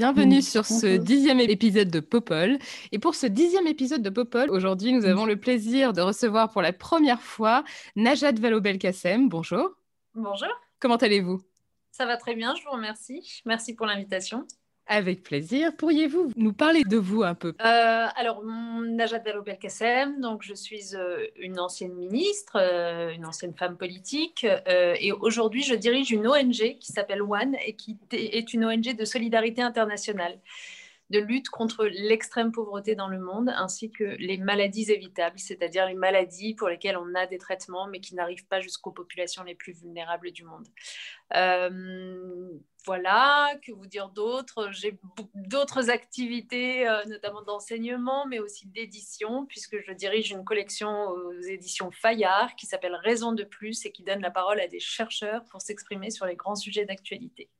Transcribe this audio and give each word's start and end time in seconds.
Bienvenue 0.00 0.40
sur 0.40 0.64
ce 0.64 0.96
dixième 0.96 1.40
épisode 1.40 1.90
de 1.90 2.00
Popol. 2.00 2.56
Et 2.90 2.98
pour 2.98 3.14
ce 3.14 3.26
dixième 3.26 3.66
épisode 3.66 4.00
de 4.00 4.08
Popol, 4.08 4.48
aujourd'hui, 4.48 4.94
nous 4.94 5.04
avons 5.04 5.26
le 5.26 5.36
plaisir 5.36 5.92
de 5.92 6.00
recevoir 6.00 6.48
pour 6.48 6.62
la 6.62 6.72
première 6.72 7.20
fois 7.20 7.64
Najat 7.96 8.32
Vallaud-Belkacem. 8.32 9.28
Bonjour. 9.28 9.68
Bonjour, 10.14 10.48
Comment 10.78 10.96
allez-vous? 10.96 11.42
Ça 11.90 12.06
va 12.06 12.16
très 12.16 12.34
bien, 12.34 12.54
je 12.54 12.64
vous 12.64 12.70
remercie. 12.70 13.42
Merci 13.44 13.74
pour 13.74 13.84
l'invitation. 13.84 14.46
Avec 14.92 15.22
plaisir. 15.22 15.70
Pourriez-vous 15.76 16.32
nous 16.34 16.52
parler 16.52 16.82
de 16.82 16.96
vous 16.96 17.22
un 17.22 17.36
peu? 17.36 17.54
Euh, 17.64 18.06
alors, 18.16 18.42
Najat 18.44 19.20
Vallaud-Belkacem, 19.20 20.20
donc 20.20 20.42
je 20.42 20.52
suis 20.52 20.96
euh, 20.96 21.28
une 21.36 21.60
ancienne 21.60 21.94
ministre, 21.94 22.56
euh, 22.56 23.12
une 23.14 23.24
ancienne 23.24 23.54
femme 23.54 23.76
politique, 23.76 24.44
euh, 24.44 24.96
et 24.98 25.12
aujourd'hui 25.12 25.62
je 25.62 25.76
dirige 25.76 26.10
une 26.10 26.26
ONG 26.26 26.76
qui 26.80 26.92
s'appelle 26.92 27.22
One 27.22 27.54
et 27.64 27.74
qui 27.74 27.98
est 28.10 28.52
une 28.52 28.64
ONG 28.64 28.96
de 28.96 29.04
solidarité 29.04 29.62
internationale, 29.62 30.40
de 31.10 31.18
lutte 31.18 31.48
contre 31.48 31.86
l'extrême 31.86 32.52
pauvreté 32.52 32.94
dans 32.94 33.08
le 33.08 33.18
monde, 33.18 33.50
ainsi 33.56 33.90
que 33.90 34.04
les 34.04 34.38
maladies 34.38 34.90
évitables, 34.90 35.38
c'est-à-dire 35.38 35.86
les 35.86 35.94
maladies 35.94 36.54
pour 36.54 36.68
lesquelles 36.68 36.96
on 36.96 37.14
a 37.14 37.26
des 37.26 37.38
traitements 37.38 37.88
mais 37.88 38.00
qui 38.00 38.14
n'arrivent 38.14 38.46
pas 38.46 38.60
jusqu'aux 38.60 38.92
populations 38.92 39.42
les 39.42 39.56
plus 39.56 39.72
vulnérables 39.72 40.30
du 40.30 40.44
monde. 40.44 40.66
Euh, 41.34 42.48
voilà, 42.86 43.54
que 43.62 43.72
vous 43.72 43.86
dire 43.86 44.08
d'autre? 44.08 44.70
J'ai 44.72 44.98
d'autres 45.34 45.90
activités, 45.90 46.88
euh, 46.88 47.04
notamment 47.06 47.42
d'enseignement, 47.42 48.26
mais 48.26 48.38
aussi 48.38 48.68
d'édition, 48.68 49.46
puisque 49.46 49.78
je 49.84 49.92
dirige 49.92 50.30
une 50.30 50.44
collection 50.44 51.08
aux 51.08 51.40
éditions 51.42 51.90
Fayard 51.90 52.54
qui 52.56 52.66
s'appelle 52.66 52.94
Raison 52.94 53.32
de 53.32 53.44
plus 53.44 53.84
et 53.84 53.92
qui 53.92 54.02
donne 54.02 54.20
la 54.20 54.30
parole 54.30 54.60
à 54.60 54.68
des 54.68 54.80
chercheurs 54.80 55.44
pour 55.50 55.60
s'exprimer 55.60 56.10
sur 56.10 56.24
les 56.26 56.36
grands 56.36 56.54
sujets 56.54 56.84
d'actualité. 56.84 57.50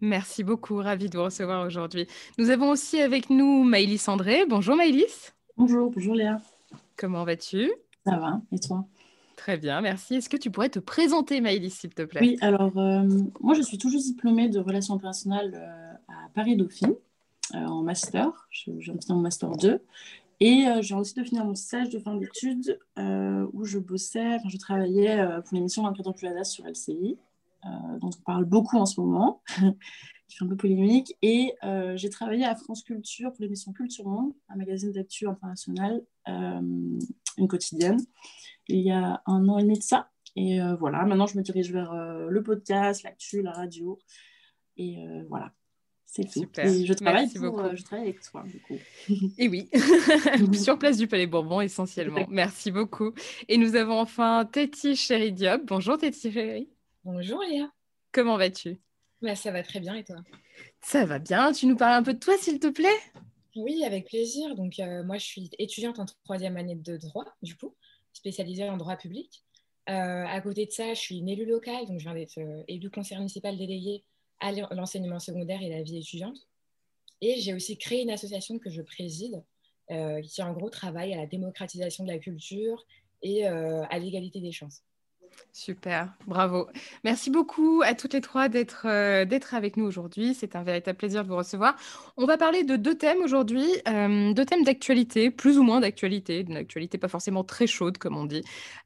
Merci 0.00 0.44
beaucoup, 0.44 0.76
ravie 0.76 1.08
de 1.08 1.16
vous 1.16 1.24
recevoir 1.24 1.66
aujourd'hui. 1.66 2.06
Nous 2.38 2.50
avons 2.50 2.70
aussi 2.70 3.00
avec 3.00 3.30
nous 3.30 3.64
Maëlys 3.64 4.08
André. 4.08 4.46
Bonjour 4.48 4.76
Maëlys. 4.76 5.34
Bonjour, 5.56 5.90
bonjour 5.90 6.14
Léa. 6.14 6.40
Comment 6.96 7.24
vas-tu? 7.24 7.70
Ça 8.06 8.16
va, 8.16 8.40
et 8.52 8.60
toi? 8.60 8.86
Très 9.36 9.56
bien, 9.56 9.80
merci. 9.80 10.16
Est-ce 10.16 10.28
que 10.28 10.36
tu 10.36 10.50
pourrais 10.50 10.68
te 10.68 10.78
présenter 10.78 11.40
Maëlys, 11.40 11.74
s'il 11.74 11.94
te 11.94 12.02
plaît? 12.02 12.20
Oui, 12.20 12.36
alors 12.40 12.76
euh, 12.78 13.08
moi 13.40 13.54
je 13.54 13.62
suis 13.62 13.78
juste 13.80 14.06
diplômée 14.06 14.48
de 14.48 14.60
relations 14.60 14.94
internationales 14.94 15.52
euh, 15.54 16.12
à 16.12 16.28
Paris-Dauphine 16.34 16.94
euh, 17.54 17.66
en 17.66 17.82
master. 17.82 18.48
Je, 18.50 18.70
viens 18.70 18.94
de 18.94 19.02
finir 19.02 19.16
mon 19.16 19.22
master 19.22 19.50
2. 19.50 19.80
Et 20.40 20.66
viens 20.80 20.98
aussi 20.98 21.14
de 21.14 21.24
finir 21.24 21.44
mon 21.44 21.56
stage 21.56 21.88
de 21.88 21.98
fin 21.98 22.14
d'études 22.14 22.78
où 23.52 23.64
je 23.64 23.80
bossais, 23.80 24.36
enfin 24.36 24.48
je 24.48 24.56
travaillais 24.56 25.26
pour 25.44 25.56
l'émission 25.56 25.82
24 25.82 26.06
ans 26.06 26.12
plus 26.12 26.28
sur 26.44 26.64
LCI, 26.64 27.18
dont 28.00 28.10
on 28.16 28.22
parle 28.24 28.44
beaucoup 28.44 28.78
en 28.78 28.86
ce 28.86 29.00
moment, 29.00 29.42
qui 30.28 30.36
fait 30.36 30.44
un 30.44 30.48
peu 30.48 30.56
polémique. 30.56 31.16
Et 31.22 31.54
euh, 31.64 31.96
j'ai 31.96 32.10
travaillé 32.10 32.44
à 32.44 32.54
France 32.54 32.82
Culture 32.82 33.32
pour 33.32 33.42
l'émission 33.42 33.72
Culture 33.72 34.06
Monde, 34.06 34.32
un 34.48 34.56
magazine 34.56 34.92
d'actu 34.92 35.26
international, 35.26 36.02
euh, 36.28 36.98
une 37.38 37.48
quotidienne, 37.48 38.00
il 38.68 38.80
y 38.80 38.90
a 38.90 39.22
un 39.26 39.48
an 39.48 39.58
et 39.58 39.62
demi 39.62 39.78
de 39.78 39.82
ça. 39.82 40.10
Et 40.36 40.60
euh, 40.60 40.76
voilà, 40.76 41.04
maintenant 41.04 41.26
je 41.26 41.36
me 41.36 41.42
dirige 41.42 41.72
vers 41.72 41.92
euh, 41.92 42.28
le 42.28 42.42
podcast, 42.42 43.02
l'actu, 43.02 43.42
la 43.42 43.52
radio. 43.52 43.98
Et 44.76 44.98
euh, 44.98 45.24
voilà, 45.28 45.52
c'est 46.04 46.30
tout. 46.30 46.46
Et 46.58 46.86
je 46.86 46.92
travaille, 46.92 47.28
pour, 47.32 47.58
euh, 47.58 47.74
je 47.74 47.82
travaille 47.82 48.08
avec 48.08 48.20
toi, 48.20 48.44
du 48.46 48.60
coup. 48.60 48.76
Et 49.38 49.48
oui, 49.48 49.68
sur 50.54 50.78
place 50.78 50.98
du 50.98 51.08
Palais 51.08 51.26
Bourbon 51.26 51.60
essentiellement. 51.60 52.26
Merci 52.28 52.70
beaucoup. 52.70 53.12
Et 53.48 53.56
nous 53.56 53.74
avons 53.74 53.98
enfin 53.98 54.44
Téti 54.44 54.94
Chéri 54.94 55.32
Diop. 55.32 55.62
Bonjour 55.66 55.98
Téti 55.98 56.30
Chéri. 56.30 56.68
Bonjour 57.10 57.40
Léa. 57.40 57.72
Comment 58.12 58.36
vas-tu? 58.36 58.78
Bah, 59.22 59.34
ça 59.34 59.50
va 59.50 59.62
très 59.62 59.80
bien 59.80 59.94
et 59.94 60.04
toi? 60.04 60.16
Ça 60.82 61.06
va 61.06 61.18
bien. 61.18 61.52
Tu 61.52 61.64
nous 61.64 61.74
parles 61.74 61.94
un 61.94 62.02
peu 62.02 62.12
de 62.12 62.18
toi, 62.18 62.36
s'il 62.36 62.60
te 62.60 62.66
plaît? 62.66 62.98
Oui, 63.56 63.82
avec 63.82 64.08
plaisir. 64.08 64.54
Donc, 64.56 64.78
euh, 64.78 65.02
moi, 65.04 65.16
je 65.16 65.24
suis 65.24 65.50
étudiante 65.58 65.98
en 65.98 66.04
troisième 66.26 66.58
année 66.58 66.74
de 66.74 66.98
droit, 66.98 67.24
du 67.40 67.56
coup, 67.56 67.74
spécialisée 68.12 68.68
en 68.68 68.76
droit 68.76 68.96
public. 68.96 69.42
Euh, 69.88 70.26
à 70.26 70.38
côté 70.42 70.66
de 70.66 70.70
ça, 70.70 70.92
je 70.92 71.00
suis 71.00 71.16
une 71.16 71.30
élue 71.30 71.46
locale, 71.46 71.86
donc 71.86 71.98
je 71.98 72.04
viens 72.04 72.12
d'être 72.12 72.36
euh, 72.36 72.62
élue 72.68 72.90
conseillère 72.90 73.20
municipale 73.20 73.56
déléguée 73.56 74.04
à 74.40 74.52
l'en- 74.52 74.68
l'enseignement 74.72 75.18
secondaire 75.18 75.62
et 75.62 75.70
la 75.70 75.82
vie 75.82 75.96
étudiante. 75.96 76.46
Et 77.22 77.40
j'ai 77.40 77.54
aussi 77.54 77.78
créé 77.78 78.02
une 78.02 78.10
association 78.10 78.58
que 78.58 78.68
je 78.68 78.82
préside, 78.82 79.42
euh, 79.92 80.20
qui 80.20 80.42
en 80.42 80.52
gros 80.52 80.68
travaille 80.68 81.14
à 81.14 81.16
la 81.16 81.26
démocratisation 81.26 82.04
de 82.04 82.10
la 82.12 82.18
culture 82.18 82.84
et 83.22 83.46
à 83.46 83.98
l'égalité 83.98 84.40
des 84.40 84.52
chances. 84.52 84.82
Super, 85.52 86.12
bravo. 86.26 86.68
Merci 87.04 87.30
beaucoup 87.30 87.82
à 87.84 87.94
toutes 87.94 88.14
les 88.14 88.20
trois 88.20 88.48
d'être 88.48 88.86
euh, 88.86 89.24
avec 89.52 89.76
nous 89.76 89.84
aujourd'hui. 89.84 90.34
C'est 90.34 90.56
un 90.56 90.62
véritable 90.62 90.96
plaisir 90.96 91.24
de 91.24 91.28
vous 91.28 91.36
recevoir. 91.36 91.76
On 92.16 92.26
va 92.26 92.36
parler 92.36 92.64
de 92.64 92.76
deux 92.76 92.96
thèmes 92.96 93.22
aujourd'hui, 93.22 93.66
euh, 93.88 94.32
deux 94.32 94.44
thèmes 94.44 94.64
d'actualité, 94.64 95.30
plus 95.30 95.58
ou 95.58 95.62
moins 95.62 95.80
d'actualité, 95.80 96.44
d'une 96.44 96.56
actualité 96.56 96.98
pas 96.98 97.08
forcément 97.08 97.44
très 97.44 97.66
chaude 97.66 97.98
comme 97.98 98.16
on 98.16 98.24
dit. 98.24 98.42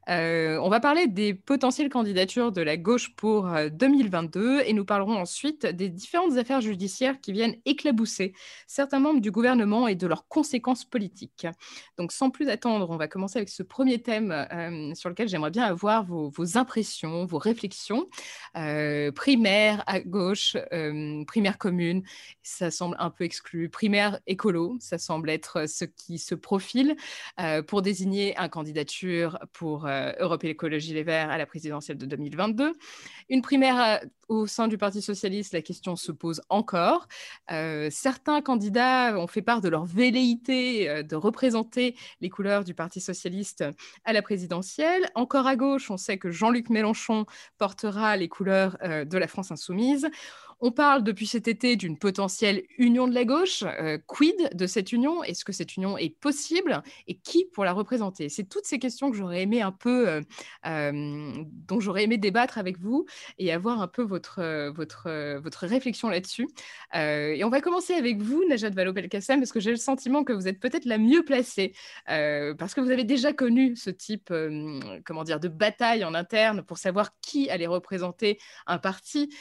Euh, 0.09 0.57
on 0.61 0.69
va 0.69 0.79
parler 0.79 1.07
des 1.07 1.33
potentielles 1.33 1.89
candidatures 1.89 2.51
de 2.51 2.61
la 2.61 2.75
gauche 2.75 3.15
pour 3.15 3.47
euh, 3.47 3.69
2022 3.69 4.61
et 4.65 4.73
nous 4.73 4.83
parlerons 4.83 5.15
ensuite 5.15 5.65
des 5.65 5.89
différentes 5.89 6.37
affaires 6.37 6.61
judiciaires 6.61 7.21
qui 7.21 7.31
viennent 7.31 7.55
éclabousser 7.65 8.33
certains 8.67 8.99
membres 8.99 9.21
du 9.21 9.31
gouvernement 9.31 9.87
et 9.87 9.95
de 9.95 10.07
leurs 10.07 10.27
conséquences 10.27 10.83
politiques. 10.83 11.47
Donc 11.97 12.11
sans 12.11 12.29
plus 12.29 12.49
attendre, 12.49 12.89
on 12.89 12.97
va 12.97 13.07
commencer 13.07 13.39
avec 13.39 13.49
ce 13.49 13.63
premier 13.63 14.01
thème 14.01 14.31
euh, 14.31 14.93
sur 14.93 15.09
lequel 15.09 15.29
j'aimerais 15.29 15.51
bien 15.51 15.63
avoir 15.63 16.03
vos, 16.03 16.29
vos 16.29 16.42
impressions, 16.55 17.25
vos 17.25 17.37
réflexions. 17.37 18.07
Euh, 18.55 19.11
primaire 19.11 19.83
à 19.87 19.99
gauche, 19.99 20.55
euh, 20.71 21.23
primaire 21.25 21.57
commune, 21.57 22.03
ça 22.43 22.71
semble 22.71 22.95
un 22.99 23.09
peu 23.09 23.23
exclu. 23.23 23.69
Primaire 23.69 24.19
écolo, 24.27 24.77
ça 24.79 24.97
semble 24.97 25.29
être 25.29 25.67
ce 25.67 25.85
qui 25.85 26.17
se 26.19 26.35
profile 26.35 26.95
euh, 27.39 27.61
pour 27.61 27.81
désigner 27.81 28.37
un 28.37 28.49
candidature 28.49 29.39
pour 29.53 29.87
Europe 30.19 30.43
et 30.43 30.47
l'écologie 30.47 30.93
les 30.93 31.03
Verts 31.03 31.29
à 31.29 31.37
la 31.37 31.45
présidentielle 31.45 31.97
de 31.97 32.05
2022. 32.05 32.73
Une 33.29 33.41
primaire 33.41 34.01
au 34.27 34.47
sein 34.47 34.67
du 34.67 34.77
Parti 34.77 35.01
socialiste, 35.01 35.53
la 35.53 35.61
question 35.61 35.95
se 35.95 36.11
pose 36.11 36.41
encore. 36.49 37.07
Certains 37.49 38.41
candidats 38.41 39.17
ont 39.17 39.27
fait 39.27 39.41
part 39.41 39.61
de 39.61 39.69
leur 39.69 39.85
velléité 39.85 41.03
de 41.03 41.15
représenter 41.15 41.95
les 42.21 42.29
couleurs 42.29 42.63
du 42.63 42.73
Parti 42.73 43.01
socialiste 43.01 43.63
à 44.05 44.13
la 44.13 44.21
présidentielle. 44.21 45.09
Encore 45.15 45.47
à 45.47 45.55
gauche, 45.55 45.91
on 45.91 45.97
sait 45.97 46.17
que 46.23 46.31
Jean-Luc 46.31 46.69
Mélenchon 46.69 47.25
portera 47.57 48.15
les 48.15 48.29
couleurs 48.29 48.77
euh, 48.81 49.03
de 49.03 49.17
la 49.17 49.27
France 49.27 49.51
insoumise. 49.51 50.09
On 50.59 50.71
parle 50.71 51.03
depuis 51.03 51.27
cet 51.27 51.47
été 51.47 51.75
d'une 51.75 51.97
potentielle 51.97 52.63
union 52.77 53.07
de 53.07 53.13
la 53.13 53.25
gauche. 53.25 53.63
Euh, 53.63 53.97
quid 54.07 54.35
de 54.53 54.67
cette 54.67 54.91
union? 54.91 55.23
Est-ce 55.23 55.45
que 55.45 55.51
cette 55.51 55.75
union 55.75 55.97
est 55.97 56.17
possible? 56.17 56.81
Et 57.07 57.15
qui 57.17 57.45
pour 57.45 57.65
la 57.65 57.73
représenter? 57.73 58.29
C'est 58.29 58.45
toutes 58.45 58.65
ces 58.65 58.79
questions 58.79 59.11
que 59.11 59.17
j'aurais 59.17 59.41
aimé 59.41 59.61
un 59.61 59.71
peu, 59.71 60.07
euh, 60.07 60.21
euh, 60.65 61.31
dont 61.67 61.79
j'aurais 61.79 62.03
aimé 62.03 62.17
débattre 62.17 62.57
avec 62.57 62.79
vous 62.79 63.05
et 63.37 63.51
avoir 63.51 63.81
un 63.81 63.87
peu 63.87 64.03
votre, 64.03 64.41
réflexion 65.65 66.09
là-dessus. 66.09 66.47
Et 66.93 67.43
on 67.43 67.49
va 67.49 67.61
commencer 67.61 67.93
avec 67.93 68.21
vous, 68.21 68.43
Najat 68.47 68.69
Vallaud-Belkacem, 68.71 69.39
parce 69.39 69.51
que 69.51 69.59
j'ai 69.59 69.71
le 69.71 69.77
sentiment 69.77 70.23
que 70.23 70.33
vous 70.33 70.47
êtes 70.47 70.59
peut-être 70.59 70.85
la 70.85 70.97
mieux 70.97 71.23
placée, 71.23 71.73
parce 72.05 72.73
que 72.73 72.81
vous 72.81 72.91
avez 72.91 73.03
déjà 73.03 73.33
connu 73.33 73.75
ce 73.75 73.89
type 73.89 74.31
comment 75.05 75.23
dire, 75.23 75.39
de 75.39 75.47
bataille 75.47 76.03
en 76.03 76.13
interne 76.13 76.63
pour 76.63 76.77
savoir 76.77 77.11
qui 77.21 77.49
allait 77.49 77.67
représenter 77.67 78.39
un 78.67 78.77
parti. 78.77 79.33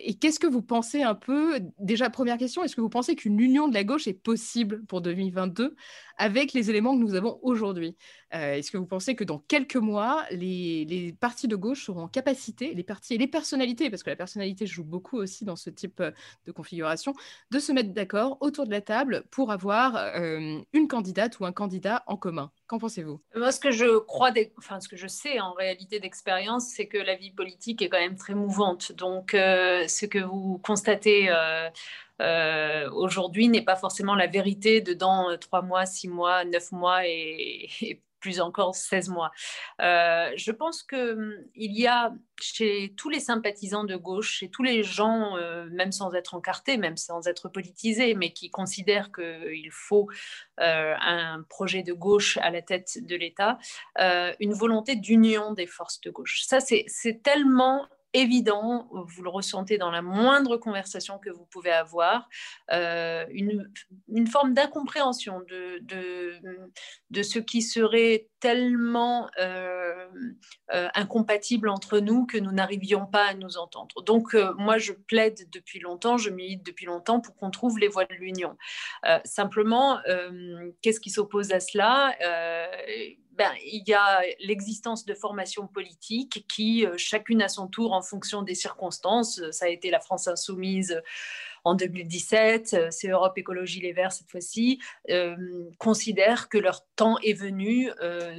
Et 0.00 0.14
qu'est-ce 0.14 0.40
que 0.40 0.46
vous 0.46 0.62
pensez 0.62 1.02
un 1.02 1.14
peu 1.14 1.60
Déjà, 1.78 2.10
première 2.10 2.38
question, 2.38 2.62
est-ce 2.62 2.76
que 2.76 2.80
vous 2.80 2.88
pensez 2.88 3.16
qu'une 3.16 3.38
union 3.40 3.68
de 3.68 3.74
la 3.74 3.84
gauche 3.84 4.06
est 4.06 4.14
possible 4.14 4.84
pour 4.86 5.00
2022 5.00 5.76
avec 6.16 6.52
les 6.52 6.70
éléments 6.70 6.94
que 6.96 7.02
nous 7.02 7.14
avons 7.14 7.38
aujourd'hui? 7.42 7.96
Euh, 8.34 8.54
est-ce 8.54 8.70
que 8.70 8.78
vous 8.78 8.86
pensez 8.86 9.14
que 9.14 9.24
dans 9.24 9.38
quelques 9.38 9.76
mois, 9.76 10.24
les, 10.30 11.14
partis 11.20 11.48
de 11.48 11.56
gauche 11.56 11.86
seront 11.86 12.02
en 12.02 12.08
capacité, 12.08 12.74
les 12.74 12.82
partis 12.82 13.14
et 13.14 13.18
les 13.18 13.26
personnalités, 13.26 13.90
parce 13.90 14.02
que 14.02 14.10
la 14.10 14.16
personnalité 14.16 14.66
joue 14.66 14.84
beaucoup 14.84 15.18
aussi 15.18 15.44
dans 15.44 15.56
ce 15.56 15.70
type 15.70 16.00
euh, 16.00 16.10
de 16.46 16.52
configuration, 16.52 17.14
de 17.50 17.58
se 17.58 17.72
mettre 17.72 17.90
d'accord 17.90 18.38
autour 18.40 18.66
de 18.66 18.70
la 18.70 18.80
table 18.80 19.24
pour 19.30 19.50
avoir 19.50 19.96
une 20.14 20.88
candidate 20.88 21.38
ou 21.40 21.44
un 21.44 21.52
candidat 21.52 22.02
en 22.06 22.16
commun? 22.16 22.50
Qu'en 22.66 22.78
pensez-vous? 22.78 23.20
Moi, 23.34 23.52
ce 23.52 23.60
que 23.60 23.70
je 23.70 23.98
crois, 23.98 24.32
enfin, 24.58 24.80
ce 24.80 24.88
que 24.88 24.96
je 24.96 25.06
sais 25.06 25.40
en 25.40 25.52
réalité 25.52 26.00
d'expérience, 26.00 26.68
c'est 26.68 26.86
que 26.86 26.98
la 26.98 27.14
vie 27.14 27.30
politique 27.30 27.82
est 27.82 27.88
quand 27.88 27.98
même 27.98 28.16
très 28.16 28.34
mouvante. 28.34 28.92
Donc, 28.92 29.30
ce 29.32 30.06
que 30.06 30.18
vous 30.18 30.58
constatez 30.58 31.28
euh, 32.22 32.90
aujourd'hui 32.92 33.48
n'est 33.48 33.64
pas 33.64 33.76
forcément 33.76 34.14
la 34.14 34.26
vérité 34.26 34.80
de 34.80 34.94
dans 34.94 35.36
3 35.36 35.62
mois, 35.62 35.86
6 35.86 36.08
mois, 36.08 36.44
9 36.44 36.72
mois 36.72 37.00
et, 37.06 38.00
plus 38.20 38.40
encore 38.40 38.76
16 38.76 39.08
mois. 39.08 39.32
Euh, 39.80 40.30
je 40.36 40.52
pense 40.52 40.84
qu'il 40.84 40.96
hum, 40.96 41.34
y 41.56 41.88
a 41.88 42.14
chez 42.40 42.94
tous 42.96 43.08
les 43.08 43.18
sympathisants 43.18 43.82
de 43.82 43.96
gauche, 43.96 44.34
chez 44.34 44.48
tous 44.48 44.62
les 44.62 44.84
gens, 44.84 45.36
euh, 45.36 45.66
même 45.72 45.90
sans 45.90 46.14
être 46.14 46.34
encartés, 46.34 46.76
même 46.76 46.96
sans 46.96 47.26
être 47.26 47.48
politisés, 47.48 48.14
mais 48.14 48.32
qui 48.32 48.48
considèrent 48.48 49.10
qu'il 49.10 49.70
faut 49.72 50.08
un 50.58 51.42
projet 51.48 51.82
de 51.82 51.92
gauche 51.92 52.36
à 52.36 52.50
la 52.50 52.62
tête 52.62 52.98
de 53.04 53.16
l'État, 53.16 53.58
une 53.98 54.52
volonté 54.52 54.94
d'union 54.94 55.52
des 55.52 55.66
forces 55.66 56.00
de 56.00 56.10
gauche. 56.10 56.44
Ça, 56.46 56.60
c'est 56.60 57.22
tellement 57.24 57.88
évident, 58.14 58.88
vous 58.92 59.22
le 59.22 59.30
ressentez 59.30 59.78
dans 59.78 59.90
la 59.90 60.02
moindre 60.02 60.56
conversation 60.56 61.18
que 61.18 61.30
vous 61.30 61.46
pouvez 61.46 61.70
avoir, 61.70 62.28
euh, 62.70 63.24
une, 63.30 64.26
forme 64.26 64.54
d'incompréhension 64.54 65.40
de, 65.40 65.78
de, 65.82 66.34
de, 67.10 67.22
ce 67.22 67.38
qui 67.38 67.62
serait 67.62 68.28
tellement 68.40 69.30
euh, 69.38 70.06
euh, 70.72 70.88
incompatible 70.94 71.68
entre 71.68 71.98
nous 71.98 72.26
que 72.26 72.38
nous 72.38 72.52
n'arrivions 72.52 73.06
pas 73.06 73.26
à 73.26 73.34
nous 73.34 73.56
entendre. 73.56 74.02
Donc 74.04 74.34
moi, 74.58 74.78
je 74.78 74.92
plaide 74.92 75.48
depuis 75.50 75.80
longtemps, 75.80 76.18
je 76.18 76.30
milite 76.30 76.64
depuis 76.64 76.86
longtemps 76.86 77.20
pour 77.20 77.34
qu'on 77.36 77.50
trouve 77.50 77.78
les 77.78 77.88
voies 77.88 78.04
de 78.04 78.14
l'union. 78.14 78.56
simplement, 79.24 79.98
qu'est-ce 80.82 81.00
qui 81.00 81.10
s'oppose 81.10 81.52
à 81.52 81.60
cela? 81.60 82.14
Ben, 83.32 83.50
il 83.64 83.82
y 83.86 83.94
a 83.94 84.20
l'existence 84.40 85.06
de 85.06 85.14
formations 85.14 85.66
politiques 85.66 86.44
qui, 86.48 86.84
euh, 86.84 86.94
chacune 86.98 87.40
à 87.40 87.48
son 87.48 87.66
tour, 87.66 87.92
en 87.92 88.02
fonction 88.02 88.42
des 88.42 88.54
circonstances, 88.54 89.40
euh, 89.40 89.52
ça 89.52 89.66
a 89.66 89.68
été 89.68 89.90
la 89.90 90.00
France 90.00 90.28
insoumise 90.28 90.92
euh, 90.92 91.00
en 91.64 91.74
2017, 91.74 92.90
c'est 92.90 93.08
Europe 93.08 93.38
Écologie 93.38 93.80
Les 93.80 93.92
Verts 93.92 94.10
cette 94.10 94.28
fois-ci, 94.28 94.80
considèrent 95.78 96.48
que 96.48 96.58
leur 96.58 96.84
temps 96.96 97.18
est 97.20 97.34
venu 97.34 97.88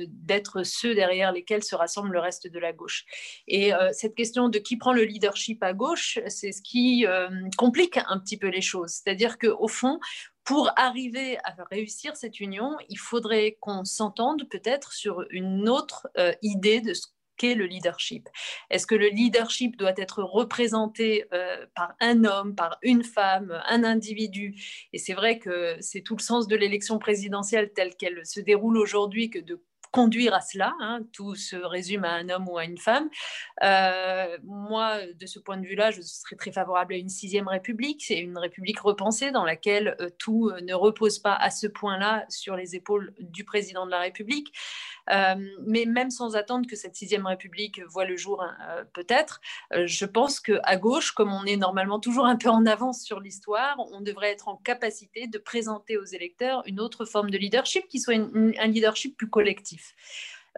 d'être 0.10 0.64
ceux 0.64 0.94
derrière 0.94 1.32
lesquels 1.32 1.64
se 1.64 1.74
rassemble 1.74 2.12
le 2.12 2.20
reste 2.20 2.48
de 2.48 2.60
la 2.60 2.74
gauche. 2.74 3.06
Et 3.48 3.72
cette 3.94 4.14
question 4.14 4.50
de 4.50 4.60
qui 4.60 4.76
prend 4.76 4.92
le 4.92 5.06
leadership 5.06 5.64
à 5.64 5.72
gauche, 5.72 6.20
c'est 6.28 6.52
ce 6.52 6.62
qui 6.62 7.06
complique 7.56 7.98
un 8.10 8.20
petit 8.20 8.36
peu 8.36 8.50
les 8.50 8.60
choses. 8.60 8.92
C'est-à-dire 8.92 9.38
qu'au 9.38 9.70
fond, 9.70 10.02
pour 10.44 10.72
arriver 10.76 11.38
à 11.44 11.56
réussir 11.72 12.16
cette 12.16 12.40
union, 12.40 12.78
il 12.90 12.98
faudrait 12.98 13.58
qu'on 13.60 13.86
s'entende 13.86 14.48
peut-être 14.50 14.94
sur 14.94 15.26
une 15.30 15.70
autre 15.70 16.08
euh, 16.18 16.34
idée 16.42 16.82
de 16.82 16.94
ce 16.94 17.08
qu'est 17.38 17.56
le 17.56 17.66
leadership. 17.66 18.30
Est-ce 18.70 18.86
que 18.86 18.96
le 18.96 19.08
leadership 19.08 19.78
doit 19.78 19.94
être 19.98 20.22
représenté 20.22 21.26
euh, 21.34 21.66
par 21.76 21.94
un 22.00 22.26
homme, 22.26 22.56
par 22.56 22.78
une 22.82 23.04
femme, 23.04 23.60
un 23.66 23.84
individu? 23.84 24.56
Et 24.92 24.98
c'est 24.98 25.14
vrai 25.14 25.40
que 25.40 25.78
c'est 25.80 26.02
tout 26.02 26.16
le 26.16 26.22
sens 26.22 26.48
de 26.48 26.56
l'élection 26.56 27.00
présidentielle 27.00 27.72
telle 27.74 27.96
qu'elle 27.96 28.26
se 28.26 28.40
déroule 28.40 28.78
aujourd'hui 28.78 29.30
que 29.30 29.40
de 29.40 29.64
conduire 29.94 30.34
à 30.34 30.42
cela. 30.42 30.74
Hein. 30.80 31.02
tout 31.14 31.36
se 31.36 31.56
résume 31.56 32.04
à 32.04 32.14
un 32.14 32.28
homme 32.30 32.50
ou 32.50 32.58
à 32.58 32.66
une 32.66 32.80
femme. 32.80 33.10
Euh, 33.64 34.38
moi, 34.44 34.98
de 35.06 35.26
ce 35.28 35.38
point 35.38 35.58
de 35.58 35.66
vue-là, 35.66 35.92
je 35.92 36.02
serais 36.02 36.36
très 36.36 36.52
favorable 36.52 36.96
à 36.96 36.98
une 36.98 37.10
sixième 37.10 37.48
république. 37.48 38.04
C'est 38.04 38.18
une 38.18 38.38
république 38.38 38.80
repensée 38.80 39.30
dans 39.30 39.46
laquelle 39.46 39.96
euh, 40.02 40.10
tout 40.18 40.50
euh, 40.50 40.62
ne 40.62 40.74
repose 40.74 41.20
pas 41.20 41.36
à 41.36 41.52
ce 41.52 41.68
point-là 41.68 42.26
sur 42.28 42.56
les 42.56 42.76
épaules 42.76 43.14
du 43.20 43.46
président 43.46 43.86
de 43.86 43.92
la 43.92 44.00
République. 44.00 44.52
Mais 45.08 45.86
même 45.86 46.12
sans 46.12 46.36
attendre 46.36 46.68
que 46.70 46.76
cette 46.76 46.96
sixième 46.96 47.26
république 47.26 47.82
voit 47.88 48.06
le 48.06 48.16
jour, 48.16 48.42
hein, 48.42 48.86
peut-être, 48.94 49.42
je 49.72 50.06
pense 50.06 50.40
qu'à 50.40 50.78
gauche, 50.78 51.12
comme 51.12 51.34
on 51.34 51.46
est 51.46 51.58
normalement 51.58 52.00
toujours 52.00 52.26
un 52.26 52.36
peu 52.36 52.50
en 52.50 52.66
avance 52.66 53.02
sur 53.02 53.20
l'histoire, 53.20 53.76
on 53.92 54.02
devrait 54.02 54.32
être 54.32 54.48
en 54.48 54.58
capacité 54.58 55.28
de 55.28 55.38
présenter 55.38 55.98
aux 55.98 56.06
électeurs 56.06 56.64
une 56.66 56.80
autre 56.80 57.06
forme 57.06 57.30
de 57.30 57.38
leadership 57.38 57.88
qui 57.88 58.00
soit 58.00 58.16
un 58.16 58.68
leadership 58.68 59.18
plus 59.18 59.30
collectif. 59.30 59.96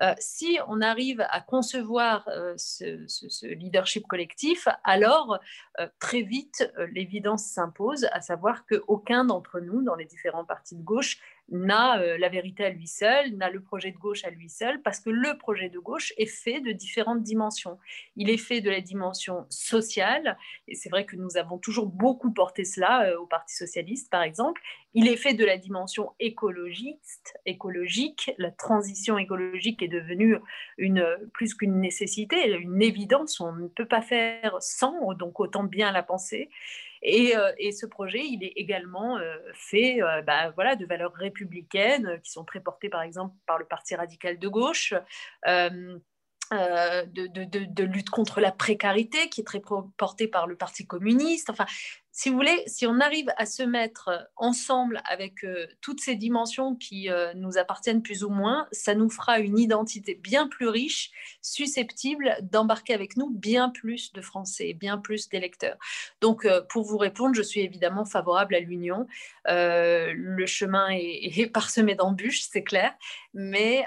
Euh, 0.01 0.13
si 0.19 0.59
on 0.67 0.81
arrive 0.81 1.25
à 1.29 1.39
concevoir 1.39 2.27
euh, 2.27 2.53
ce, 2.57 3.45
leadership 3.45 4.05
collectif, 4.07 4.67
alors 4.83 5.39
euh, 5.79 5.87
très 5.99 6.21
vite 6.21 6.69
l'évidence 6.91 7.45
s'impose, 7.45 8.07
à 8.11 8.19
savoir 8.19 8.65
qu'aucun 8.65 9.23
d'entre 9.23 9.59
nous, 9.61 9.81
dans 9.83 9.95
les 9.95 10.05
différents 10.05 10.43
partis 10.43 10.75
de 10.75 10.83
gauche, 10.83 11.19
n'a 11.49 11.99
euh, 11.99 12.17
la 12.17 12.29
vérité 12.29 12.65
à 12.65 12.69
lui 12.69 12.87
seul, 12.87 13.35
n'a 13.35 13.49
le 13.49 13.61
projet 13.61 13.91
de 13.91 13.97
gauche 13.97 14.23
à 14.23 14.29
lui 14.29 14.49
seul, 14.49 14.81
parce 14.81 14.99
que 14.99 15.09
le 15.09 15.37
projet 15.37 15.69
de 15.69 15.79
gauche 15.79 16.13
est 16.17 16.25
fait 16.25 16.59
de 16.59 16.71
différentes 16.71 17.21
dimensions. 17.21 17.77
Il 18.15 18.29
est 18.29 18.37
fait 18.37 18.61
de 18.61 18.69
la 18.69 18.81
dimension 18.81 19.45
sociale, 19.49 20.37
et 20.67 20.75
c'est 20.75 20.89
vrai 20.89 21.05
que 21.05 21.15
nous 21.15 21.37
avons 21.37 21.57
toujours 21.57 21.87
beaucoup 21.87 22.31
porté 22.31 22.65
cela 22.65 23.05
euh, 23.05 23.17
au 23.19 23.25
Parti 23.25 23.55
socialiste, 23.55 24.09
par 24.09 24.23
exemple. 24.23 24.61
Il 24.93 25.07
est 25.07 25.17
fait 25.17 25.33
de 25.33 25.43
la 25.43 25.57
dimension 25.57 26.13
écologiste, 26.19 27.37
écologique. 27.45 28.31
La 28.37 28.49
transition 28.49 29.17
écologique 29.17 29.83
est 29.83 29.89
devenue 29.89 30.37
une, 30.77 31.05
plus 31.33 31.53
qu'une 31.53 31.81
nécessité, 31.81 32.49
une 32.49 32.81
évidence. 32.81 33.41
On 33.41 33.51
ne 33.51 33.67
peut 33.67 33.87
pas 33.87 34.01
faire 34.01 34.55
sans, 34.61 35.13
donc 35.13 35.41
autant 35.41 35.65
bien 35.65 35.91
la 35.91 36.01
penser. 36.01 36.49
Euh, 37.05 37.53
et, 37.57 37.71
ce 37.71 37.85
projet, 37.85 38.23
il 38.25 38.43
est 38.43 38.53
également 38.55 39.17
euh, 39.17 39.37
fait 39.53 40.01
euh, 40.01 40.21
bah, 40.21 40.51
voilà, 40.51 40.75
de 40.75 40.85
valeurs 40.85 41.13
républicaines 41.13 42.19
qui 42.23 42.31
sont 42.31 42.43
très 42.43 42.59
portées 42.59 42.89
par 42.89 43.01
exemple 43.01 43.35
par 43.45 43.57
le 43.57 43.65
Parti 43.65 43.95
radical 43.95 44.39
de 44.39 44.47
gauche. 44.47 44.93
de, 45.45 45.99
de, 47.11 47.83
lutte 47.83 48.09
contre 48.09 48.39
la 48.39 48.51
précarité, 48.51 49.29
qui 49.29 49.41
est 49.41 49.45
très 49.45 49.61
portée 49.97 50.27
par 50.27 50.47
le 50.47 50.55
Parti 50.55 50.85
communiste. 50.85 51.49
Enfin, 51.49 51.65
si 52.17 52.29
vous 52.29 52.35
voulez, 52.35 52.63
si 52.65 52.87
on 52.87 53.01
arrive 53.01 53.27
à 53.35 53.45
se 53.45 53.61
mettre 53.61 54.29
ensemble 54.37 55.01
avec 55.03 55.43
euh, 55.43 55.67
toutes 55.81 55.99
ces 55.99 56.15
dimensions 56.15 56.73
qui 56.73 57.09
euh, 57.09 57.33
nous 57.33 57.57
appartiennent 57.57 58.01
plus 58.01 58.23
ou 58.23 58.29
moins, 58.29 58.69
ça 58.71 58.95
nous 58.95 59.09
fera 59.09 59.39
une 59.39 59.59
identité 59.59 60.15
bien 60.15 60.47
plus 60.47 60.69
riche, 60.69 61.11
susceptible 61.41 62.37
d'embarquer 62.41 62.93
avec 62.93 63.17
nous 63.17 63.29
bien 63.31 63.69
plus 63.69 64.13
de 64.13 64.21
Français, 64.21 64.73
bien 64.73 64.97
plus 64.97 65.27
d'électeurs. 65.27 65.75
Donc, 66.21 66.45
euh, 66.45 66.61
pour 66.69 66.85
vous 66.85 66.97
répondre, 66.97 67.35
je 67.35 67.41
suis 67.41 67.59
évidemment 67.59 68.05
favorable 68.05 68.55
à 68.55 68.61
l'union. 68.61 69.07
le 69.45 70.45
chemin 70.45 70.87
est, 70.91 71.37
est 71.37 71.47
parsemé 71.47 71.95
d'embûches, 71.95 72.43
c'est 72.49 72.63
clair, 72.63 72.93
mais 73.33 73.85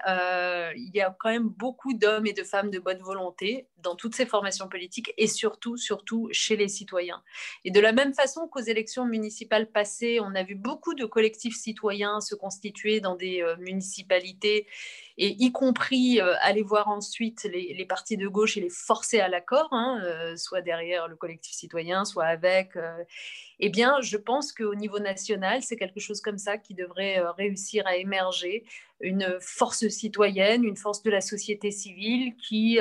il 0.76 0.90
y 0.94 1.00
a 1.00 1.16
quand 1.18 1.30
même 1.30 1.48
beaucoup 1.48 1.94
d'hommes 1.94 2.26
et 2.26 2.34
de 2.34 2.42
femmes 2.42 2.70
de 2.70 2.78
bonne 2.78 3.00
volonté 3.00 3.66
dans 3.78 3.96
toutes 3.96 4.14
ces 4.14 4.26
formations 4.26 4.68
politiques 4.68 5.14
et 5.16 5.26
surtout, 5.26 5.76
surtout 5.76 6.28
chez 6.32 6.56
les 6.56 6.68
citoyens. 6.68 7.22
Et 7.64 7.70
de 7.70 7.80
la 7.80 7.92
même 7.92 8.12
façon 8.20 8.48
qu'aux 8.48 8.60
élections 8.60 9.04
municipales 9.04 9.70
passées, 9.70 10.18
on 10.20 10.34
a 10.34 10.42
vu 10.42 10.56
beaucoup 10.56 10.94
de 10.94 11.04
collectifs 11.04 11.56
citoyens 11.56 12.20
se 12.20 12.34
constituer 12.34 13.00
dans 13.00 13.14
des 13.14 13.42
euh, 13.42 13.56
municipalités 13.58 14.66
et 15.18 15.36
y 15.38 15.52
compris 15.52 16.20
euh, 16.20 16.34
aller 16.40 16.62
voir 16.62 16.88
ensuite 16.88 17.44
les, 17.44 17.86
partis 17.86 18.16
de 18.16 18.26
gauche 18.26 18.56
et 18.56 18.60
les 18.60 18.70
forcer 18.70 19.20
à 19.20 19.28
l'accord, 19.28 19.68
hein, 19.70 20.00
euh, 20.02 20.36
soit 20.36 20.62
derrière 20.62 21.06
le 21.06 21.14
collectif 21.14 21.54
citoyen, 21.54 22.04
soit 22.04 22.24
avec. 22.24 22.72
eh 23.60 23.68
bien, 23.68 24.00
je 24.00 24.16
pense 24.16 24.52
qu'au 24.52 24.74
niveau 24.74 24.98
national, 24.98 25.62
c'est 25.62 25.76
quelque 25.76 26.00
chose 26.00 26.20
comme 26.20 26.38
ça 26.38 26.58
qui 26.58 26.74
devrait 26.74 27.20
réussir 27.36 27.86
à 27.86 27.96
émerger, 27.96 28.64
une 29.00 29.38
force 29.40 29.86
citoyenne, 29.88 30.64
une 30.64 30.76
force 30.76 31.02
de 31.04 31.10
la 31.10 31.20
société 31.20 31.70
civile 31.70 32.34
qui 32.36 32.78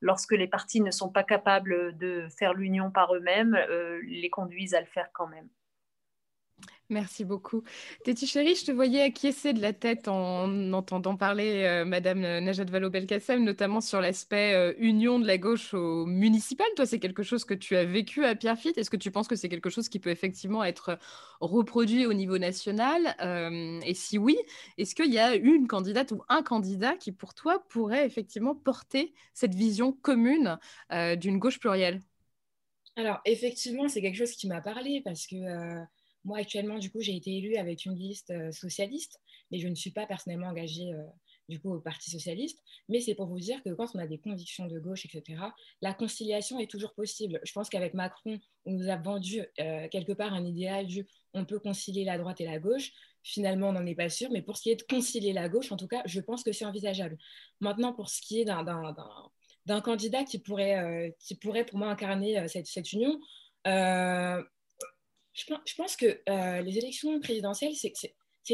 lorsque 0.00 0.32
les 0.32 0.48
partis 0.48 0.80
ne 0.80 0.90
sont 0.90 1.10
pas 1.10 1.24
capables 1.24 1.96
de 1.96 2.28
faire 2.36 2.54
l'union 2.54 2.90
par 2.90 3.14
eux-mêmes, 3.14 3.54
euh, 3.54 4.00
les 4.06 4.30
conduisent 4.30 4.74
à 4.74 4.80
le 4.80 4.86
faire 4.86 5.10
quand 5.12 5.26
même. 5.26 5.48
Merci 6.90 7.26
beaucoup. 7.26 7.64
Téti 8.02 8.26
chérie, 8.26 8.54
je 8.56 8.64
te 8.64 8.72
voyais 8.72 9.02
acquiescer 9.02 9.52
de 9.52 9.60
la 9.60 9.74
tête 9.74 10.08
en 10.08 10.72
entendant 10.72 11.18
parler 11.18 11.64
euh, 11.66 11.84
Madame 11.84 12.20
Najat 12.20 12.64
Vallaud-Belkacem, 12.64 13.44
notamment 13.44 13.82
sur 13.82 14.00
l'aspect 14.00 14.54
euh, 14.54 14.72
union 14.78 15.18
de 15.18 15.26
la 15.26 15.36
gauche 15.36 15.74
au 15.74 16.06
municipal. 16.06 16.66
Toi, 16.76 16.86
c'est 16.86 16.98
quelque 16.98 17.22
chose 17.22 17.44
que 17.44 17.52
tu 17.52 17.76
as 17.76 17.84
vécu 17.84 18.24
à 18.24 18.34
Pierrefitte. 18.34 18.78
Est-ce 18.78 18.88
que 18.88 18.96
tu 18.96 19.10
penses 19.10 19.28
que 19.28 19.36
c'est 19.36 19.50
quelque 19.50 19.68
chose 19.68 19.90
qui 19.90 19.98
peut 19.98 20.08
effectivement 20.08 20.64
être 20.64 20.98
reproduit 21.40 22.06
au 22.06 22.14
niveau 22.14 22.38
national? 22.38 23.14
Euh, 23.20 23.80
Et 23.84 23.92
si 23.92 24.16
oui, 24.16 24.38
est-ce 24.78 24.94
qu'il 24.94 25.12
y 25.12 25.18
a 25.18 25.34
une 25.34 25.66
candidate 25.68 26.12
ou 26.12 26.22
un 26.30 26.42
candidat 26.42 26.96
qui, 26.96 27.12
pour 27.12 27.34
toi, 27.34 27.62
pourrait 27.68 28.06
effectivement 28.06 28.54
porter 28.54 29.12
cette 29.34 29.54
vision 29.54 29.92
commune 29.92 30.58
d'une 30.90 31.38
gauche 31.38 31.58
plurielle? 31.60 32.00
Alors, 32.96 33.20
effectivement, 33.24 33.88
c'est 33.88 34.00
quelque 34.02 34.16
chose 34.16 34.32
qui 34.32 34.48
m'a 34.48 34.60
parlé 34.60 35.00
parce 35.04 35.26
que 35.26 35.36
moi, 36.28 36.38
actuellement, 36.38 36.78
du 36.78 36.90
coup, 36.90 37.00
j'ai 37.00 37.16
été 37.16 37.34
élue 37.34 37.56
avec 37.56 37.86
une 37.86 37.94
liste 37.94 38.30
euh, 38.30 38.52
socialiste, 38.52 39.18
mais 39.50 39.58
je 39.58 39.66
ne 39.66 39.74
suis 39.74 39.90
pas 39.90 40.06
personnellement 40.06 40.48
engagée 40.48 40.92
euh, 40.92 41.02
du 41.48 41.58
coup 41.58 41.72
au 41.72 41.80
Parti 41.80 42.10
socialiste. 42.10 42.62
Mais 42.90 43.00
c'est 43.00 43.14
pour 43.14 43.26
vous 43.28 43.40
dire 43.40 43.62
que 43.62 43.70
quand 43.70 43.86
on 43.94 43.98
a 43.98 44.06
des 44.06 44.18
convictions 44.18 44.66
de 44.66 44.78
gauche, 44.78 45.06
etc., 45.06 45.40
la 45.80 45.94
conciliation 45.94 46.60
est 46.60 46.70
toujours 46.70 46.92
possible. 46.92 47.40
Je 47.44 47.52
pense 47.52 47.70
qu'avec 47.70 47.94
Macron, 47.94 48.38
on 48.66 48.72
nous 48.72 48.90
a 48.90 48.96
vendu 48.96 49.40
euh, 49.58 49.88
quelque 49.88 50.12
part 50.12 50.34
un 50.34 50.44
idéal 50.44 50.86
du 50.86 51.06
on 51.32 51.46
peut 51.46 51.58
concilier 51.58 52.04
la 52.04 52.18
droite 52.18 52.42
et 52.42 52.44
la 52.44 52.58
gauche. 52.58 52.92
Finalement, 53.22 53.70
on 53.70 53.72
n'en 53.72 53.86
est 53.86 53.94
pas 53.94 54.10
sûr. 54.10 54.28
Mais 54.30 54.42
pour 54.42 54.58
ce 54.58 54.62
qui 54.64 54.70
est 54.70 54.76
de 54.76 54.82
concilier 54.82 55.32
la 55.32 55.48
gauche, 55.48 55.72
en 55.72 55.78
tout 55.78 55.88
cas, 55.88 56.02
je 56.04 56.20
pense 56.20 56.42
que 56.44 56.52
c'est 56.52 56.66
envisageable. 56.66 57.16
Maintenant, 57.60 57.94
pour 57.94 58.10
ce 58.10 58.20
qui 58.20 58.40
est 58.40 58.44
d'un 58.44 59.80
candidat 59.80 60.24
qui 60.24 60.38
pourrait, 60.38 61.14
qui 61.20 61.36
pourrait 61.36 61.64
pour 61.64 61.78
moi 61.78 61.88
incarner 61.88 62.48
cette, 62.48 62.66
cette, 62.66 62.92
union, 62.92 63.18
je, 65.38 65.74
pense 65.74 65.96
que 65.96 66.20
euh, 66.28 66.62
les 66.62 66.78
élections 66.78 67.18
présidentielles, 67.20 67.74
c'est 67.74 67.92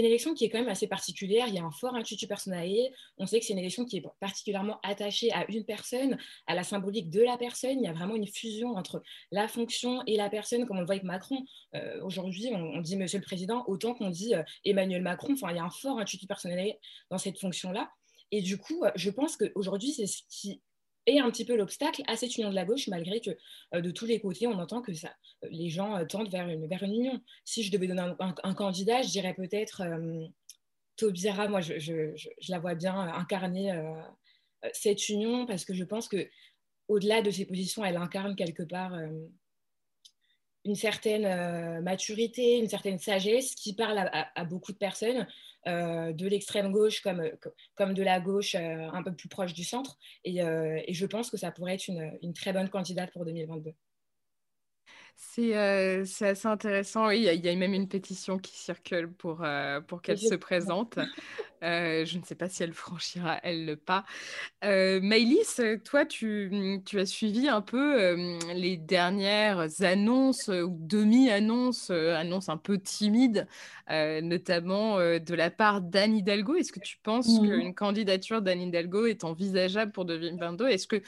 une 0.01 0.05
élection 0.05 0.35
qui 0.35 0.45
est 0.45 0.49
quand 0.51 0.59
même 0.59 0.69
assez 0.69 0.87
particulière. 0.87 1.47
Il 1.49 1.55
y 1.55 1.59
a 1.59 1.65
un 1.65 1.71
fort 1.71 1.95
institut 1.95 2.27
personnel. 2.27 2.93
On 3.17 3.27
sait 3.27 3.39
que 3.39 3.47
c'est 3.47 3.53
une 3.53 3.59
élection 3.59 3.85
qui 3.85 3.99
est 3.99 4.05
particulièrement 4.21 4.81
attachée 4.83 5.33
à 5.33 5.49
une 5.51 5.65
personne, 5.65 6.19
à 6.47 6.55
la 6.55 6.65
symbolique 6.65 7.11
de 7.11 7.23
la 7.23 7.37
personne. 7.37 7.79
Il 7.79 7.85
y 7.85 7.89
a 7.89 7.93
vraiment 7.93 8.17
une 8.17 8.27
fusion 8.27 8.77
entre 8.77 9.03
la 9.31 9.49
fonction 9.49 10.03
et 10.07 10.17
la 10.17 10.29
personne, 10.29 10.67
comme 10.67 10.79
on 10.79 10.81
le 10.81 10.87
voit 10.87 10.97
avec 10.97 11.05
Macron. 11.05 11.45
Euh, 11.75 12.03
aujourd'hui, 12.03 12.51
on, 12.53 12.81
dit 12.81 12.97
Monsieur 12.97 13.19
le 13.19 13.25
Président 13.25 13.65
autant 13.67 13.95
qu'on 13.95 14.11
dit 14.11 14.35
euh, 14.35 14.43
Emmanuel 14.65 15.03
Macron. 15.03 15.35
Enfin, 15.35 15.51
il 15.51 15.57
y 15.57 15.61
a 15.61 15.65
un 15.65 15.71
fort 15.71 15.99
institut 15.99 16.27
personnel 16.27 16.77
dans 17.11 17.19
cette 17.19 17.39
fonction-là. 17.39 17.91
Et 18.33 18.43
du 18.43 18.59
coup, 18.59 18.83
je 18.97 19.11
pense 19.11 19.37
qu'aujourd'hui, 19.37 19.93
c'est 19.93 20.07
ce 20.07 20.23
qui 20.29 20.61
et 21.07 21.21
un 21.21 21.31
petit 21.31 21.45
peu 21.45 21.57
l'obstacle 21.57 22.03
à 22.07 22.17
cette 22.17 22.37
union 22.37 22.51
de 22.51 22.55
la 22.55 22.65
gauche, 22.65 22.89
malgré 22.89 23.21
que 23.21 23.31
euh, 23.75 23.81
de 23.81 23.91
tous 23.91 24.07
les 24.07 24.21
côtés, 24.21 24.47
on 24.47 24.59
entend 24.59 24.81
que 24.81 24.95
ça, 24.95 25.15
euh, 25.45 25.49
les 25.51 25.69
gens 25.69 25.97
euh, 25.97 26.05
tendent 26.05 26.31
vers 26.31 26.49
une, 26.49 26.67
vers 26.67 26.83
union. 26.83 27.21
Si 27.45 27.63
je 27.63 27.71
devais 27.71 27.87
donner 27.87 28.13
un, 28.19 28.55
candidat, 28.55 29.03
je 29.03 29.11
dirais 29.11 29.35
peut-être 29.35 29.83
Taubira, 30.97 31.49
moi, 31.49 31.61
je, 31.61 31.79
je, 31.79 32.15
je, 32.17 32.29
la 32.49 32.59
vois 32.59 32.75
bien 32.75 32.97
incarner 32.97 33.73
cette 34.73 35.09
union, 35.09 35.45
parce 35.47 35.65
que 35.65 35.75
je 35.75 35.85
pense 35.85 36.09
que 36.09 36.29
au-delà 36.89 37.21
de 37.21 37.31
ses 37.31 37.47
positions, 37.47 37.85
elle 37.85 37.97
incarne 37.97 38.37
quelque 38.37 38.63
part 38.63 38.97
une 40.65 40.75
certaine 40.75 41.81
maturité, 41.83 42.59
une 42.59 42.69
certaine 42.69 42.99
sagesse 42.99 43.55
qui 43.55 43.75
parle 43.75 43.99
à, 43.99 44.45
beaucoup 44.45 44.73
de 44.73 44.79
personnes. 44.79 45.27
Euh, 45.67 46.13
de 46.13 46.29
l'extrême 46.29 46.71
gauche 46.73 47.01
comme, 47.01 47.23
comme 47.75 47.95
de 47.95 48.03
la 48.03 48.21
gauche 48.21 48.55
euh, 48.55 48.91
un 48.93 49.03
peu 49.03 49.15
plus 49.15 49.31
proche 49.31 49.55
du 49.55 49.65
centre. 49.65 49.97
Et, 50.23 50.43
euh, 50.43 50.79
je 50.91 51.07
pense 51.07 51.31
que 51.31 51.39
ça 51.39 51.51
pourrait 51.53 51.75
être 51.75 51.89
une 51.89 52.35
très 52.35 52.53
bonne 52.53 52.69
candidate 52.69 53.11
pour 53.13 53.25
2022. 53.25 53.73
C'est 55.17 55.55
assez 55.55 56.47
intéressant. 56.47 57.09
Oui, 57.09 57.29
il 57.33 57.45
y, 57.45 57.49
a 57.49 57.55
même 57.57 57.75
une 57.75 57.89
pétition 57.89 58.39
qui 58.39 58.57
circule 58.57 59.11
pour, 59.11 59.45
pour 59.87 60.03
qu'elle 60.03 60.19
se 60.19 60.35
présente. 60.35 60.99
je 61.63 62.19
ne 62.19 62.25
sais 62.25 62.35
pas 62.35 62.49
si 62.49 62.63
elle 62.63 62.73
franchira, 62.73 63.41
elle, 63.43 63.65
le 63.67 63.77
pas. 63.77 64.05
Maëlys, 64.63 65.61
toi, 65.85 66.05
tu, 66.05 66.81
tu, 66.85 67.01
as 67.01 67.07
suivi 67.07 67.49
un 67.49 67.63
peu 67.63 68.15
les 68.55 68.77
dernières 68.77 69.67
annonces 69.81 70.49
ou 70.49 70.77
demi-annonces, 70.81 71.91
annonces 71.91 72.49
un 72.49 72.59
peu 72.59 72.79
timides, 72.79 73.47
notamment 73.89 74.99
de 74.99 75.35
la 75.35 75.51
part 75.51 75.81
d'Anne 75.81 76.17
Hidalgo. 76.17 76.57
Est-ce 76.57 76.73
que 76.73 76.81
tu 76.81 76.99
penses 77.03 77.29
mmh 77.29 77.49
qu'une 77.49 77.75
candidature 77.75 78.43
d'Anne 78.43 78.61
Hidalgo 78.61 79.07
est 79.07 79.25
envisageable 79.25 79.93
pour 79.93 80.05
2022 80.05 80.69
Est-ce 80.69 80.87
que 80.87 81.03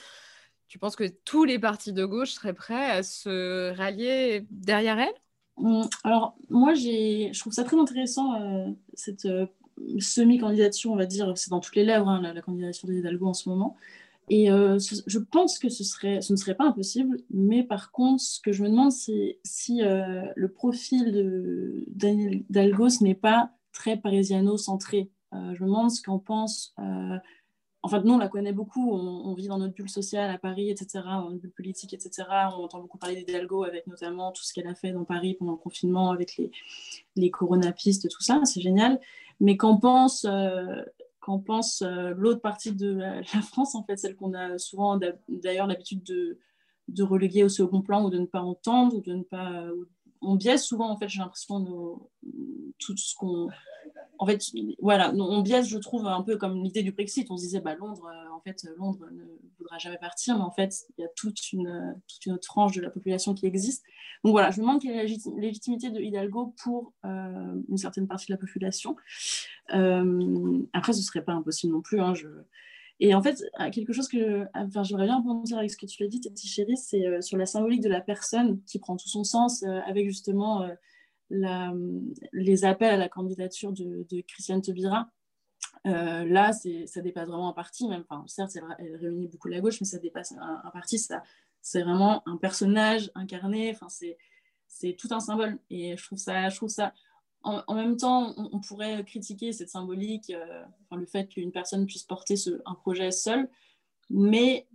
tu 0.69 0.79
penses 0.79 0.97
que 0.97 1.09
tous 1.25 1.45
les 1.45 1.59
partis 1.59 1.93
de 1.93 2.05
gauche 2.05 2.33
seraient 2.33 2.55
prêts 2.55 2.91
à 2.91 3.03
se 3.03 3.75
rallier 3.77 4.47
derrière 4.51 4.99
elle? 4.99 5.15
Mmh, 5.59 5.83
Alors, 6.05 6.37
moi, 6.51 6.75
je 6.75 7.39
trouve 7.39 7.53
ça 7.53 7.65
très 7.65 7.79
intéressant, 7.79 8.35
euh, 8.41 8.71
cette 8.95 9.27
euh, 9.27 9.47
semi-candidature, 9.99 10.91
on 10.91 10.97
va 10.97 11.07
dire. 11.07 11.37
C'est 11.37 11.51
dans 11.51 11.61
toutes 11.61 11.77
les 11.77 11.85
lèvres, 11.85 12.09
hein, 12.09 12.21
la, 12.21 12.43
candidature 12.43 12.89
d'Hidalgo 12.89 13.27
en 13.27 13.35
ce 13.35 13.49
moment. 13.49 13.77
Et 14.29 14.51
euh, 14.51 14.79
je 15.07 15.19
pense 15.19 15.59
que 15.61 15.69
ce, 15.69 15.85
serait, 15.85 16.21
ce 16.21 16.33
ne 16.33 16.37
serait 16.37 16.57
pas 16.57 16.65
impossible, 16.65 17.19
mais 17.31 17.63
par 17.63 17.93
contre, 17.93 18.23
ce 18.23 18.41
que 18.41 18.51
je 18.51 18.65
me 18.65 18.69
demande, 18.69 18.91
c'est 18.91 19.39
si 19.45 19.83
le 19.83 20.47
profil 20.49 21.85
d'Hidalgo, 21.87 22.89
ce 22.89 23.05
n'est 23.05 23.15
pas 23.15 23.53
très 23.73 23.97
parisiano-centré. 23.97 25.13
je 25.33 25.63
me 25.63 25.67
demande 25.67 25.93
ce 25.93 26.03
qu'en 26.03 26.19
pense 26.19 26.75
Enfin, 27.87 28.03
nous, 28.05 28.15
on 28.15 28.19
la 28.19 28.27
connaît 28.27 28.53
beaucoup, 28.53 28.91
on, 28.91 29.33
vit 29.35 29.47
dans 29.47 29.59
notre 29.59 29.75
bulle 29.75 29.89
sociale 29.89 30.29
à 30.29 30.39
Paris, 30.39 30.71
etc., 30.71 31.05
dans 31.05 31.31
notre 31.31 31.41
bulle 31.41 31.53
politique, 31.53 31.95
etc. 31.95 32.25
On 32.51 32.65
entend 32.65 32.81
beaucoup 32.81 32.99
parler 32.99 33.15
d'Hidalgo 33.15 33.63
avec 33.63 33.87
notamment 33.87 34.33
tout 34.33 34.43
ce 34.43 34.53
qu'elle 34.53 34.67
a 34.67 34.75
fait 34.75 34.91
dans 34.91 35.05
Paris 35.05 35.35
pendant 35.35 35.53
le 35.53 35.59
confinement 35.59 36.11
avec 36.11 36.37
les, 36.37 36.51
les 37.15 37.31
coronapistes, 37.31 38.11
tout 38.11 38.23
ça, 38.23 38.41
c'est 38.43 38.61
génial. 38.61 38.99
Mais 39.39 39.57
qu'en 39.57 39.77
pense, 39.77 40.25
euh, 40.25 40.83
pense 41.47 41.83
euh, 41.83 42.13
l'autre 42.17 42.41
partie 42.41 42.73
de 42.73 42.91
la, 43.35 43.43
France, 43.43 43.77
en 43.77 43.85
fait, 43.85 43.97
celle 43.97 44.17
qu'on 44.17 44.35
a 44.35 44.59
souvent 44.59 44.99
d'ailleurs 45.29 45.69
l'habitude 45.69 46.03
de, 46.03 46.41
de 46.89 47.03
reléguer 47.05 47.45
au 47.45 47.49
second 47.49 47.83
plan 47.83 48.05
ou 48.05 48.11
de 48.11 48.19
ne 48.19 48.27
pas 48.27 48.41
entendre, 48.41 48.97
ou 48.97 49.01
de 49.01 49.13
ne 49.13 49.23
pas. 49.23 49.63
on 50.23 50.35
biaise 50.35 50.65
souvent, 50.65 50.91
en 50.91 50.97
fait, 50.97 51.09
j'ai 51.09 51.21
l'impression, 51.21 52.01
tout 52.81 52.97
ce 52.97 53.15
qu'on 53.15 53.49
en 54.19 54.27
fait, 54.27 54.43
voilà, 54.81 55.13
on 55.15 55.43
biaise, 55.43 55.69
je 55.69 55.79
trouve, 55.79 56.07
un 56.07 56.23
peu 56.23 56.37
comme 56.37 56.63
l'idée 56.63 56.83
du 56.83 56.93
Brexit. 56.93 57.31
On 57.31 57.37
se 57.37 57.43
disait, 57.43 57.61
bah, 57.61 57.75
Londres, 57.75 58.07
euh, 58.07 58.35
en 58.35 58.41
fait, 58.41 58.67
Londres 58.77 59.07
ne 59.13 59.25
voudra 59.59 59.79
jamais 59.79 59.99
partir, 59.99 60.37
mais 60.37 60.45
en 60.45 60.51
fait, 60.51 60.75
il 60.97 61.03
y 61.03 61.05
a 61.05 61.09
toute 61.17 61.53
une, 61.53 62.01
toute 62.09 62.27
une 62.27 62.33
autre 62.33 62.47
tranche 62.47 62.75
de 62.75 62.81
la 62.81 62.91
population 62.91 63.35
qui 63.35 63.47
existe. 63.47 63.85
Donc 64.25 64.33
voilà, 64.33 64.51
je 64.51 64.59
me 64.59 64.63
demande 64.63 64.81
quelle 64.81 64.93
est 64.93 65.07
la 65.07 65.41
légitimité 65.41 65.91
de 65.91 66.01
Hidalgo 66.01 66.55
pour 66.63 66.93
euh, 67.05 67.63
une 67.69 67.77
certaine 67.77 68.07
partie 68.07 68.27
de 68.27 68.33
la 68.33 68.39
population. 68.39 68.97
Euh, 69.75 70.63
après, 70.73 70.93
ce 70.93 70.99
ne 70.99 71.05
serait 71.05 71.25
pas 71.25 71.33
impossible 71.33 71.73
non 71.73 71.83
plus. 71.83 72.01
Hein. 72.01 72.15
Et 72.99 73.15
en 73.15 73.23
fait, 73.23 73.45
quelque 73.73 73.93
chose 73.93 74.09
que 74.09 74.47
enfin, 74.55 74.83
j'aimerais 74.83 75.05
bien 75.05 75.19
rebondir 75.19 75.59
avec 75.59 75.71
ce 75.71 75.77
que 75.77 75.85
tu 75.85 76.03
as 76.03 76.09
dit, 76.09 76.21
Tati 76.21 76.49
Chéri, 76.49 76.79
c'est 76.79 77.21
sur 77.21 77.37
la 77.37 77.45
symbolique 77.45 77.83
de 77.83 77.91
la 77.91 78.01
personne 78.01 78.63
qui 78.63 78.79
prend 78.79 78.97
tout 78.97 79.09
son 79.09 79.23
sens 79.23 79.63
avec 79.87 80.07
justement 80.07 80.67
les 81.31 82.65
appels 82.65 82.95
à 82.95 82.97
la 82.97 83.09
candidature 83.09 83.73
de, 83.73 84.21
Christiane 84.23 84.63
Taubira, 84.63 85.09
euh, 85.87 86.25
là, 86.25 86.53
ça 86.53 87.01
dépasse 87.01 87.29
vraiment 87.29 87.49
un 87.49 87.53
parti, 87.53 87.89
même, 87.89 88.05
enfin, 88.09 88.25
certes, 88.27 88.57
elle, 88.79 88.97
réunit 88.97 89.29
beaucoup 89.29 89.49
la 89.49 89.61
gauche, 89.61 89.81
mais 89.81 89.87
ça 89.87 89.99
dépasse 89.99 90.33
un, 90.33 90.71
parti, 90.71 90.99
ça, 90.99 91.23
c'est 91.61 91.83
vraiment 91.83 92.23
un 92.29 92.37
personnage 92.37 93.11
incarné, 93.15 93.71
enfin, 93.71 93.89
c'est, 93.89 94.17
tout 94.99 95.09
un 95.11 95.21
symbole. 95.21 95.59
Et 95.71 95.97
je 95.97 96.05
trouve 96.05 96.19
ça, 96.19 96.49
je 96.49 96.57
trouve 96.57 96.69
ça 96.69 96.93
en, 97.43 97.75
même 97.75 97.97
temps, 97.97 98.35
on, 98.37 98.61
pourrait 98.61 99.05
critiquer 99.05 99.53
cette 99.53 99.71
symbolique, 99.71 100.31
euh, 100.31 100.65
enfin, 100.85 101.01
le 101.01 101.07
fait 101.07 101.29
qu'une 101.29 101.53
personne 101.53 101.87
puisse 101.87 102.03
porter 102.03 102.35
un 102.65 102.75
projet 102.75 103.13
seul, 103.13 103.49
mais 104.11 104.67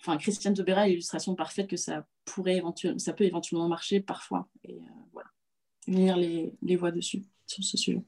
enfin, 0.00 0.16
Christiane 0.16 0.54
Taubira 0.54 0.86
est 0.86 0.90
l'illustration 0.90 1.36
parfaite 1.36 1.68
que 1.68 1.76
ça, 1.76 2.04
pourrait 2.24 2.56
éventuellement, 2.56 2.98
ça 2.98 3.12
peut 3.12 3.24
éventuellement 3.24 3.68
marcher 3.68 4.00
parfois. 4.00 4.48
Et 4.64 4.78
euh, 4.78 5.02
voilà 5.12 5.31
unir 5.86 6.16
les, 6.16 6.54
les 6.62 6.76
voix 6.76 6.90
dessus, 6.90 7.22
sur 7.46 7.64
ce 7.64 7.76
sujet. 7.76 8.02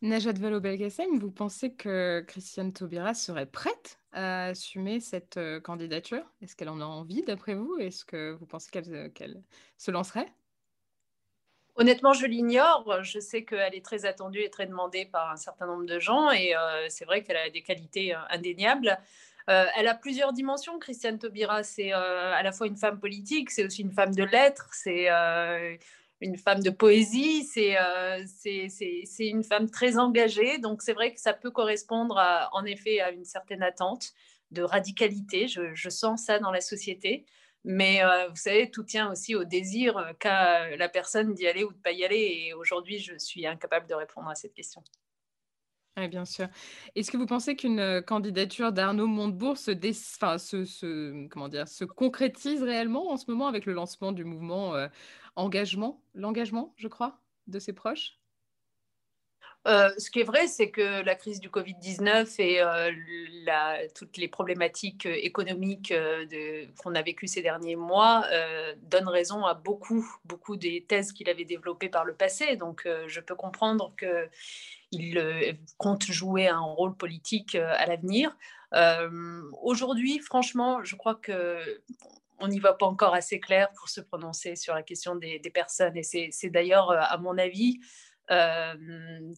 Najat 0.00 0.34
Vallaud-Belkacem, 0.34 1.18
vous 1.18 1.32
pensez 1.32 1.72
que 1.72 2.24
Christiane 2.28 2.72
Taubira 2.72 3.14
serait 3.14 3.46
prête 3.46 3.98
à 4.12 4.46
assumer 4.46 5.00
cette 5.00 5.38
euh, 5.38 5.60
candidature? 5.60 6.22
Est-ce 6.40 6.54
qu'elle 6.54 6.68
en 6.68 6.80
a 6.80 6.84
envie 6.84 7.22
d'après 7.22 7.54
vous? 7.54 7.76
Est-ce 7.80 8.04
que 8.04 8.30
vous 8.38 8.46
pensez 8.46 8.70
qu'elle 8.70 8.94
euh, 8.94 9.40
se 9.76 9.90
lancerait? 9.90 10.32
Honnêtement, 11.74 12.12
je 12.12 12.26
l'ignore. 12.26 13.02
Je 13.02 13.18
sais 13.18 13.44
qu'elle 13.44 13.74
est 13.74 13.84
très 13.84 14.04
attendue 14.04 14.40
et 14.40 14.50
très 14.50 14.66
demandée 14.66 15.04
par 15.04 15.32
un 15.32 15.36
certain 15.36 15.66
nombre 15.66 15.86
de 15.86 15.98
gens 15.98 16.30
et 16.30 16.54
euh, 16.56 16.86
c'est 16.88 17.04
vrai 17.04 17.24
qu'elle 17.24 17.36
a 17.36 17.50
des 17.50 17.62
qualités 17.62 18.14
indéniables. 18.30 18.98
elle 19.46 19.88
a 19.88 19.94
plusieurs 19.94 20.32
dimensions, 20.32 20.78
Christiane 20.78 21.18
Taubira. 21.18 21.62
C'est 21.62 21.92
à 21.92 22.42
la 22.42 22.52
fois 22.52 22.66
une 22.66 22.76
femme 22.76 23.00
politique, 23.00 23.50
c'est 23.50 23.64
aussi 23.64 23.82
une 23.82 23.92
femme 23.92 24.14
de 24.14 24.24
lettres, 24.24 24.68
c'est 24.72 25.08
une 26.20 26.36
femme 26.36 26.62
de 26.62 26.70
poésie, 26.70 27.48
euh, 27.56 28.24
c'est 28.26 29.26
une 29.26 29.44
femme 29.44 29.70
très 29.70 29.98
engagée. 29.98 30.58
Donc 30.58 30.82
c'est 30.82 30.92
vrai 30.92 31.14
que 31.14 31.20
ça 31.20 31.32
peut 31.32 31.50
correspondre 31.50 32.20
en 32.52 32.64
effet 32.64 33.00
à 33.00 33.10
une 33.10 33.24
certaine 33.24 33.62
attente 33.62 34.12
de 34.50 34.62
radicalité. 34.62 35.46
Je, 35.46 35.88
sens 35.88 36.24
ça 36.24 36.38
dans 36.38 36.50
la 36.50 36.60
société. 36.60 37.26
Mais 37.64 38.02
euh, 38.02 38.28
vous 38.28 38.36
savez, 38.36 38.70
tout 38.70 38.84
tient 38.84 39.10
aussi 39.10 39.34
au 39.34 39.44
désir 39.44 40.14
qu'a 40.20 40.76
la 40.76 40.88
personne 40.88 41.34
d'y 41.34 41.46
aller 41.46 41.64
ou 41.64 41.72
de 41.72 41.76
ne 41.76 41.82
pas 41.82 41.92
y 41.92 42.04
aller. 42.04 42.44
Et 42.46 42.54
aujourd'hui, 42.54 42.98
je 42.98 43.18
suis 43.18 43.46
incapable 43.46 43.86
de 43.86 43.94
répondre 43.94 44.28
à 44.28 44.34
cette 44.34 44.54
question. 44.54 44.82
Oui, 45.98 46.06
bien 46.06 46.24
sûr. 46.24 46.46
Est-ce 46.94 47.10
que 47.10 47.16
vous 47.16 47.26
pensez 47.26 47.56
qu'une 47.56 47.80
euh, 47.80 48.00
candidature 48.00 48.70
d'Arnaud 48.70 49.08
Montebourg 49.08 49.58
se, 49.58 49.72
se, 49.72 51.26
comment 51.26 51.48
dire, 51.48 51.66
se 51.66 51.84
concrétise 51.84 52.62
réellement 52.62 53.10
en 53.10 53.16
ce 53.16 53.28
moment 53.28 53.48
avec 53.48 53.66
le 53.66 53.72
lancement 53.72 54.12
du 54.12 54.24
mouvement 54.24 54.76
engagement, 55.38 56.02
l'engagement, 56.14 56.74
je 56.76 56.88
crois, 56.88 57.20
de 57.46 57.58
ses 57.58 57.72
proches 57.72 58.18
Euh, 59.66 59.90
ce 59.98 60.10
qui 60.10 60.20
est 60.20 60.24
vrai, 60.24 60.46
c'est 60.46 60.70
que 60.70 61.02
la 61.02 61.14
crise 61.14 61.40
du 61.40 61.50
Covid-19 61.50 62.40
et 62.40 62.62
euh, 62.62 63.88
toutes 63.94 64.16
les 64.16 64.28
problématiques 64.28 65.04
euh, 65.04 65.14
économiques 65.20 65.92
qu'on 66.82 66.94
a 66.94 67.02
vécues 67.02 67.26
ces 67.26 67.42
derniers 67.42 67.76
mois 67.76 68.24
donnent 68.82 69.08
raison 69.08 69.44
à 69.44 69.54
beaucoup, 69.54 70.08
beaucoup 70.24 70.56
des 70.56 70.84
thèses 70.88 71.12
qu'il 71.12 71.28
avait 71.28 71.44
développées 71.44 71.90
par 71.90 72.04
le 72.04 72.14
passé. 72.14 72.56
Donc, 72.56 72.88
je 73.06 73.20
peux 73.20 73.34
comprendre 73.34 73.92
qu'il 73.98 75.68
compte 75.76 76.04
jouer 76.04 76.48
un 76.48 76.60
rôle 76.60 76.94
politique 76.96 77.54
à 77.56 77.84
l'avenir. 77.86 78.36
Aujourd'hui, 79.62 80.18
franchement, 80.20 80.82
je 80.84 80.96
crois 80.96 81.16
que 81.16 81.58
on 82.38 82.48
n'y 82.48 82.60
va 82.60 82.72
pas 82.72 82.86
encore 82.86 83.14
assez 83.14 83.40
clair 83.40 83.68
pour 83.76 83.88
se 83.88 84.00
prononcer 84.00 84.56
sur 84.56 84.74
la 84.74 84.82
question 84.82 85.16
des, 85.16 85.40
personnes. 85.52 85.96
Et 85.96 86.02
c'est 86.02 86.50
d'ailleurs, 86.50 86.90
à 86.90 87.16
mon 87.18 87.36
avis, 87.38 87.80
euh, 88.30 88.74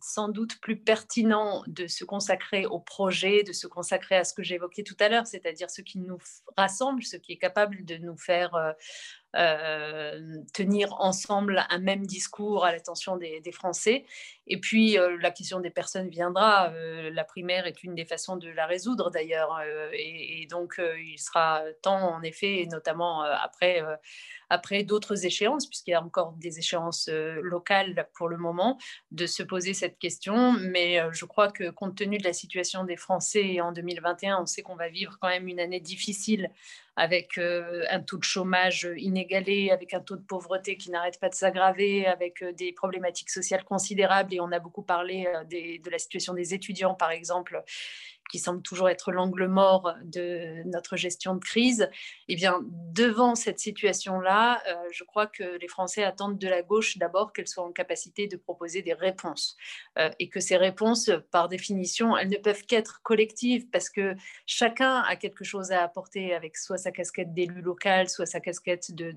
sans 0.02 0.28
doute 0.28 0.60
plus 0.60 0.76
pertinent 0.76 1.62
de 1.68 1.86
se 1.86 2.04
consacrer 2.04 2.66
au 2.66 2.80
projet, 2.80 3.44
de 3.44 3.52
se 3.52 3.68
consacrer 3.68 4.16
à 4.16 4.24
ce 4.24 4.34
que 4.34 4.42
j'évoquais 4.42 4.82
tout 4.82 4.96
à 4.98 5.08
l'heure, 5.08 5.28
c'est-à-dire 5.28 5.70
ce 5.70 5.80
qui 5.80 6.00
nous 6.00 6.18
rassemble, 6.56 7.04
ce 7.04 7.16
qui 7.16 7.32
est 7.32 7.38
capable 7.38 7.84
de 7.84 7.96
nous 7.98 8.16
faire 8.16 8.74
euh, 9.36 9.60
euh, 9.60 10.38
tenir 10.52 10.94
ensemble 11.00 11.64
un 11.68 11.78
même 11.78 12.06
discours 12.06 12.64
à 12.64 12.72
l'attention 12.72 13.16
des, 13.16 13.42
Français. 13.52 14.04
Et 14.46 14.58
puis, 14.58 14.96
la 15.20 15.30
question 15.30 15.60
des 15.60 15.70
personnes 15.70 16.08
viendra. 16.08 16.72
la 16.72 17.24
primaire 17.24 17.66
est 17.66 17.82
une 17.82 17.94
des 17.94 18.04
façons 18.04 18.36
de 18.36 18.48
la 18.48 18.66
résoudre, 18.66 19.10
d'ailleurs. 19.10 19.60
Et, 19.92 20.46
donc, 20.50 20.80
il 20.80 21.18
sera 21.18 21.62
temps, 21.82 22.14
en 22.14 22.22
effet, 22.22 22.62
et 22.62 22.66
notamment 22.66 23.22
après 23.22 23.82
après 24.50 24.82
d'autres 24.82 25.24
échéances, 25.24 25.66
puisqu'il 25.66 25.92
y 25.92 25.94
a 25.94 26.02
encore 26.02 26.32
des 26.32 26.58
échéances 26.58 27.08
euh, 27.08 27.40
locales 27.40 28.08
pour 28.14 28.28
le 28.28 28.36
moment, 28.36 28.78
de 29.12 29.26
se 29.26 29.42
poser 29.42 29.72
cette 29.72 29.98
question. 29.98 30.52
Mais 30.52 31.00
euh, 31.00 31.10
je 31.12 31.24
crois 31.24 31.50
que 31.50 31.70
compte 31.70 31.96
tenu 31.96 32.18
de 32.18 32.24
la 32.24 32.32
situation 32.32 32.84
des 32.84 32.96
Français 32.96 33.60
en 33.60 33.72
2021, 33.72 34.42
on 34.42 34.46
sait 34.46 34.62
qu'on 34.62 34.74
va 34.74 34.88
vivre 34.88 35.16
quand 35.20 35.28
même 35.28 35.48
une 35.48 35.60
année 35.60 35.80
difficile 35.80 36.50
avec 36.96 37.38
euh, 37.38 37.84
un 37.90 38.00
taux 38.00 38.18
de 38.18 38.24
chômage 38.24 38.88
inégalé, 38.96 39.70
avec 39.70 39.94
un 39.94 40.00
taux 40.00 40.16
de 40.16 40.22
pauvreté 40.22 40.76
qui 40.76 40.90
n'arrête 40.90 41.18
pas 41.20 41.28
de 41.28 41.34
s'aggraver, 41.34 42.06
avec 42.06 42.44
des 42.56 42.72
problématiques 42.72 43.30
sociales 43.30 43.64
considérables. 43.64 44.34
Et 44.34 44.40
on 44.40 44.52
a 44.52 44.58
beaucoup 44.58 44.82
parlé 44.82 45.26
de 45.48 45.90
la 45.90 45.98
situation 45.98 46.34
des 46.34 46.54
étudiants, 46.54 46.94
par 46.94 47.10
exemple, 47.10 47.62
qui 48.30 48.38
semble 48.38 48.62
toujours 48.62 48.88
être 48.88 49.12
l'angle 49.12 49.46
mort 49.46 49.94
de 50.04 50.62
notre 50.66 50.96
gestion 50.96 51.34
de 51.34 51.40
crise, 51.40 51.88
eh 52.28 52.36
bien, 52.36 52.60
devant 52.92 53.34
cette 53.34 53.58
situation-là, 53.58 54.62
euh, 54.68 54.74
je 54.92 55.04
crois 55.04 55.26
que 55.26 55.58
les 55.58 55.68
Français 55.68 56.04
attendent 56.04 56.38
de 56.38 56.48
la 56.48 56.62
gauche 56.62 56.96
d'abord 56.98 57.32
qu'elle 57.32 57.48
soit 57.48 57.64
en 57.64 57.72
capacité 57.72 58.28
de 58.28 58.36
proposer 58.36 58.82
des 58.82 58.94
réponses 58.94 59.56
euh, 59.98 60.10
et 60.18 60.28
que 60.28 60.40
ces 60.40 60.56
réponses, 60.56 61.10
par 61.30 61.48
définition, 61.48 62.16
elles 62.16 62.28
ne 62.28 62.36
peuvent 62.36 62.64
qu'être 62.64 63.02
collectives 63.02 63.68
parce 63.70 63.90
que 63.90 64.14
chacun 64.46 65.00
a 65.02 65.16
quelque 65.16 65.44
chose 65.44 65.72
à 65.72 65.82
apporter 65.82 66.34
avec 66.34 66.56
soit 66.56 66.78
sa 66.78 66.92
casquette 66.92 67.34
d'élu 67.34 67.60
local, 67.60 68.08
soit 68.08 68.26
sa 68.26 68.40
casquette 68.40 68.94
de, 68.94 69.12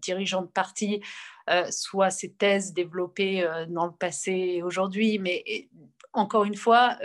dirigeant 0.00 0.42
de 0.42 0.48
parti, 0.48 1.02
euh, 1.50 1.70
soit 1.70 2.10
ses 2.10 2.32
thèses 2.32 2.72
développées 2.72 3.46
dans 3.68 3.86
le 3.86 3.92
passé 3.92 4.32
et 4.32 4.62
aujourd'hui. 4.62 5.18
Mais 5.18 5.68
encore 6.12 6.44
une 6.44 6.56
fois, 6.56 6.98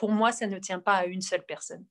pour 0.00 0.12
moi, 0.12 0.32
ça 0.32 0.46
ne 0.46 0.58
tient 0.58 0.80
pas 0.80 0.94
à 0.94 1.04
une 1.04 1.20
seule 1.20 1.44
personne. 1.44 1.84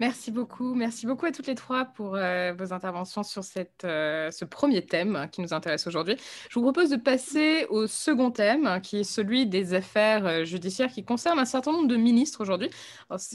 Merci 0.00 0.32
beaucoup. 0.32 0.74
Merci 0.74 1.06
beaucoup 1.06 1.26
à 1.26 1.30
toutes 1.30 1.46
les 1.46 1.54
trois 1.54 1.84
pour 1.84 2.16
euh, 2.16 2.52
vos 2.58 2.72
interventions 2.72 3.22
sur 3.22 3.42
euh, 3.84 4.30
ce 4.32 4.44
premier 4.44 4.84
thème 4.84 5.28
qui 5.30 5.40
nous 5.40 5.54
intéresse 5.54 5.86
aujourd'hui. 5.86 6.16
Je 6.50 6.54
vous 6.54 6.62
propose 6.62 6.90
de 6.90 6.96
passer 6.96 7.66
au 7.70 7.86
second 7.86 8.32
thème, 8.32 8.80
qui 8.82 8.98
est 8.98 9.04
celui 9.04 9.46
des 9.46 9.72
affaires 9.72 10.26
euh, 10.26 10.44
judiciaires 10.44 10.90
qui 10.90 11.04
concernent 11.04 11.38
un 11.38 11.44
certain 11.44 11.70
nombre 11.70 11.86
de 11.86 11.96
ministres 11.96 12.40
aujourd'hui. 12.40 12.70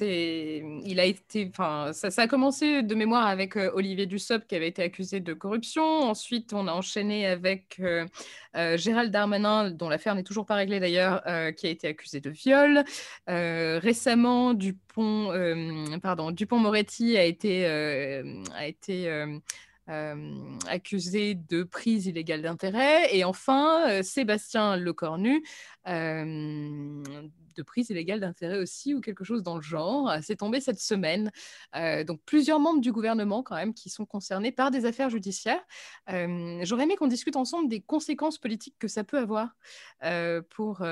Il 0.01 0.99
a 0.99 1.05
été, 1.05 1.49
enfin, 1.49 1.93
ça, 1.93 2.09
a 2.21 2.27
commencé 2.27 2.83
de 2.83 2.95
mémoire 2.95 3.27
avec 3.27 3.55
Olivier 3.55 4.05
Dussopt 4.05 4.45
qui 4.45 4.55
avait 4.55 4.67
été 4.67 4.83
accusé 4.83 5.21
de 5.21 5.33
corruption. 5.33 5.83
Ensuite, 5.83 6.51
on 6.51 6.67
a 6.67 6.73
enchaîné 6.73 7.25
avec 7.25 7.81
Gérald 8.75 9.11
Darmanin, 9.11 9.71
dont 9.71 9.87
l'affaire 9.87 10.15
n'est 10.15 10.23
toujours 10.23 10.45
pas 10.45 10.55
réglée 10.55 10.79
d'ailleurs, 10.79 11.23
qui 11.55 11.67
a 11.67 11.69
été 11.69 11.87
accusé 11.87 12.19
de 12.19 12.29
viol. 12.29 12.83
récemment, 13.27 14.53
Dupont, 14.89 15.99
pardon, 16.01 16.31
Dupont 16.31 16.57
Dupont-Moretti 16.57 17.17
a 17.17 17.23
été, 17.23 17.67
euh, 17.67 18.43
a 18.55 18.65
été 18.65 19.07
euh, 19.07 19.37
euh, 19.89 20.35
accusé 20.67 21.35
de 21.35 21.63
prise 21.63 22.07
illégale 22.07 22.41
d'intérêt. 22.41 23.15
Et 23.15 23.23
enfin, 23.23 24.01
Sébastien 24.01 24.75
Lecornu 24.77 25.43
de 27.59 27.63
prise 27.63 27.89
illégale 27.89 28.21
d'intérêt 28.21 28.57
aussi 28.57 28.93
ou 28.93 29.01
quelque 29.01 29.25
chose 29.25 29.43
dans 29.43 29.55
le 29.57 29.61
genre. 29.61 30.11
C'est 30.21 30.37
tombé 30.37 30.61
cette 30.61 30.79
semaine. 30.79 31.29
Euh, 31.75 32.05
donc 32.05 32.21
plusieurs 32.25 32.59
membres 32.59 32.79
du 32.79 32.91
gouvernement 32.91 33.43
quand 33.43 33.55
même 33.55 33.73
qui 33.73 33.89
sont 33.89 34.05
concernés 34.05 34.51
par 34.51 34.71
des 34.71 34.85
affaires 34.85 35.09
judiciaires. 35.09 35.61
Euh, 36.09 36.59
j'aurais 36.63 36.83
aimé 36.83 36.95
qu'on 36.95 37.07
discute 37.07 37.35
ensemble 37.35 37.69
des 37.69 37.81
conséquences 37.81 38.37
politiques 38.37 38.75
que 38.79 38.87
ça 38.87 39.03
peut 39.03 39.17
avoir 39.17 39.49
euh, 40.03 40.41
pour, 40.49 40.83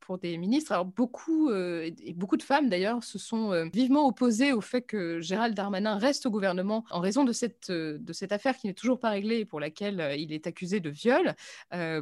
pour 0.00 0.18
des 0.18 0.36
ministres. 0.36 0.72
Alors 0.72 0.84
beaucoup, 0.84 1.52
et 1.52 2.14
beaucoup 2.14 2.36
de 2.36 2.42
femmes 2.42 2.68
d'ailleurs 2.68 3.04
se 3.04 3.18
sont 3.18 3.68
vivement 3.72 4.06
opposées 4.06 4.52
au 4.52 4.60
fait 4.60 4.82
que 4.82 5.20
Gérald 5.20 5.54
Darmanin 5.54 5.98
reste 5.98 6.26
au 6.26 6.30
gouvernement 6.30 6.84
en 6.90 7.00
raison 7.00 7.24
de 7.24 7.32
cette, 7.32 7.70
de 7.70 8.12
cette 8.12 8.32
affaire 8.32 8.56
qui 8.56 8.66
n'est 8.66 8.74
toujours 8.74 8.98
pas 8.98 9.10
réglée 9.10 9.38
et 9.38 9.44
pour 9.44 9.60
laquelle 9.60 10.14
il 10.18 10.32
est 10.32 10.46
accusé 10.46 10.80
de 10.80 10.90
viol. 10.90 11.34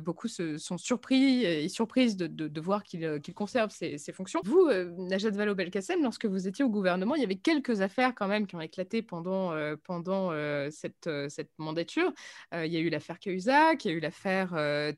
beaucoup 0.00 0.28
se, 0.28 0.56
sont 0.56 0.78
surpris 0.78 1.44
et 1.44 1.68
surprises 1.68 2.16
de, 2.16 2.26
de, 2.26 2.60
voir 2.60 2.82
qu'il 2.82 3.34
conserve 3.34 3.70
ses, 3.70 3.98
ses 3.98 4.12
fonctions. 4.14 4.40
Vous, 4.44 4.66
euh, 4.68 4.90
Najat 4.96 5.30
Vallaud-Belkacem, 5.30 6.02
lorsque 6.02 6.26
vous 6.26 6.48
étiez 6.48 6.64
au 6.64 6.70
gouvernement, 6.70 7.14
il 7.14 7.20
y 7.20 7.24
avait 7.24 7.36
quelques 7.36 7.80
affaires 7.80 8.14
quand 8.14 8.28
même 8.28 8.46
qui 8.46 8.56
ont 8.56 8.60
éclaté 8.60 9.02
pendant, 9.02 9.52
euh, 9.52 9.76
pendant 9.84 10.30
euh, 10.32 10.68
cette, 10.70 11.10
cette 11.28 11.50
mandature. 11.58 12.12
il 12.52 12.72
y 12.72 12.76
a 12.76 12.80
eu 12.80 12.88
l'affaire 12.88 13.18
Cahuzac, 13.18 13.84
il 13.84 13.88
y 13.88 13.94
a 13.94 13.96
eu 13.96 14.00
l'affaire 14.00 14.50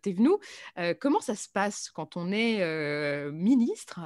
Thévenoud. 0.03 0.39
comment 1.01 1.21
ça 1.21 1.35
se 1.35 1.49
passe 1.49 1.91
quand 1.91 2.17
on 2.17 2.31
est 2.31 2.61
ministre, 3.33 4.01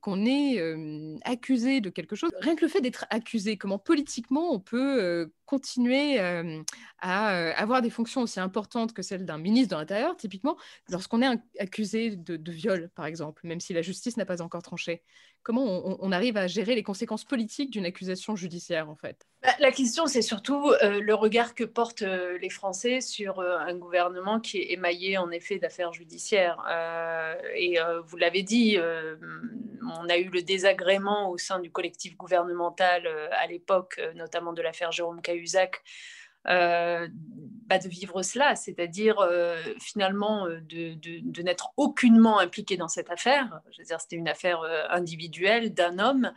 qu'on 0.00 0.26
est 0.26 1.20
accusé 1.24 1.80
de 1.80 1.90
quelque 1.90 2.16
chose? 2.16 2.30
Rien 2.40 2.56
que 2.56 2.64
le 2.64 2.68
fait 2.68 2.80
d'être 2.80 3.06
accusé, 3.10 3.56
comment 3.56 3.78
politiquement 3.78 4.52
on 4.52 4.60
peut 4.60 5.30
continuer 5.46 6.18
à 6.98 7.28
avoir 7.56 7.82
des 7.82 7.90
fonctions 7.90 8.22
aussi 8.22 8.40
importantes 8.40 8.92
que 8.92 9.02
celles 9.02 9.24
d'un 9.24 9.38
ministre 9.38 9.74
de 9.74 9.80
l'Intérieur, 9.80 10.16
typiquement, 10.16 10.56
lorsqu'on 10.90 11.22
est 11.22 11.38
accusé 11.58 12.16
de, 12.16 12.36
de, 12.36 12.52
viol, 12.52 12.90
par 12.94 13.06
exemple, 13.06 13.46
même 13.46 13.60
si 13.60 13.72
la 13.72 13.82
justice 13.82 14.16
n'a 14.16 14.26
pas 14.26 14.42
encore 14.42 14.62
tranché 14.62 15.02
Comment 15.46 15.62
on, 16.00 16.10
arrive 16.10 16.36
à 16.38 16.48
gérer 16.48 16.74
les 16.74 16.82
conséquences 16.82 17.22
politiques 17.22 17.70
d'une 17.70 17.86
accusation 17.86 18.34
judiciaire, 18.34 18.90
en 18.90 18.96
fait? 18.96 19.28
Bah, 19.44 19.50
La 19.60 19.70
question, 19.70 20.06
c'est 20.06 20.20
surtout 20.20 20.72
le 20.82 21.14
regard 21.14 21.54
que 21.54 21.62
portent 21.62 22.02
les 22.02 22.50
Français 22.50 23.00
sur 23.00 23.38
un 23.38 23.74
gouvernement 23.76 24.40
qui 24.40 24.58
est 24.58 24.72
émaillé, 24.72 25.18
en 25.18 25.30
effet, 25.30 25.60
d'affaires 25.60 25.92
judiciaires. 25.92 26.58
et 27.54 27.78
vous 28.06 28.16
l'avez 28.16 28.42
dit, 28.42 28.76
on 29.82 30.08
a 30.08 30.16
eu 30.16 30.30
le 30.30 30.42
désagrément 30.42 31.30
au 31.30 31.38
sein 31.38 31.60
du 31.60 31.70
collectif 31.70 32.16
gouvernemental 32.16 33.06
à 33.30 33.46
l'époque, 33.46 34.00
notamment 34.16 34.52
de 34.52 34.62
l'affaire 34.62 34.90
Jérôme 34.90 35.22
Cahuzac, 35.22 35.80
euh, 36.48 37.08
bah, 37.68 37.78
de 37.78 37.88
vivre 37.88 38.22
cela, 38.22 38.54
c'est-à-dire 38.54 39.18
euh, 39.18 39.60
finalement 39.80 40.46
euh, 40.46 40.60
de, 40.60 40.94
de, 40.94 41.42
n'être 41.42 41.72
aucunement 41.76 42.38
impliqué 42.38 42.76
dans 42.76 42.86
cette 42.86 43.10
affaire. 43.10 43.60
Je 43.72 43.82
veux 43.82 43.86
dire, 43.86 44.00
c'était 44.00 44.16
une 44.16 44.28
affaire 44.28 44.60
individuelle 44.90 45.74
d'un 45.74 45.98
homme, 45.98 46.32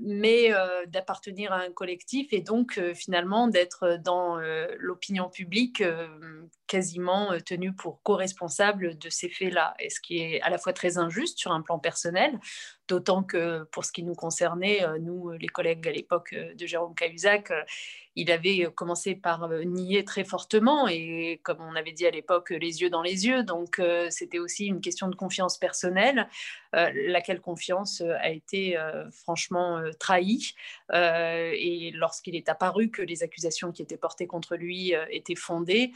mais 0.00 0.50
d'appartenir 0.86 1.52
à 1.52 1.58
un 1.62 1.72
collectif 1.72 2.32
et 2.32 2.40
donc 2.40 2.80
finalement 2.94 3.48
d'être 3.48 3.98
dans 4.02 4.38
l'opinion 4.78 5.28
publique 5.28 5.82
quasiment 6.72 7.38
tenu 7.44 7.74
pour 7.74 8.00
co-responsable 8.02 8.96
de 8.96 9.10
ces 9.10 9.28
faits-là, 9.28 9.74
et 9.78 9.90
ce 9.90 10.00
qui 10.00 10.22
est 10.22 10.40
à 10.40 10.48
la 10.48 10.56
fois 10.56 10.72
très 10.72 10.96
injuste 10.96 11.38
sur 11.38 11.52
un 11.52 11.60
plan 11.60 11.78
personnel, 11.78 12.40
d'autant 12.88 13.22
que 13.22 13.64
pour 13.72 13.84
ce 13.84 13.92
qui 13.92 14.02
nous 14.02 14.14
concernait, 14.14 14.80
nous, 15.00 15.30
les 15.32 15.48
collègues 15.48 15.86
à 15.86 15.92
l'époque 15.92 16.34
de 16.34 16.66
Jérôme 16.66 16.94
Cahuzac, 16.94 17.52
il 18.14 18.30
avait 18.30 18.68
commencé 18.74 19.14
par 19.14 19.48
nier 19.48 20.04
très 20.04 20.24
fortement 20.24 20.86
et 20.86 21.40
comme 21.42 21.60
on 21.60 21.74
avait 21.76 21.92
dit 21.92 22.06
à 22.06 22.10
l'époque, 22.10 22.50
les 22.50 22.82
yeux 22.82 22.90
dans 22.90 23.00
les 23.00 23.26
yeux. 23.26 23.42
Donc 23.42 23.80
c'était 24.10 24.38
aussi 24.38 24.66
une 24.66 24.80
question 24.80 25.08
de 25.08 25.14
confiance 25.14 25.58
personnelle, 25.58 26.28
laquelle 26.72 27.40
confiance 27.40 28.02
a 28.02 28.30
été 28.30 28.78
franchement 29.24 29.82
trahie. 29.98 30.54
et 30.92 31.92
lorsqu'il 31.94 32.36
est 32.36 32.48
apparu 32.48 32.90
que 32.90 33.02
les 33.02 33.22
accusations 33.22 33.72
qui 33.72 33.82
étaient 33.82 33.96
portées 33.96 34.26
contre 34.26 34.56
lui 34.56 34.94
étaient 35.10 35.34
fondées, 35.34 35.92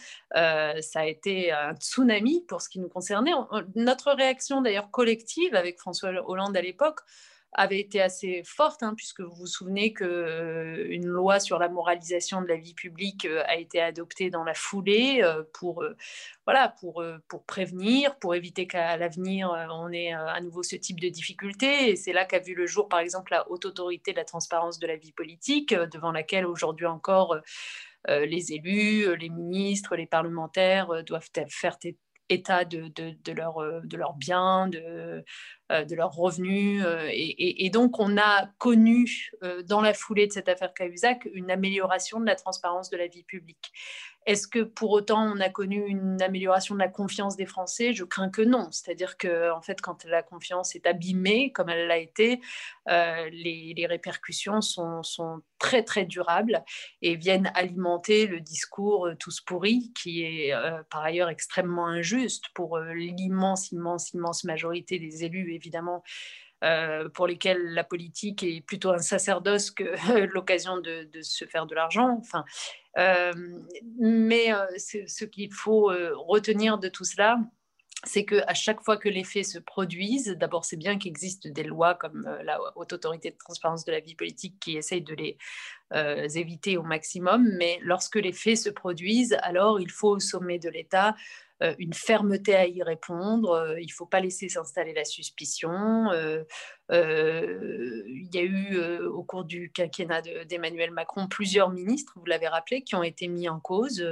ça 0.81 1.01
a 1.01 1.07
été 1.07 1.53
un 1.53 1.75
tsunami 1.75 2.45
pour 2.49 2.61
ce 2.63 2.69
qui 2.69 2.79
nous 2.79 2.89
concernait. 2.89 3.33
Notre 3.75 4.13
réaction 4.13 4.63
d'ailleurs 4.63 4.91
collective 4.91 5.55
avec 5.55 5.79
François 5.79 6.11
Hollande 6.29 6.57
à 6.57 6.63
l'époque, 6.63 7.01
avait 7.57 7.81
été 7.81 8.03
assez 8.03 8.43
forte, 8.45 8.83
hein, 8.83 8.95
puisque 8.95 9.21
vous 9.21 9.35
vous 9.35 9.47
souvenez 9.47 9.93
qu'une 9.95 10.07
euh, 10.07 10.99
loi 11.03 11.41
sur 11.41 11.59
la 11.59 11.69
moralisation 11.69 12.43
de 12.43 12.47
la 12.47 12.57
vie 12.57 12.75
publique 12.75 13.25
euh, 13.25 13.43
a 13.47 13.57
été 13.57 13.81
adoptée 13.81 14.29
dans 14.29 14.45
la 14.45 14.53
foulée 14.53 15.21
euh, 15.23 15.43
pour, 15.55 15.83
voilà, 16.45 16.69
pour, 16.81 17.03
pour 17.29 17.45
prévenir, 17.45 18.19
pour 18.19 18.35
éviter 18.35 18.67
qu'à 18.67 18.97
l'avenir, 18.97 19.51
on 19.71 19.91
ait 19.91 20.13
à 20.13 20.41
nouveau 20.41 20.63
ce 20.63 20.77
type 20.77 21.01
de 21.01 21.09
difficultés. 21.09 21.91
Et 21.91 21.97
c'est 21.97 22.13
là 22.13 22.25
qu'a 22.25 22.39
vu 22.39 22.55
le 22.55 22.67
jour, 22.67 22.89
par 22.89 23.01
exemple, 23.01 23.33
la 23.33 23.51
haute 23.51 23.65
autorité 23.65 24.13
de 24.13 24.19
la 24.19 24.25
transparence 24.25 24.79
de 24.79 24.87
la 24.87 24.97
vie 24.97 25.13
politique, 25.13 25.75
devant 25.75 26.13
laquelle 26.13 26.47
aujourd'hui 26.47 26.87
encore 26.87 27.37
les 28.09 28.53
élus, 28.53 29.17
les 29.17 29.29
ministres, 29.29 29.97
les 29.97 30.07
parlementaires 30.07 31.05
doivent 31.05 31.29
faire 31.49 31.77
état 32.29 32.65
de, 32.65 32.93
leurs 33.97 34.15
biens, 34.15 34.69
de, 34.69 35.25
euh, 35.73 35.85
leurs 35.91 36.13
revenus. 36.13 36.83
Euh, 36.85 37.09
et, 37.11 37.71
donc, 37.71 37.99
on 37.99 38.17
a 38.19 38.47
connu 38.59 39.31
euh, 39.43 39.63
dans 39.63 39.81
la 39.81 39.95
foulée 39.95 40.27
de 40.27 40.33
cette 40.33 40.49
affaire 40.49 40.73
Cahuzac 40.75 41.29
une 41.33 41.51
amélioration 41.51 42.21
de 42.21 42.27
la 42.27 42.35
transparence 42.35 42.91
de 42.91 42.97
la 42.97 43.07
vie 43.07 43.25
publique. 43.25 43.73
Est-ce 44.27 44.49
que 44.49 44.59
pour 44.61 44.91
autant 44.91 45.23
on 45.23 45.39
a 45.41 45.49
connu 45.49 45.87
une 45.87 46.21
amélioration 46.21 46.75
de 46.75 46.81
la 46.81 46.89
confiance 46.89 47.37
des 47.37 47.47
Français? 47.47 47.93
Je 47.93 48.05
crains 48.05 48.29
que 48.29 48.43
non. 48.43 48.69
C'est-à-dire 48.73 49.17
que 49.17 49.51
fait, 49.63 49.81
quand 49.81 50.05
la 50.05 50.23
confiance 50.23 50.75
est 50.75 50.87
abîmée, 50.87 51.53
comme 51.53 51.69
elle 51.69 51.87
l'a 51.87 51.99
été, 51.99 52.41
les, 52.87 53.87
répercussions 53.89 54.61
sont, 54.61 55.03
sont, 55.03 55.43
très 55.59 55.83
très 55.83 56.05
durables 56.05 56.65
et 57.03 57.17
viennent 57.17 57.51
alimenter 57.55 58.27
le 58.27 58.41
discours 58.41 59.09
tous 59.19 59.41
pourris, 59.41 59.93
qui 59.95 60.23
est 60.23 60.53
par 60.91 61.03
ailleurs 61.03 61.29
extrêmement 61.29 61.87
injuste 61.87 62.47
pour 62.55 62.79
l'immense, 62.79 63.71
immense, 63.71 64.13
immense 64.13 64.45
majorité 64.45 64.99
des 64.99 65.25
élus 65.25 65.55
évidemment, 65.55 66.03
euh, 66.65 67.11
pour 67.11 67.27
lesquels 67.27 67.75
la 67.75 67.85
politique 67.85 68.43
est 68.43 68.63
plutôt 68.63 68.91
un 68.91 68.99
sacerdoce 68.99 69.71
que 69.71 69.85
l'occasion 70.33 70.79
de, 70.79 71.07
se 71.21 71.45
faire 71.45 71.67
de 71.67 71.75
l'argent. 71.75 72.17
Enfin, 72.19 72.47
euh, 72.97 73.33
mais 73.99 74.55
euh, 74.55 74.65
ce 74.79 75.25
qu'il 75.27 75.53
faut 75.53 75.93
retenir 76.15 76.79
de 76.79 76.89
tout 76.89 77.05
cela, 77.05 77.39
c'est 78.05 78.25
qu'à 78.25 78.55
chaque 78.55 78.83
fois 78.83 78.97
que 78.97 79.11
les 79.11 79.25
faits 79.25 79.45
se 79.45 79.59
produisent, 79.59 80.29
d'abord 80.39 80.65
c'est 80.65 80.77
bien 80.77 80.97
qu'il 80.97 81.11
existe 81.11 81.47
des 81.47 81.65
lois 81.65 81.95
comme 81.95 82.27
la 82.43 82.59
Haute 82.77 82.93
Autorité 82.93 83.31
de 83.31 83.37
Transparence 83.37 83.85
de 83.85 83.93
la 83.93 84.01
Vie 84.01 84.15
Politique 84.15 84.59
qui 84.61 84.77
essayent 84.77 85.03
de 85.03 85.15
les 85.15 85.37
éviter 86.39 86.77
au 86.77 86.83
maximum, 86.83 87.51
mais 87.59 87.79
lorsque 87.83 88.17
les 88.17 88.33
faits 88.33 88.59
se 88.59 88.71
produisent, 88.71 89.37
alors 89.43 89.81
il 89.81 89.91
faut 89.91 90.11
au 90.11 90.21
sommet 90.21 90.59
de 90.59 90.69
l'État 90.69 91.17
une 91.79 91.95
fermeté 91.95 92.55
à 92.55 92.67
y 92.67 92.83
répondre. 92.83 93.53
Euh, 93.53 93.81
il 93.81 93.87
ne 93.87 93.93
faut 93.93 94.07
pas 94.07 94.21
laisser 94.21 94.49
s'installer 94.49 94.93
la 94.93 95.05
suspicion. 95.05 96.11
Euh, 96.93 98.03
il 98.07 98.35
y 98.35 98.39
a 98.39 98.43
eu 98.43 98.79
au 99.07 99.23
cours 99.23 99.45
du 99.45 99.71
quinquennat 99.73 100.23
d'Emmanuel 100.49 100.91
Macron 100.91 101.27
plusieurs 101.29 101.71
ministres, 101.71 102.13
vous 102.17 102.27
l'avez 102.27 102.49
rappelé, 102.49 102.83
qui 102.83 102.95
ont 102.95 103.03
été 103.03 103.29
mis 103.29 103.49
en 103.49 103.61
cause. 103.61 104.05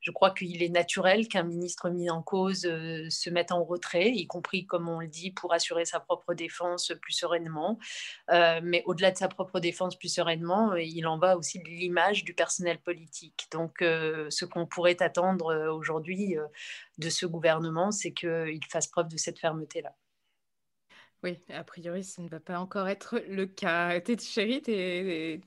je 0.00 0.10
crois 0.10 0.30
qu'il 0.30 0.62
est 0.62 0.68
naturel 0.68 1.28
qu'un 1.28 1.42
ministre 1.42 1.88
mis 1.90 2.10
en 2.10 2.22
cause 2.22 2.62
se 2.62 3.30
mette 3.30 3.52
en 3.52 3.64
retrait, 3.64 4.10
y 4.10 4.26
compris, 4.26 4.66
comme 4.66 4.88
on 4.88 5.00
le 5.00 5.08
dit, 5.08 5.30
pour 5.30 5.52
assurer 5.52 5.84
sa 5.84 6.00
propre 6.00 6.34
défense 6.34 6.92
plus 7.00 7.12
sereinement. 7.12 7.78
mais 8.28 8.82
au-delà 8.86 9.10
de 9.10 9.16
sa 9.18 9.28
propre 9.28 9.60
défense 9.60 9.98
plus 9.98 10.12
sereinement, 10.12 10.74
il 10.74 11.06
en 11.06 11.18
va 11.18 11.36
aussi 11.36 11.58
de 11.58 11.68
l'image 11.68 12.24
du 12.24 12.34
personnel 12.34 12.78
politique. 12.78 13.46
Donc, 13.52 13.76
ce 13.80 14.44
qu'on 14.44 14.66
pourrait 14.66 15.02
attendre 15.02 15.70
aujourd'hui 15.70 16.36
de 16.98 17.10
ce 17.10 17.26
gouvernement, 17.26 17.90
c'est 17.90 18.12
qu'il 18.12 18.60
fasse 18.68 18.86
preuve 18.86 19.08
de 19.08 19.16
cette 19.16 19.38
fermeté-là. 19.38 19.94
Oui, 21.22 21.38
a 21.50 21.64
priori, 21.64 22.02
ça 22.02 22.22
ne 22.22 22.28
va 22.28 22.40
pas 22.40 22.58
encore 22.58 22.88
être 22.88 23.22
le 23.28 23.44
cas. 23.44 24.00
Chérie, 24.18 24.62
t'es, 24.62 25.40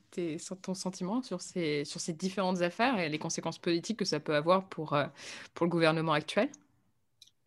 ton 0.62 0.72
sentiment 0.74 1.20
sur 1.20 1.40
ces, 1.40 1.84
sur 1.84 2.00
ces 2.00 2.12
différentes 2.12 2.62
affaires 2.62 3.00
et 3.00 3.08
les 3.08 3.18
conséquences 3.18 3.58
politiques 3.58 3.98
que 3.98 4.04
ça 4.04 4.20
peut 4.20 4.36
avoir 4.36 4.68
pour, 4.68 4.92
euh, 4.92 5.06
pour 5.52 5.66
le 5.66 5.70
gouvernement 5.70 6.12
actuel? 6.12 6.48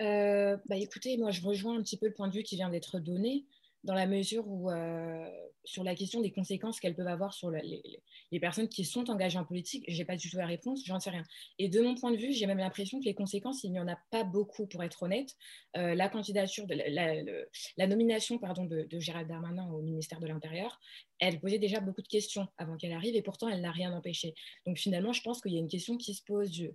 Euh, 0.01 0.57
bah 0.67 0.75
écoutez, 0.75 1.17
moi 1.17 1.31
je 1.31 1.41
rejoins 1.41 1.77
un 1.77 1.81
petit 1.81 1.97
peu 1.97 2.07
le 2.07 2.13
point 2.13 2.27
de 2.27 2.33
vue 2.33 2.43
qui 2.43 2.55
vient 2.55 2.69
d'être 2.69 2.99
donné 2.99 3.45
dans 3.83 3.93
la 3.93 4.07
mesure 4.07 4.47
où, 4.47 4.69
euh, 4.69 5.29
sur 5.63 5.83
la 5.83 5.95
question 5.95 6.21
des 6.21 6.31
conséquences 6.31 6.79
qu'elles 6.79 6.95
peuvent 6.95 7.07
avoir 7.07 7.33
sur 7.33 7.51
les, 7.51 8.01
personnes 8.39 8.67
qui 8.67 8.85
sont 8.85 9.09
engagées 9.09 9.37
en 9.37 9.45
politique, 9.45 9.83
je 9.87 9.97
n'ai 9.97 10.05
pas 10.05 10.15
du 10.15 10.29
tout 10.29 10.37
la 10.37 10.45
réponse, 10.45 10.83
j'en 10.85 10.99
sais 10.99 11.09
rien. 11.09 11.23
Et 11.59 11.69
de 11.69 11.81
mon 11.81 11.95
point 11.95 12.11
de 12.11 12.17
vue, 12.17 12.33
j'ai 12.33 12.45
même 12.45 12.57
l'impression 12.57 12.99
que 12.99 13.05
les 13.05 13.13
conséquences, 13.13 13.63
il 13.63 13.71
n'y 13.71 13.79
en 13.79 13.87
a 13.87 13.97
pas 14.11 14.23
beaucoup, 14.23 14.67
pour 14.67 14.83
être 14.83 15.03
honnête. 15.03 15.35
Euh, 15.75 15.95
la 15.95 16.09
candidature, 16.09 16.65
la, 16.67 17.87
nomination 17.87 18.37
pardon, 18.39 18.65
de, 18.65 18.83
de, 18.83 18.99
Gérald 18.99 19.27
Darmanin 19.27 19.69
au 19.71 19.81
ministère 19.81 20.19
de 20.19 20.27
l'Intérieur, 20.27 20.79
elle 21.19 21.39
posait 21.39 21.59
déjà 21.59 21.79
beaucoup 21.79 22.01
de 22.01 22.07
questions 22.07 22.47
avant 22.57 22.77
qu'elle 22.77 22.93
arrive, 22.93 23.15
et 23.15 23.21
pourtant, 23.21 23.47
elle 23.49 23.61
n'a 23.61 23.71
rien 23.71 23.93
empêché. 23.93 24.33
Donc 24.65 24.77
finalement, 24.77 25.13
je 25.13 25.21
pense 25.21 25.41
qu'il 25.41 25.53
y 25.53 25.57
a 25.57 25.59
une 25.59 25.69
question 25.69 25.97
qui 25.97 26.13
se 26.13 26.23
pose 26.23 26.49
du 26.49 26.71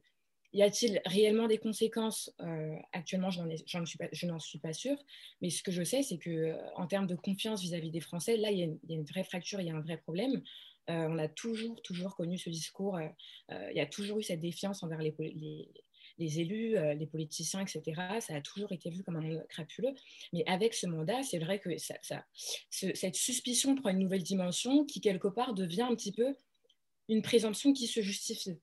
y 0.52 0.62
a-t-il 0.62 1.00
réellement 1.06 1.48
des 1.48 1.58
conséquences 1.58 2.30
euh, 2.40 2.76
Actuellement, 2.92 3.30
je 3.30 3.40
n'en 4.26 4.38
suis, 4.38 4.58
pas 4.58 4.72
sûre. 4.72 4.98
Mais 5.40 5.50
ce 5.50 5.62
que 5.62 5.72
je 5.72 5.82
sais, 5.82 6.02
c'est 6.02 6.18
qu'en 6.18 6.30
euh, 6.30 6.86
termes 6.88 7.06
de 7.06 7.14
confiance 7.14 7.62
vis-à-vis 7.62 7.90
des 7.90 8.00
Français, 8.00 8.36
là, 8.36 8.50
il 8.50 8.58
y, 8.58 8.62
a 8.62 8.94
une, 8.94 9.04
vraie 9.04 9.24
fracture, 9.24 9.60
il 9.60 9.66
y 9.68 9.70
a 9.70 9.74
un 9.74 9.80
vrai 9.80 9.96
problème. 9.96 10.42
Euh, 10.90 11.06
on 11.08 11.18
a 11.18 11.28
toujours, 11.28 11.80
toujours 11.82 12.16
connu 12.16 12.38
ce 12.38 12.50
discours. 12.50 13.00
il 13.50 13.76
y 13.76 13.80
a 13.80 13.86
toujours 13.86 14.18
eu 14.18 14.22
cette 14.22 14.40
défiance 14.40 14.82
envers 14.82 14.98
les, 14.98 15.14
élus, 16.18 16.76
les 16.96 17.06
politiciens, 17.06 17.60
etc. 17.60 17.82
Ça 18.20 18.34
a 18.34 18.40
toujours 18.42 18.72
été 18.72 18.90
vu 18.90 19.02
comme 19.02 19.16
un 19.16 19.22
monde 19.22 19.46
crapuleux. 19.48 19.94
Mais 20.34 20.44
avec 20.46 20.74
ce 20.74 20.86
mandat, 20.86 21.22
c'est 21.22 21.38
vrai 21.38 21.60
que 21.60 21.70
cette 21.78 23.16
suspicion 23.16 23.74
prend 23.74 23.90
une 23.90 24.00
nouvelle 24.00 24.22
dimension 24.22 24.84
qui, 24.84 25.00
quelque 25.00 25.28
part, 25.28 25.54
devient 25.54 25.82
un 25.82 25.94
petit 25.94 26.12
peu 26.12 26.34
une 27.08 27.22
présomption 27.22 27.72
qui 27.72 27.86
se 27.86 28.00
justifie. 28.00 28.58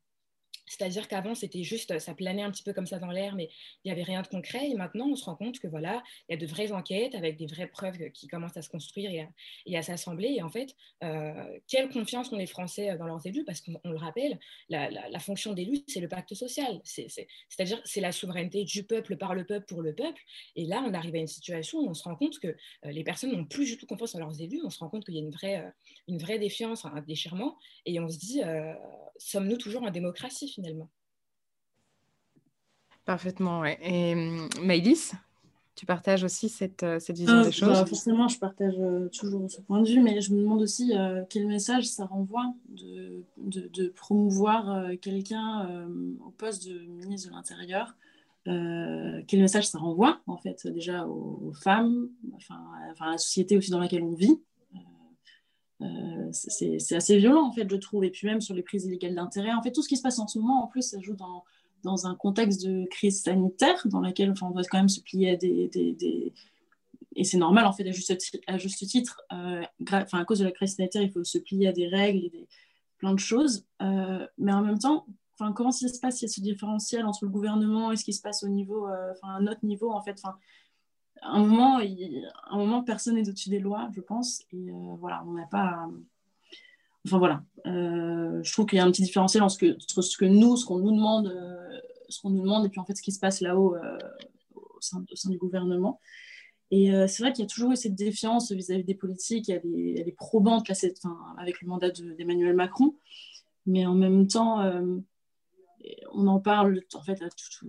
C'est-à-dire 0.69 1.07
qu'avant, 1.07 1.33
c'était 1.33 1.63
juste, 1.63 1.97
ça 1.99 2.13
planait 2.13 2.43
un 2.43 2.51
petit 2.51 2.63
peu 2.63 2.73
comme 2.73 2.85
ça 2.85 2.99
dans 2.99 3.11
l'air, 3.11 3.35
mais 3.35 3.49
il 3.83 3.87
n'y 3.87 3.91
avait 3.91 4.03
rien 4.03 4.21
de 4.21 4.27
concret. 4.27 4.69
Et 4.69 4.75
maintenant, 4.75 5.07
on 5.09 5.15
se 5.15 5.25
rend 5.25 5.35
compte 5.35 5.59
que 5.59 5.67
voilà, 5.67 6.03
il 6.27 6.33
y 6.33 6.35
a 6.35 6.37
de 6.37 6.45
vraies 6.45 6.71
enquêtes 6.71 7.15
avec 7.15 7.37
des 7.37 7.47
vraies 7.47 7.67
preuves 7.67 7.97
qui 8.11 8.27
commencent 8.27 8.55
à 8.55 8.61
se 8.61 8.69
construire 8.69 9.27
et 9.65 9.77
à, 9.77 9.81
s'assembler. 9.81 10.35
Et 10.37 10.43
en 10.43 10.49
fait, 10.49 10.75
euh, 11.03 11.59
quelle 11.67 11.89
confiance 11.89 12.31
ont 12.31 12.37
les 12.37 12.45
Français 12.45 12.95
dans 12.97 13.07
leurs 13.07 13.25
élus? 13.25 13.43
Parce 13.45 13.61
qu'on 13.61 13.79
le 13.83 13.97
rappelle, 13.97 14.39
la, 14.69 15.19
fonction 15.19 15.53
d'élu, 15.53 15.79
c'est 15.87 15.99
le 15.99 16.07
pacte 16.07 16.35
social. 16.35 16.81
C'est-à-dire, 16.83 17.81
c'est 17.83 18.01
la 18.01 18.11
souveraineté 18.11 18.63
du 18.63 18.83
peuple 18.83 19.17
par 19.17 19.33
le 19.33 19.45
peuple 19.45 19.65
pour 19.65 19.81
le 19.81 19.95
peuple. 19.95 20.21
Et 20.55 20.65
là, 20.65 20.83
on 20.87 20.93
arrive 20.93 21.15
à 21.15 21.19
une 21.19 21.27
situation 21.27 21.79
où 21.79 21.89
on 21.89 21.93
se 21.95 22.03
rend 22.03 22.15
compte 22.15 22.39
que 22.39 22.47
euh, 22.47 22.55
les 22.91 23.03
personnes 23.03 23.31
n'ont 23.31 23.45
plus 23.45 23.65
du 23.65 23.77
tout 23.77 23.87
confiance 23.87 24.13
en 24.13 24.19
leurs 24.19 24.39
élus. 24.39 24.61
On 24.63 24.69
se 24.69 24.79
rend 24.79 24.89
compte 24.89 25.03
qu'il 25.03 25.15
y 25.15 25.17
a 25.17 25.21
une 25.21 25.31
vraie, 25.31 25.57
euh, 25.57 25.69
une 26.07 26.19
vraie 26.19 26.37
défiance, 26.37 26.85
un 26.85 27.01
déchirement. 27.01 27.57
Et 27.85 27.99
on 27.99 28.07
se 28.07 28.17
dit, 28.17 28.41
sommes-nous 29.19 29.57
toujours 29.57 29.83
en 29.83 29.91
démocratie 29.91 30.47
finalement? 30.47 30.89
Parfaitement, 33.05 33.61
oui. 33.61 33.71
Et 33.81 34.13
hum, 34.13 34.49
Maïlis, 34.61 35.11
tu 35.79 35.85
partages 35.85 36.25
aussi 36.25 36.49
cette, 36.49 36.83
euh, 36.83 36.99
cette 36.99 37.17
vision 37.17 37.35
euh, 37.35 37.43
des 37.43 37.45
bah, 37.45 37.51
choses 37.51 37.87
Forcément, 37.87 38.27
je 38.27 38.37
partage 38.37 38.75
euh, 38.77 39.07
toujours 39.17 39.49
ce 39.49 39.61
point 39.61 39.81
de 39.81 39.87
vue, 39.87 40.01
mais 40.01 40.19
je 40.19 40.33
me 40.33 40.41
demande 40.41 40.61
aussi 40.61 40.91
quel 41.29 41.47
message 41.47 41.85
ça 41.85 42.05
renvoie 42.05 42.53
de, 42.67 43.23
de, 43.37 43.87
promouvoir 43.87 44.91
quelqu'un 45.01 45.87
au 46.25 46.31
poste 46.31 46.67
de 46.67 46.79
ministre 46.79 47.29
de 47.29 47.33
l'Intérieur. 47.33 47.95
quel 48.43 49.39
message 49.39 49.69
ça 49.69 49.77
renvoie, 49.77 50.19
en 50.27 50.35
fait, 50.35 50.67
déjà 50.67 51.07
aux, 51.07 51.53
femmes, 51.53 52.09
enfin, 52.35 52.59
à 52.99 53.11
la 53.11 53.17
société 53.17 53.57
aussi 53.57 53.71
dans 53.71 53.79
laquelle 53.79 54.03
on 54.03 54.13
vit? 54.13 54.37
Euh, 55.81 56.29
c'est 56.31 56.95
assez 56.95 57.17
violent, 57.17 57.47
en 57.47 57.51
fait, 57.51 57.69
je 57.69 57.75
trouve. 57.77 58.03
Et 58.03 58.09
puis 58.09 58.27
même 58.27 58.41
sur 58.41 58.53
les 58.53 58.63
prises 58.63 58.85
illégales 58.85 59.15
d'intérêt, 59.15 59.53
en 59.53 59.61
fait, 59.61 59.71
tout 59.71 59.81
ce 59.81 59.87
qui 59.87 59.97
se 59.97 60.01
passe 60.01 60.19
en 60.19 60.27
ce 60.27 60.39
moment, 60.39 60.63
en 60.63 60.67
plus, 60.67 60.81
ça 60.81 60.99
joue 60.99 61.15
dans, 61.15 61.43
dans 61.83 62.07
un 62.07 62.15
contexte 62.15 62.65
de 62.65 62.85
crise 62.89 63.23
sanitaire 63.23 63.81
dans 63.85 64.01
laquelle 64.01 64.31
enfin, 64.31 64.47
on 64.47 64.51
doit 64.51 64.63
quand 64.63 64.77
même 64.77 64.89
se 64.89 65.01
plier 65.01 65.31
à 65.31 65.35
des... 65.37 65.69
des, 65.69 66.33
Et 67.15 67.23
c'est 67.23 67.37
normal, 67.37 67.65
en 67.65 67.73
fait, 67.73 67.87
à 67.87 67.91
juste, 67.91 68.13
à 68.47 68.57
juste 68.57 68.85
titre. 68.87 69.21
Euh, 69.31 69.63
à 69.91 70.25
cause 70.25 70.39
de 70.39 70.45
la 70.45 70.51
crise 70.51 70.75
sanitaire, 70.75 71.01
il 71.01 71.11
faut 71.11 71.23
se 71.23 71.37
plier 71.37 71.67
à 71.67 71.71
des 71.71 71.87
règles 71.87 72.25
et 72.25 72.47
plein 72.97 73.13
de 73.13 73.19
choses. 73.19 73.65
Euh, 73.81 74.27
mais 74.37 74.51
en 74.51 74.61
même 74.61 74.79
temps, 74.79 75.05
enfin, 75.39 75.53
comment 75.53 75.71
ça 75.71 75.87
se 75.87 75.99
passe? 75.99 76.21
Il 76.21 76.25
y 76.25 76.29
a 76.29 76.29
ce 76.29 76.41
différentiel 76.41 77.05
entre 77.05 77.23
le 77.23 77.31
gouvernement 77.31 77.93
et 77.93 77.95
ce 77.95 78.03
qui 78.03 78.13
se 78.13 78.21
passe 78.21 78.43
au 78.43 78.49
niveau, 78.49 78.87
enfin, 79.11 79.35
à 79.35 79.39
notre 79.39 79.65
niveau, 79.65 79.91
en 79.91 80.01
fait. 80.01 80.19
Enfin, 80.21 80.35
un 81.21 81.39
moment, 81.43 81.79
un 81.79 82.57
moment 82.57 82.83
personne 82.83 83.15
n'est 83.15 83.27
au-dessus 83.27 83.49
des 83.49 83.59
lois, 83.59 83.89
je 83.95 84.01
pense. 84.01 84.43
Et 84.51 84.69
euh, 84.69 84.95
voilà, 84.99 85.23
on 85.27 85.33
n'a 85.33 85.45
pas. 85.45 85.87
Enfin 87.05 87.17
voilà, 87.17 87.43
euh, 87.65 88.41
je 88.43 88.51
trouve 88.51 88.65
qu'il 88.65 88.77
y 88.77 88.81
a 88.81 88.85
un 88.85 88.91
petit 88.91 89.01
différentiel 89.01 89.41
entre 89.41 89.53
ce 89.53 90.17
que, 90.17 90.25
nous, 90.25 90.57
ce 90.57 90.65
qu'on 90.65 90.79
nous 90.79 90.91
demande, 90.91 91.27
euh, 91.27 91.79
ce 92.09 92.21
qu'on 92.21 92.29
nous 92.29 92.41
demande, 92.41 92.65
et 92.65 92.69
puis 92.69 92.79
en 92.79 92.85
fait 92.85 92.95
ce 92.95 93.01
qui 93.01 93.13
se 93.13 93.19
passe 93.19 93.39
là-haut 93.39 93.75
au 94.55 94.81
sein, 94.81 95.01
du 95.25 95.37
gouvernement. 95.37 95.99
Et 96.71 96.91
c'est 97.07 97.23
vrai 97.23 97.31
qu'il 97.31 97.43
y 97.43 97.47
a 97.47 97.49
toujours 97.49 97.71
eu 97.71 97.77
cette 97.77 97.95
défiance 97.95 98.51
vis-à-vis 98.51 98.83
des 98.83 98.93
politiques, 98.93 99.49
elle 99.49 99.65
est, 99.65 100.01
elle 100.01 100.13
probante 100.13 100.67
là, 100.67 100.75
enfin, 100.97 101.17
avec 101.37 101.61
le 101.61 101.67
mandat 101.67 101.89
d'Emmanuel 101.89 102.53
Macron, 102.53 102.95
mais 103.65 103.85
en 103.85 103.95
même 103.95 104.27
temps, 104.27 104.59
on 106.13 106.27
en 106.27 106.39
parle 106.39 106.81
en 106.93 107.03
fait 107.03 107.15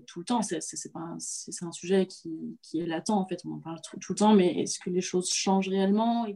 tout, 0.07 0.19
le 0.19 0.25
temps. 0.25 0.43
C'est 0.43 0.61
un, 0.95 1.17
un, 1.17 1.73
sujet 1.73 2.07
qui, 2.07 2.59
est 2.75 2.87
latent 2.87 3.11
en 3.11 3.27
fait. 3.27 3.41
On 3.45 3.53
en 3.53 3.61
parle 3.61 3.79
tout, 3.83 4.13
le 4.13 4.15
temps, 4.17 4.35
mais 4.35 4.61
est-ce 4.61 4.79
que 4.79 4.91
les 4.91 5.01
choses 5.01 5.31
changent 5.31 5.69
réellement 5.69 6.27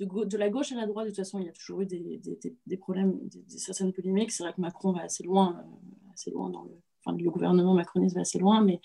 de, 0.00 0.36
la 0.36 0.50
gauche 0.50 0.72
à 0.72 0.76
la 0.76 0.86
droite, 0.86 1.06
de 1.06 1.10
toute 1.10 1.18
façon, 1.18 1.38
il 1.38 1.46
y 1.46 1.48
a 1.48 1.52
toujours 1.52 1.82
eu 1.82 1.86
des, 1.86 2.20
des, 2.66 2.76
problèmes, 2.76 3.18
des, 3.28 3.58
certaines 3.58 3.92
polémiques. 3.92 4.32
C'est 4.32 4.42
vrai 4.42 4.52
que 4.52 4.60
Macron 4.60 4.92
va 4.92 5.02
assez 5.02 5.22
loin, 5.22 5.58
euh, 5.58 6.12
assez 6.12 6.30
loin 6.30 6.50
dans 6.50 6.64
le, 6.64 7.30
gouvernement 7.30 7.74
macroniste 7.74 8.14
va 8.14 8.22
assez 8.22 8.38
loin, 8.38 8.62
mais 8.62 8.80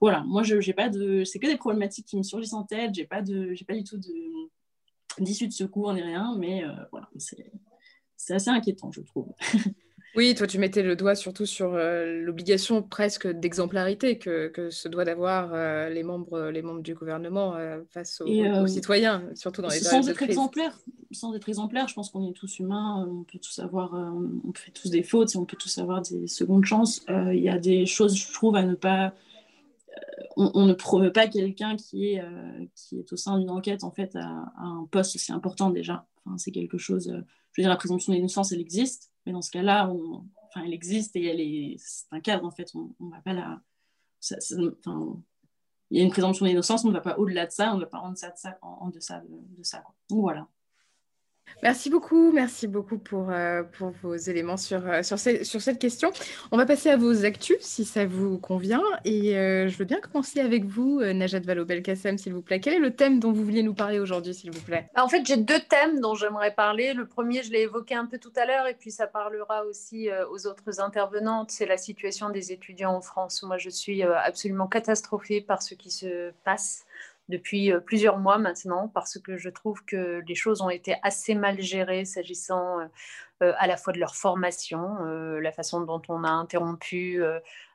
voilà, 0.00 0.22
moi, 0.24 0.42
je 0.42 0.60
j'ai 0.60 0.74
pas 0.74 0.88
de, 0.88 1.24
c'est 1.24 1.38
que 1.38 1.46
des 1.46 1.56
problématiques 1.56 2.06
qui 2.06 2.16
me 2.16 2.22
surgissent 2.22 2.52
en 2.52 2.64
tête. 2.64 2.94
J'ai 2.94 3.06
pas 3.06 3.20
de, 3.20 3.52
j'ai 3.54 3.64
pas 3.64 3.74
du 3.74 3.84
tout 3.84 3.98
de 3.98 4.48
d'issue 5.18 5.48
de 5.48 5.52
secours 5.52 5.92
ni 5.92 6.02
rien, 6.02 6.36
mais 6.38 6.64
euh, 6.64 6.72
voilà, 6.92 7.08
c'est 7.16 8.34
assez 8.34 8.50
inquiétant, 8.50 8.92
je 8.92 9.00
trouve. 9.00 9.32
Oui, 10.18 10.34
toi, 10.34 10.48
tu 10.48 10.58
mettais 10.58 10.82
le 10.82 10.96
doigt 10.96 11.14
surtout 11.14 11.46
sur 11.46 11.74
euh, 11.74 12.20
l'obligation 12.20 12.82
presque 12.82 13.28
d'exemplarité 13.28 14.18
que, 14.18 14.48
que, 14.48 14.68
se 14.68 14.88
doit 14.88 15.04
d'avoir 15.04 15.54
euh, 15.54 15.90
les, 15.90 16.02
membres, 16.02 16.50
les 16.50 16.60
membres 16.60 16.82
du 16.82 16.92
gouvernement 16.96 17.54
euh, 17.54 17.84
face 17.90 18.20
aux, 18.20 18.66
citoyens, 18.66 19.22
surtout 19.36 19.62
dans 19.62 19.68
les 19.68 19.78
sans 19.78 20.08
être 20.08 20.20
exemplaire, 20.20 20.76
Sans 21.12 21.36
être 21.36 21.48
exemplaire, 21.48 21.86
je 21.86 21.94
pense 21.94 22.10
qu'on 22.10 22.28
est 22.28 22.32
tous 22.32 22.58
humains, 22.58 23.06
on 23.08 23.22
peut 23.22 23.38
tous 23.38 23.60
avoir, 23.60 23.94
on 23.94 24.52
fait 24.54 24.72
tous 24.72 24.90
des 24.90 25.04
fautes, 25.04 25.36
on 25.36 25.44
peut 25.44 25.56
tous 25.56 25.78
avoir 25.78 26.02
des 26.02 26.26
secondes 26.26 26.64
chances. 26.64 27.04
Il 27.08 27.38
y 27.38 27.48
a 27.48 27.58
des 27.58 27.86
choses, 27.86 28.16
je 28.16 28.32
trouve, 28.32 28.56
à 28.56 28.64
ne 28.64 28.74
pas... 28.74 29.14
On, 30.36 30.66
ne 30.66 30.72
promeut 30.72 31.12
pas 31.12 31.28
quelqu'un 31.28 31.76
qui, 31.76 32.14
est 32.14 32.24
qui 32.74 32.98
est 32.98 33.12
au 33.12 33.16
sein 33.16 33.38
d'une 33.38 33.50
enquête 33.50 33.84
en 33.84 33.92
fait 33.92 34.16
à, 34.16 34.52
un 34.58 34.88
poste 34.90 35.14
aussi 35.14 35.30
important 35.30 35.70
déjà. 35.70 36.08
Enfin, 36.24 36.36
c'est 36.38 36.50
quelque 36.50 36.76
chose... 36.76 37.06
je 37.06 37.12
veux 37.12 37.62
dire, 37.62 37.68
la 37.68 37.76
présomption 37.76 38.12
d'innocence, 38.12 38.50
elle 38.50 38.60
existe 38.60 39.07
mais 39.26 39.32
dans 39.32 39.42
ce 39.42 39.50
cas-là, 39.50 39.90
enfin, 40.46 40.62
elle 40.64 40.72
existe 40.72 41.16
et 41.16 41.24
elle 41.24 41.40
est, 41.40 41.76
c'est 41.78 42.06
un 42.10 42.20
cadre 42.20 42.44
en 42.44 42.50
fait. 42.50 42.70
On, 42.74 42.94
ne 43.00 43.10
va 43.10 43.20
pas 43.20 43.32
la, 43.32 43.60
il 45.90 45.98
y 45.98 46.00
a 46.00 46.04
une 46.04 46.10
présomption 46.10 46.44
d'innocence, 46.46 46.84
on 46.84 46.88
ne 46.88 46.92
va 46.92 47.00
pas 47.00 47.18
au-delà 47.18 47.46
de 47.46 47.52
ça, 47.52 47.72
on 47.72 47.76
ne 47.76 47.80
va 47.80 47.86
pas 47.86 48.02
de 48.10 48.16
ça. 48.16 48.58
En, 48.62 48.90
deçà 48.90 49.20
de, 49.20 49.62
ça 49.62 49.82
Donc 50.10 50.20
voilà. 50.20 50.46
Merci 51.62 51.90
beaucoup, 51.90 52.30
merci 52.32 52.68
beaucoup 52.68 52.98
pour, 52.98 53.30
euh, 53.30 53.62
pour 53.62 53.90
vos 54.02 54.14
éléments 54.14 54.56
sur, 54.56 54.86
euh, 54.86 55.02
sur, 55.02 55.18
cette 55.18 55.78
question. 55.78 56.12
On 56.52 56.56
va 56.56 56.66
passer 56.66 56.88
à 56.88 56.96
vos 56.96 57.24
actus, 57.24 57.56
si 57.60 57.84
ça 57.84 58.06
vous 58.06 58.38
convient. 58.38 58.82
Et 59.04 59.36
euh, 59.36 59.68
je 59.68 59.76
veux 59.76 59.84
bien 59.84 60.00
commencer 60.00 60.40
avec 60.40 60.64
vous, 60.64 61.00
Najat 61.00 61.40
Vallaud-Belkacem, 61.40 62.16
s'il 62.16 62.32
vous 62.32 62.42
plaît. 62.42 62.60
Quel 62.60 62.74
est 62.74 62.78
le 62.78 62.94
thème 62.94 63.18
dont 63.18 63.32
vous 63.32 63.44
vouliez 63.44 63.62
nous 63.62 63.74
parler 63.74 63.98
aujourd'hui, 63.98 64.34
s'il 64.34 64.52
vous 64.52 64.60
plaît? 64.60 64.88
Bah, 64.94 65.04
En 65.04 65.08
fait, 65.08 65.26
j'ai 65.26 65.36
deux 65.36 65.60
thèmes 65.60 66.00
dont 66.00 66.14
j'aimerais 66.14 66.54
parler. 66.54 66.94
Le 66.94 67.06
premier, 67.06 67.42
je 67.42 67.50
l'ai 67.50 67.62
évoqué 67.62 67.94
un 67.94 68.06
peu 68.06 68.18
tout 68.18 68.32
à 68.36 68.46
l'heure, 68.46 68.66
et 68.68 68.74
puis 68.74 68.92
ça 68.92 69.06
parlera 69.06 69.64
aussi 69.64 70.08
aux 70.30 70.46
autres 70.46 70.80
intervenantes. 70.80 71.50
C'est 71.50 71.66
la 71.66 71.76
situation 71.76 72.30
des 72.30 72.52
étudiants 72.52 72.94
en 72.94 73.00
France. 73.00 73.42
Moi, 73.42 73.58
je 73.58 73.70
suis 73.70 74.02
absolument 74.02 74.68
catastrophée 74.68 75.40
par 75.40 75.62
ce 75.62 75.74
qui 75.74 75.90
se 75.90 76.30
passe 76.44 76.84
depuis 77.28 77.72
euh, 77.72 77.80
plusieurs 77.80 78.18
mois 78.18 78.38
maintenant 78.38 78.88
parce 78.88 79.18
que 79.18 79.36
je 79.36 79.48
trouve 79.48 79.84
que 79.84 80.22
les 80.26 80.34
choses 80.34 80.60
ont 80.60 80.70
été 80.70 80.96
assez 81.02 81.34
mal 81.34 81.60
gérées 81.60 82.04
s'agissant 82.04 82.80
euh, 82.80 82.84
euh, 83.42 83.52
à 83.58 83.66
la 83.66 83.76
fois 83.76 83.92
de 83.92 84.00
leur 84.00 84.16
formation, 84.16 84.98
la 85.04 85.52
façon 85.52 85.82
dont 85.82 86.02
on 86.08 86.24
a 86.24 86.28
interrompu 86.28 87.22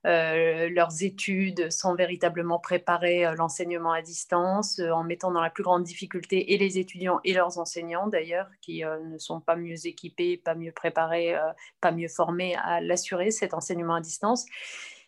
leurs 0.03 1.03
études 1.03 1.71
sans 1.71 1.95
véritablement 1.95 2.59
préparer 2.59 3.33
l'enseignement 3.37 3.93
à 3.93 4.01
distance, 4.01 4.79
en 4.79 5.05
mettant 5.05 5.31
dans 5.31 5.39
la 5.41 5.49
plus 5.49 5.63
grande 5.63 5.83
difficulté 5.83 6.53
et 6.53 6.57
les 6.57 6.79
étudiants 6.79 7.21
et 7.23 7.33
leurs 7.33 7.59
enseignants 7.59 8.07
d'ailleurs, 8.07 8.49
qui 8.59 8.83
ne 8.83 9.17
sont 9.17 9.39
pas 9.39 9.55
mieux 9.55 9.87
équipés, 9.87 10.35
pas 10.35 10.53
mieux 10.53 10.73
préparés, 10.73 11.39
pas 11.79 11.93
mieux 11.93 12.09
formés 12.09 12.57
à 12.57 12.81
l'assurer, 12.81 13.31
cet 13.31 13.53
enseignement 13.53 13.95
à 13.95 14.01
distance. 14.01 14.45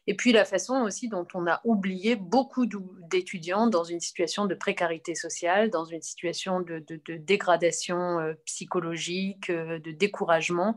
Et 0.07 0.15
puis 0.15 0.31
la 0.31 0.45
façon 0.45 0.81
aussi 0.83 1.09
dont 1.09 1.27
on 1.33 1.47
a 1.47 1.61
oublié 1.63 2.15
beaucoup 2.15 2.67
d'étudiants 3.09 3.67
dans 3.67 3.83
une 3.83 3.99
situation 3.99 4.45
de 4.45 4.53
précarité 4.53 5.15
sociale, 5.15 5.71
dans 5.71 5.85
une 5.85 6.01
situation 6.01 6.61
de, 6.61 6.83
dégradation 7.17 8.19
euh, 8.19 8.33
psychologique, 8.45 9.49
euh, 9.49 9.79
de 9.79 9.91
découragement, 9.91 10.75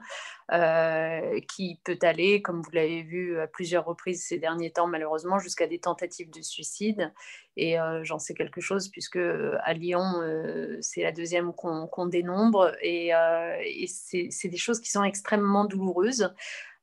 euh, 0.52 1.40
qui 1.52 1.78
peut 1.84 1.98
aller, 2.00 2.40
comme 2.40 2.62
vous 2.62 2.70
l'avez 2.72 3.02
vu 3.02 3.38
à 3.38 3.46
plusieurs 3.46 3.84
reprises 3.84 4.24
ces 4.24 4.38
derniers 4.38 4.70
temps, 4.70 4.86
malheureusement, 4.86 5.38
jusqu'à 5.38 5.66
des 5.66 5.78
tentatives 5.78 6.30
de 6.30 6.40
suicide. 6.40 7.12
Et 7.60 7.76
j'en 8.02 8.20
sais 8.20 8.34
quelque 8.34 8.60
chose, 8.60 8.88
puisque 8.88 9.18
à 9.18 9.74
Lyon, 9.74 10.00
c'est 10.80 11.02
la 11.02 11.10
deuxième 11.10 11.52
qu'on 11.52 12.06
dénombre. 12.06 12.72
Et, 12.82 13.08
et 13.08 13.86
c'est 13.88 14.48
des 14.48 14.56
choses 14.56 14.78
qui 14.78 14.92
sont 14.92 15.02
extrêmement 15.02 15.64
douloureuses. 15.64 16.32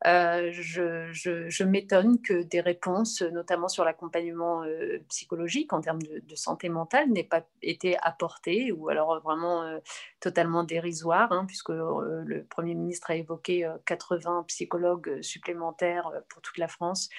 Euh, 0.06 0.52
je, 0.52 1.64
m'étonne 1.64 2.22
que 2.22 2.44
des 2.44 2.62
réponses, 2.62 3.22
notamment 3.22 3.68
sur 3.68 3.84
l'accompagnement 3.84 4.64
euh, 4.64 5.00
psychologique 5.10 5.74
en 5.74 5.82
termes 5.82 6.02
de, 6.02 6.36
santé 6.36 6.70
mentale, 6.70 7.10
n'aient 7.10 7.24
pas 7.24 7.44
été 7.62 7.98
apportées 8.02 8.72
ou 8.72 8.90
alors 8.90 9.20
vraiment 9.22 9.64
euh, 9.64 9.80
totalement 10.26 10.64
dérisoires, 10.64 11.32
hein, 11.32 11.46
puisque 11.46 11.70
le 11.70 12.44
Premier 12.50 12.74
ministre 12.74 13.12
a 13.12 13.16
évoqué 13.16 13.70
80 13.86 14.46
psychologues 14.48 15.22
supplémentaires 15.22 16.12
pour 16.30 16.42
toute 16.42 16.58
la 16.58 16.68
France. 16.68 17.10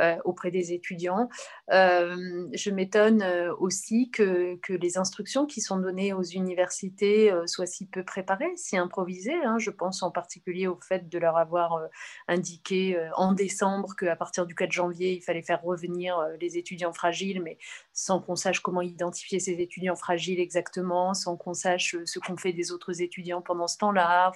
Euh, 0.00 0.16
auprès 0.24 0.50
des 0.50 0.72
étudiants. 0.72 1.28
Euh, 1.70 2.48
je 2.54 2.70
m'étonne 2.70 3.20
euh, 3.20 3.54
aussi 3.58 4.10
que, 4.10 4.56
que, 4.62 4.72
les 4.72 4.96
instructions 4.96 5.44
qui 5.44 5.60
sont 5.60 5.76
données 5.76 6.14
aux 6.14 6.22
universités 6.22 7.30
soient 7.44 7.66
si 7.66 7.86
peu 7.86 8.02
préparées, 8.02 8.52
si 8.56 8.78
improvisées. 8.78 9.44
Hein. 9.44 9.58
Je 9.58 9.70
pense 9.70 10.02
en 10.02 10.10
particulier 10.10 10.66
au 10.66 10.78
fait 10.80 11.10
de 11.10 11.18
leur 11.18 11.36
avoir 11.36 11.78
indiqué 12.26 12.98
en 13.16 13.32
décembre 13.32 13.94
qu'à 13.94 14.16
partir 14.16 14.46
du 14.46 14.54
4 14.54 14.72
janvier, 14.72 15.12
il 15.12 15.20
fallait 15.20 15.42
faire 15.42 15.62
revenir 15.62 16.16
les 16.40 16.56
étudiants 16.56 16.94
fragiles, 16.94 17.42
mais 17.42 17.58
sans 17.92 18.18
qu'on 18.18 18.36
sache 18.36 18.60
comment 18.60 18.82
identifier 18.82 19.40
ces 19.40 19.60
étudiants 19.60 19.96
fragiles 19.96 20.40
exactement, 20.40 21.12
sans 21.12 21.36
qu'on 21.36 21.54
sache 21.54 21.96
ce 22.06 22.18
qu'on 22.18 22.38
fait 22.38 22.51
des 22.52 22.72
autres 22.72 23.02
étudiants 23.02 23.42
pendant 23.42 23.66
ce 23.66 23.78
temps-là. 23.78 24.32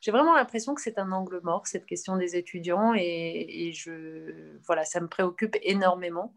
J'ai 0.00 0.10
vraiment 0.10 0.34
l'impression 0.34 0.74
que 0.74 0.80
c'est 0.80 0.98
un 0.98 1.12
angle 1.12 1.40
mort, 1.42 1.66
cette 1.66 1.86
question 1.86 2.16
des 2.16 2.36
étudiants, 2.36 2.94
et, 2.94 3.46
et 3.48 3.72
je, 3.72 4.58
voilà, 4.66 4.84
ça 4.84 5.00
me 5.00 5.08
préoccupe 5.08 5.56
énormément. 5.62 6.34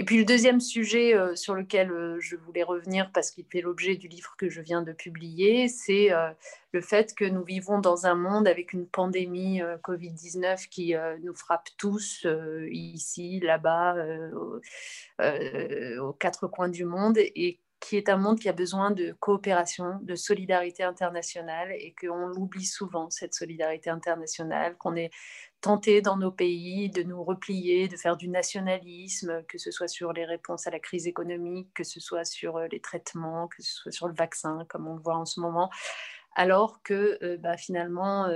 Et 0.00 0.02
puis 0.02 0.16
le 0.16 0.24
deuxième 0.24 0.60
sujet 0.60 1.14
euh, 1.14 1.36
sur 1.36 1.54
lequel 1.54 1.90
euh, 1.90 2.18
je 2.20 2.34
voulais 2.34 2.62
revenir, 2.62 3.10
parce 3.12 3.30
qu'il 3.30 3.44
fait 3.44 3.60
l'objet 3.60 3.96
du 3.96 4.08
livre 4.08 4.34
que 4.38 4.48
je 4.48 4.62
viens 4.62 4.80
de 4.80 4.94
publier, 4.94 5.68
c'est 5.68 6.10
euh, 6.10 6.30
le 6.72 6.80
fait 6.80 7.14
que 7.14 7.26
nous 7.26 7.44
vivons 7.44 7.80
dans 7.80 8.06
un 8.06 8.14
monde 8.14 8.48
avec 8.48 8.72
une 8.72 8.86
pandémie 8.86 9.60
Covid-19 9.84 10.70
qui 10.70 10.94
nous 11.22 11.34
frappe 11.34 11.68
tous, 11.76 12.26
ici, 12.70 13.40
là-bas, 13.40 13.96
aux 15.18 16.12
quatre 16.14 16.46
coins 16.46 16.70
du 16.70 16.86
monde, 16.86 17.18
et 17.18 17.58
qui 17.80 17.96
est 17.96 18.10
un 18.10 18.18
monde 18.18 18.38
qui 18.38 18.48
a 18.48 18.52
besoin 18.52 18.90
de 18.90 19.12
coopération, 19.20 19.98
de 20.02 20.14
solidarité 20.14 20.82
internationale, 20.82 21.72
et 21.72 21.94
qu'on 21.98 22.28
l'oublie 22.28 22.66
souvent, 22.66 23.08
cette 23.10 23.34
solidarité 23.34 23.88
internationale, 23.90 24.76
qu'on 24.76 24.96
est 24.96 25.10
tenter 25.60 26.00
dans 26.02 26.16
nos 26.16 26.30
pays 26.30 26.90
de 26.90 27.02
nous 27.02 27.22
replier, 27.22 27.88
de 27.88 27.96
faire 27.96 28.16
du 28.16 28.28
nationalisme, 28.28 29.42
que 29.48 29.58
ce 29.58 29.70
soit 29.70 29.88
sur 29.88 30.12
les 30.12 30.24
réponses 30.24 30.66
à 30.66 30.70
la 30.70 30.78
crise 30.78 31.06
économique, 31.06 31.68
que 31.74 31.84
ce 31.84 32.00
soit 32.00 32.24
sur 32.24 32.56
euh, 32.56 32.66
les 32.70 32.80
traitements, 32.80 33.48
que 33.48 33.62
ce 33.62 33.74
soit 33.74 33.92
sur 33.92 34.08
le 34.08 34.14
vaccin, 34.14 34.64
comme 34.68 34.86
on 34.86 34.94
le 34.94 35.02
voit 35.02 35.16
en 35.16 35.26
ce 35.26 35.40
moment, 35.40 35.70
alors 36.34 36.82
que 36.82 37.18
euh, 37.22 37.36
bah, 37.38 37.56
finalement, 37.56 38.26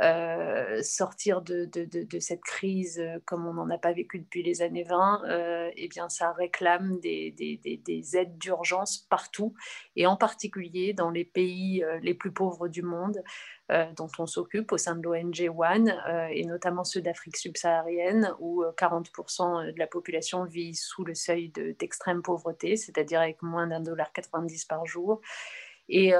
euh, 0.00 0.82
sortir 0.82 1.42
de, 1.42 1.68
cette 2.20 2.42
crise 2.42 3.02
comme 3.26 3.46
on 3.46 3.54
n'en 3.54 3.68
a 3.70 3.78
pas 3.78 3.92
vécu 3.92 4.18
depuis 4.18 4.42
les 4.42 4.62
années 4.62 4.84
20, 4.84 5.72
eh 5.76 5.88
bien, 5.88 6.08
ça 6.08 6.32
réclame 6.32 6.98
des, 7.00 7.30
des 7.32 8.16
aides 8.16 8.38
d'urgence 8.38 8.98
partout, 8.98 9.54
et 9.96 10.06
en 10.06 10.16
particulier 10.16 10.94
dans 10.94 11.10
les 11.10 11.24
pays 11.24 11.84
les 12.02 12.14
plus 12.14 12.32
pauvres 12.32 12.68
du 12.68 12.82
monde. 12.82 13.22
Euh, 13.70 13.84
dont 13.96 14.08
on 14.18 14.26
s'occupe 14.26 14.72
au 14.72 14.78
sein 14.78 14.96
de 14.96 15.02
l'ONG 15.02 15.48
One, 15.56 15.94
euh, 16.08 16.26
et 16.32 16.44
notamment 16.44 16.82
ceux 16.82 17.00
d'Afrique 17.00 17.36
subsaharienne, 17.36 18.34
où 18.40 18.64
40% 18.76 19.68
euh, 19.68 19.72
de 19.72 19.78
la 19.78 19.86
population 19.86 20.44
vit 20.44 20.74
sous 20.74 21.04
le 21.04 21.14
seuil 21.14 21.52
d'extrême 21.78 22.20
pauvreté, 22.20 22.76
c'est-à-dire 22.76 23.20
avec 23.20 23.42
moins 23.42 23.68
d'un 23.68 23.78
dollar 23.78 24.12
90 24.12 24.64
par 24.64 24.86
jour 24.86 25.20
et 25.92 26.14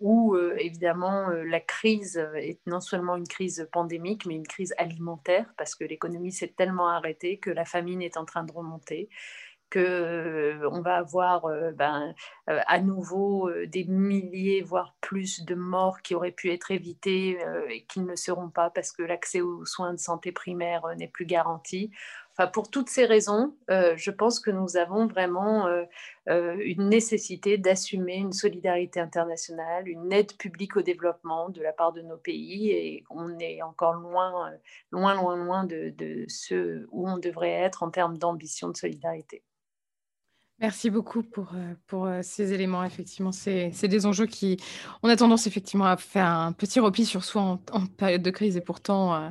où 0.00 0.36
évidemment 0.58 1.28
la 1.28 1.60
crise 1.60 2.18
est 2.36 2.60
non 2.66 2.80
seulement 2.80 3.16
une 3.16 3.26
crise 3.26 3.68
pandémique, 3.72 4.26
mais 4.26 4.34
une 4.34 4.46
crise 4.46 4.74
alimentaire, 4.78 5.46
parce 5.56 5.74
que 5.74 5.84
l'économie 5.84 6.32
s'est 6.32 6.54
tellement 6.56 6.88
arrêtée 6.88 7.38
que 7.38 7.50
la 7.50 7.64
famine 7.64 8.02
est 8.02 8.16
en 8.16 8.24
train 8.24 8.44
de 8.44 8.52
remonter 8.52 9.08
qu'on 9.74 9.80
euh, 9.80 10.80
va 10.82 10.96
avoir 10.96 11.46
euh, 11.46 11.72
ben, 11.72 12.14
euh, 12.48 12.60
à 12.66 12.80
nouveau 12.80 13.50
des 13.66 13.84
milliers, 13.84 14.62
voire 14.62 14.94
plus 15.00 15.44
de 15.44 15.56
morts 15.56 16.00
qui 16.02 16.14
auraient 16.14 16.30
pu 16.30 16.52
être 16.52 16.70
évitées 16.70 17.38
et 17.68 17.84
qui 17.86 18.00
ne 18.00 18.14
seront 18.14 18.50
pas 18.50 18.70
parce 18.70 18.92
que 18.92 19.02
l'accès 19.02 19.40
aux 19.40 19.64
soins 19.64 19.92
de 19.92 19.98
santé 19.98 20.30
primaire 20.30 20.82
n'est 20.96 21.08
plus 21.08 21.26
garanti. 21.26 21.90
Pour 22.52 22.68
toutes 22.68 22.88
ces 22.88 23.04
raisons, 23.04 23.54
je 23.68 24.10
pense 24.10 24.40
que 24.40 24.50
nous 24.50 24.76
avons 24.76 25.06
vraiment 25.06 25.68
une 26.26 26.88
nécessité 26.88 27.58
d'assumer 27.58 28.16
une 28.16 28.32
solidarité 28.32 28.98
internationale, 28.98 29.86
une 29.86 30.12
aide 30.12 30.36
publique 30.36 30.76
au 30.76 30.82
développement 30.82 31.48
de 31.48 31.62
la 31.62 31.72
part 31.72 31.92
de 31.92 32.02
nos 32.02 32.16
pays, 32.16 32.70
et 32.70 33.04
on 33.08 33.38
est 33.38 33.62
encore 33.62 33.94
loin, 33.94 34.50
loin, 34.90 35.14
loin, 35.14 35.36
loin 35.36 35.64
de 35.64 36.24
ce 36.26 36.86
où 36.90 37.08
on 37.08 37.18
devrait 37.18 37.52
être 37.52 37.84
en 37.84 37.90
termes 37.90 38.18
d'ambition 38.18 38.68
de 38.68 38.76
solidarité. 38.76 39.44
Merci 40.60 40.88
beaucoup 40.88 41.24
pour, 41.24 41.52
euh, 41.54 41.74
pour 41.88 42.06
euh, 42.06 42.20
ces 42.22 42.52
éléments. 42.52 42.84
Effectivement, 42.84 43.32
c'est 43.32 43.88
des 43.88 44.06
enjeux 44.06 44.26
qui, 44.26 44.56
on 45.02 45.08
a 45.08 45.16
tendance 45.16 45.48
effectivement 45.48 45.84
à 45.84 45.96
faire 45.96 46.26
un 46.26 46.52
petit 46.52 46.78
repli 46.78 47.04
sur 47.04 47.24
soi 47.24 47.58
en, 47.72 47.86
période 47.86 48.22
de 48.22 48.30
crise 48.30 48.56
et 48.56 48.60
pourtant, 48.60 49.14
euh, 49.14 49.30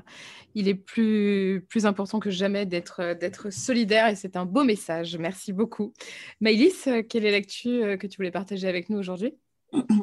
il 0.54 0.68
est 0.68 0.76
plus, 0.76 1.66
plus 1.70 1.86
important 1.86 2.20
que 2.20 2.30
jamais 2.30 2.66
d'être 2.66 3.52
solidaire 3.52 4.08
et 4.08 4.16
c'est 4.16 4.36
un 4.36 4.46
beau 4.46 4.66
message. 4.66 5.18
Merci 5.18 5.54
beaucoup. 5.54 5.94
Maïlis, 6.42 6.84
quelle 7.10 7.26
est 7.26 7.32
l'actu 7.32 7.98
que 7.98 8.06
tu 8.06 8.18
voulais 8.18 8.30
partager 8.30 8.68
avec 8.68 8.90
nous 8.90 8.98
aujourd'hui? 8.98 9.34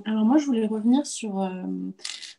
Alors 0.07 0.25
moi, 0.25 0.39
je 0.39 0.47
voulais 0.47 0.67
revenir 0.67 1.07
sur, 1.07 1.49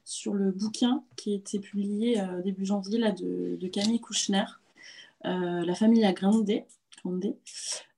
sur 0.03 0.33
le 0.33 0.51
bouquin 0.51 1.03
qui 1.15 1.31
a 1.31 1.35
été 1.35 1.59
publié 1.59 2.21
début 2.43 2.65
janvier 2.65 2.99
là, 2.99 3.11
de, 3.11 3.67
Camille 3.71 4.01
Kouchner, 4.01 4.43
La 5.23 5.75
famille 5.75 6.03
à 6.03 6.11
Grande. 6.11 6.49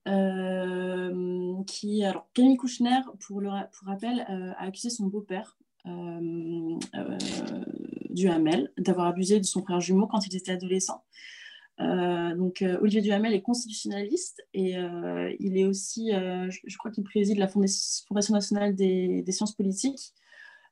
Euh, 0.07 1.63
qui, 1.65 2.03
alors, 2.03 2.27
Camille 2.33 2.57
Kouchner, 2.57 2.99
pour, 3.25 3.41
le, 3.41 3.49
rappel, 3.49 4.25
euh, 4.29 4.51
a 4.57 4.65
accusé 4.65 4.89
son 4.89 5.05
beau-père 5.07 5.57
euh, 5.85 6.77
Duhamel 8.09 8.71
d'avoir 8.77 9.07
abusé 9.07 9.39
de 9.39 9.45
son 9.45 9.61
frère 9.61 9.79
jumeau 9.79 10.07
quand 10.07 10.25
il 10.27 10.35
était 10.35 10.51
adolescent. 10.51 11.03
donc, 11.79 12.63
Olivier 12.81 13.01
Duhamel 13.01 13.33
est 13.33 13.41
constitutionnaliste 13.41 14.45
et 14.53 14.75
il 15.39 15.57
est 15.57 15.65
aussi, 15.65 16.11
je, 16.11 16.77
crois 16.77 16.91
qu'il 16.91 17.03
préside 17.03 17.37
la 17.37 17.47
Fondation 17.47 18.33
nationale 18.33 18.75
des, 18.75 19.23
sciences 19.29 19.55
politiques. 19.55 20.13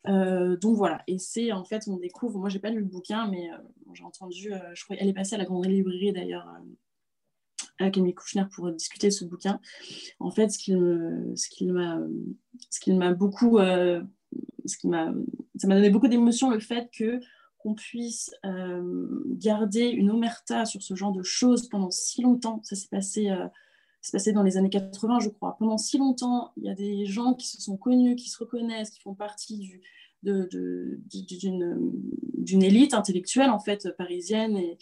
donc 0.06 0.76
voilà, 0.78 1.04
et 1.08 1.18
c'est 1.18 1.52
en 1.52 1.64
fait, 1.64 1.88
on 1.88 1.98
découvre, 1.98 2.40
moi 2.40 2.50
j'ai 2.50 2.60
pas 2.60 2.70
lu 2.70 2.80
le 2.80 2.86
bouquin, 2.86 3.28
mais 3.28 3.50
j'ai 3.94 4.04
entendu, 4.04 4.54
je 4.74 4.84
crois, 4.84 4.96
elle 5.00 5.10
est 5.10 5.14
passée 5.14 5.36
à 5.36 5.40
la 5.40 5.46
grande 5.46 5.66
librairie 5.66 6.14
d'ailleurs 6.14 6.48
Camille 7.90 8.14
Kouchner 8.14 8.46
pour 8.54 8.72
discuter 8.72 9.08
de 9.08 9.14
ce 9.14 9.26
bouquin. 9.26 9.60
En 10.20 10.32
fait, 10.32 10.50
ce 10.50 10.58
qu'il 10.60 11.74
m'a, 11.74 13.14
beaucoup, 13.14 13.58
euh, 13.58 14.02
qui 14.66 14.90
ça 14.90 15.68
m'a 15.68 15.76
donné 15.76 15.90
beaucoup 15.90 16.08
d'émotions 16.08 16.50
le 16.50 16.60
fait 16.60 16.90
que 16.96 17.20
qu'on 17.62 17.76
puisse 17.76 18.32
euh, 18.46 19.08
garder 19.28 19.88
une 19.88 20.10
omerta 20.10 20.66
sur 20.66 20.82
ce 20.82 20.96
genre 20.96 21.12
de 21.12 21.24
choses 21.24 21.70
pendant 21.70 21.92
si 21.92 22.22
longtemps. 22.22 22.60
Ça 22.64 22.76
s'est 22.76 22.88
passé, 22.90 23.30
euh, 23.30 23.48
passé 24.12 24.34
dans 24.34 24.44
les 24.44 24.58
années 24.58 24.70
80, 24.70 25.20
je 25.20 25.30
crois. 25.30 25.56
Pendant 25.60 25.78
si 25.78 25.98
longtemps, 25.98 26.54
il 26.58 26.64
y 26.64 26.70
a 26.70 26.74
des 26.74 27.06
gens 27.06 27.34
qui 27.34 27.48
se 27.48 27.62
sont 27.62 27.78
connus, 27.78 28.16
qui 28.16 28.30
se 28.30 28.40
reconnaissent, 28.40 28.90
qui 28.90 29.02
font 29.02 29.14
partie 29.14 29.80
d'une, 30.24 30.64
élite 32.64 32.94
intellectuelle 32.94 33.50
en 33.52 33.60
fait 33.60 33.90
parisienne 33.96 34.58
et, 34.58 34.78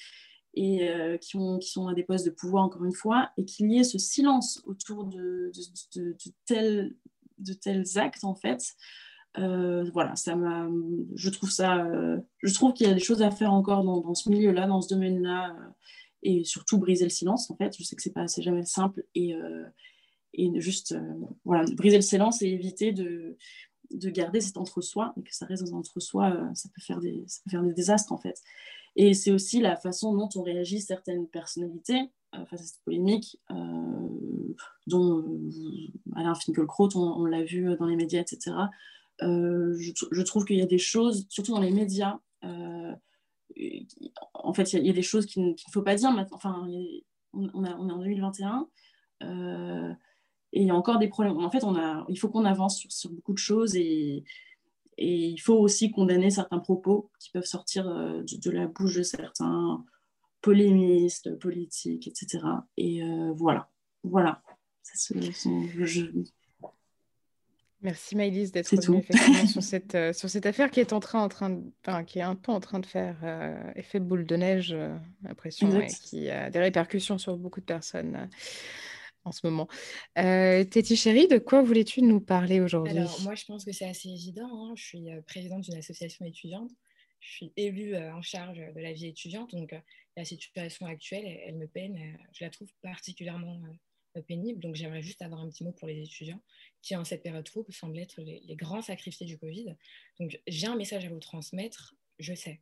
et 0.56 0.90
euh, 0.90 1.18
qui, 1.18 1.38
ont, 1.38 1.60
qui 1.60 1.70
sont 1.70 1.88
à 1.88 1.94
des 1.94 2.04
postes 2.04 2.26
de 2.26 2.32
pouvoir, 2.32 2.64
encore 2.64 2.84
une 2.84 2.94
fois, 2.94 3.32
et 3.38 3.46
qu'il 3.46 3.72
y 3.72 3.80
ait 3.80 3.84
ce 3.84 3.98
silence 3.98 4.62
autour 4.66 5.06
de, 5.06 5.52
de, 5.96 6.16
tels, 6.46 6.96
de 7.38 7.54
tels 7.54 7.86
actes, 7.98 8.24
en 8.24 8.36
fait. 8.36 8.76
Euh, 9.38 9.90
voilà, 9.94 10.16
ça 10.16 10.36
je 11.14 11.30
trouve 11.30 11.52
ça, 11.52 11.86
euh, 11.86 12.20
je 12.42 12.54
trouve 12.54 12.74
qu'il 12.74 12.88
y 12.88 12.90
a 12.90 12.94
des 12.94 13.00
choses 13.00 13.22
à 13.22 13.30
faire 13.30 13.54
encore 13.54 13.84
dans, 13.84 14.02
dans 14.02 14.16
ce 14.16 14.30
milieu-là, 14.30 14.66
dans 14.66 14.82
ce 14.82 14.90
domaine-là, 14.90 15.56
et 16.24 16.44
surtout 16.44 16.80
briser 16.80 17.06
le 17.06 17.10
silence, 17.12 17.50
en 17.52 17.56
fait. 17.56 17.76
Je 17.78 17.84
sais 17.84 17.96
que 17.96 18.02
c'est 18.02 18.14
pas, 18.14 18.28
c'est 18.28 18.42
jamais 18.42 18.66
simple, 18.66 19.06
et, 19.14 19.36
et 20.34 20.60
juste, 20.60 20.98
voilà, 21.46 21.64
briser 21.76 21.98
le 21.98 22.02
silence 22.02 22.42
et 22.42 22.48
éviter 22.48 22.92
de, 22.92 23.38
de 23.92 24.10
garder 24.10 24.42
cet 24.42 24.58
entre-soi, 24.58 25.14
et 25.16 25.22
que 25.22 25.34
ça 25.34 25.46
reste 25.46 25.64
dans 25.64 25.76
un 25.76 25.80
entre-soi, 25.80 26.50
ça 26.56 26.68
peut 26.74 26.82
faire 26.82 27.00
des, 27.00 27.24
ça 27.28 27.40
peut 27.46 27.52
faire 27.52 27.64
des 27.64 27.74
désastres, 27.74 28.12
en 28.12 28.18
fait. 28.18 28.42
Et 29.02 29.14
c'est 29.14 29.32
aussi 29.32 29.62
la 29.62 29.78
façon 29.78 30.14
dont 30.14 30.28
on 30.36 30.44
réagit 30.44 30.82
certaines 30.82 31.26
personnalités 31.26 32.12
euh, 32.36 32.46
face 32.48 32.60
à 32.60 32.64
cette 32.66 32.84
polémique, 32.84 33.40
euh, 33.50 33.56
dont 34.88 35.20
euh, 35.20 35.50
Alain 36.18 36.36
Finkielkraut, 36.36 36.90
on, 36.96 37.22
on 37.22 37.24
l'a 37.24 37.46
vu 37.46 37.78
dans 37.78 37.86
les 37.86 37.96
médias, 37.96 38.20
etc. 38.20 38.58
Je, 39.22 40.22
trouve 40.24 40.44
qu'il 40.44 40.58
y 40.58 40.62
a 40.62 40.66
des 40.66 40.78
choses, 40.78 41.26
surtout 41.30 41.54
dans 41.54 41.62
les 41.62 41.72
médias, 41.72 42.20
en 42.42 42.98
fait, 44.54 44.74
il 44.74 44.86
y, 44.86 44.90
a 44.90 44.94
des 44.94 45.02
choses 45.02 45.26
qu'il 45.26 45.46
ne 45.46 45.54
faut 45.72 45.82
pas 45.82 45.96
dire 45.96 46.12
maintenant. 46.12 46.36
Enfin, 46.36 46.68
on, 47.32 47.64
est 47.64 47.72
en 47.72 48.00
2021 48.00 48.68
et 49.22 50.62
il 50.62 50.68
y 50.68 50.72
a 50.72 50.76
encore 50.76 51.00
des 51.00 51.08
problèmes. 51.08 51.38
En 51.38 51.52
fait, 51.52 51.64
il 52.10 52.20
faut 52.20 52.28
qu'on 52.28 52.44
avance 52.44 52.80
sur, 52.80 52.92
sur, 52.92 53.12
beaucoup 53.12 53.34
de 53.34 53.38
choses 53.38 53.78
et, 53.78 54.26
et 55.02 55.30
il 55.30 55.38
faut 55.38 55.56
aussi 55.56 55.92
condamner 55.92 56.30
certains 56.30 56.60
propos 56.60 57.10
qui 57.20 57.32
peuvent 57.32 57.46
sortir 57.46 57.88
euh, 57.88 58.22
de, 58.22 58.52
la 58.52 58.68
bouche 58.68 58.96
de 58.96 59.04
certains 59.04 59.84
polémistes, 60.42 61.40
politiques, 61.40 62.10
etc. 62.10 62.44
Et 62.76 63.02
euh, 63.02 63.32
voilà, 63.34 63.70
voilà. 64.04 64.42
Merci 67.82 68.18
Maëlys 68.18 68.52
d'être 68.52 68.76
venue 68.76 68.98
effectivement 69.00 69.48
sur 69.48 69.64
cette, 69.64 69.96
euh, 69.96 70.12
sur 70.12 70.30
cette 70.30 70.46
affaire 70.46 70.70
qui 70.70 70.82
est 70.82 70.92
en 70.92 71.00
train, 71.00 71.22
en 71.22 71.30
train 71.30 71.62
enfin, 71.88 72.04
qui 72.04 72.20
est 72.20 72.24
un 72.24 72.36
peu 72.36 72.52
en 72.52 72.60
train 72.60 72.80
de 72.80 72.86
faire 72.86 73.16
effet 73.78 74.02
boule 74.02 74.26
de 74.26 74.36
neige, 74.36 74.76
l'impression, 75.24 75.80
et 75.80 75.88
qui 75.88 76.30
a 76.30 76.50
des 76.50 76.60
répercussions 76.60 77.18
sur 77.18 77.38
beaucoup 77.38 77.62
de 77.62 77.66
personnes 77.66 78.28
en 79.24 79.32
ce 79.32 79.46
moment. 79.46 79.68
Euh, 80.18 80.64
Téti 80.64 80.96
chérie, 80.96 81.28
de 81.28 81.38
quoi 81.38 81.62
voulais-tu 81.62 82.02
nous 82.02 82.22
parler 82.22 82.60
aujourd'hui? 82.60 82.98
Alors, 82.98 83.22
moi, 83.22 83.36
je 83.36 83.46
pense 83.46 83.66
que 83.66 83.72
c'est 83.72 83.88
assez 83.88 84.10
évident. 84.10 84.50
Hein. 84.52 84.74
Je 84.76 84.84
suis 84.84 85.12
euh, 85.12 85.22
présidente 85.22 85.62
d'une 85.62 85.78
association 85.78 86.26
étudiante. 86.26 86.72
Je 87.20 87.32
suis 87.32 87.54
élue 87.58 87.96
euh, 87.96 88.14
en 88.14 88.22
charge 88.22 88.58
de 88.58 88.80
la 88.80 88.94
vie 88.94 89.08
étudiante. 89.08 89.52
Donc, 89.52 89.74
euh, 89.74 89.80
la 90.18 90.26
situation 90.26 90.86
actuelle, 90.86 91.26
elle, 91.26 91.56
me 91.56 91.68
peine. 91.68 91.98
je 92.34 92.44
la 92.44 92.50
trouve 92.50 92.70
particulièrement 92.82 93.62
pénible. 94.28 94.60
Donc, 94.60 94.76
j'aimerais 94.76 95.02
juste 95.02 95.22
avoir 95.22 95.40
un 95.42 95.50
petit 95.50 95.64
mot 95.64 95.72
pour 95.72 95.88
les 95.88 96.02
étudiants 96.02 96.42
qui, 96.82 96.96
en 96.96 97.06
cette 97.06 97.24
période 97.24 97.46
trouble, 97.46 97.72
semblent 97.72 98.00
être 98.00 98.22
les, 98.22 98.42
les 98.46 98.56
grands 98.56 98.82
sacrifiés 98.82 99.26
du 99.26 99.38
Covid. 99.38 99.76
Donc, 100.20 100.38
j'ai 100.48 100.68
un 100.68 100.76
message 100.76 101.06
à 101.06 101.10
vous 101.10 101.20
transmettre. 101.20 101.96
Je 102.18 102.34
sais, 102.34 102.60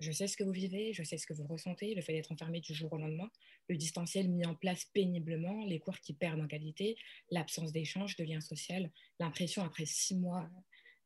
je 0.00 0.12
sais 0.12 0.26
ce 0.26 0.36
que 0.36 0.44
vous 0.44 0.52
vivez, 0.52 0.92
je 0.92 1.02
sais 1.02 1.18
ce 1.18 1.26
que 1.26 1.32
vous 1.32 1.46
ressentez, 1.46 1.94
le 1.94 2.02
fait 2.02 2.12
d'être 2.12 2.32
enfermé 2.32 2.60
du 2.60 2.74
jour 2.74 2.92
au 2.92 2.98
lendemain, 2.98 3.30
le 3.68 3.76
distanciel 3.76 4.28
mis 4.28 4.46
en 4.46 4.54
place 4.54 4.84
péniblement, 4.94 5.64
les 5.64 5.80
cours 5.80 5.98
qui 5.98 6.14
perdent 6.14 6.40
en 6.40 6.46
qualité, 6.46 6.96
l'absence 7.30 7.72
d'échange, 7.72 8.16
de 8.16 8.24
lien 8.24 8.40
social, 8.40 8.90
l'impression 9.18 9.62
après 9.62 9.86
six 9.86 10.14
mois 10.14 10.48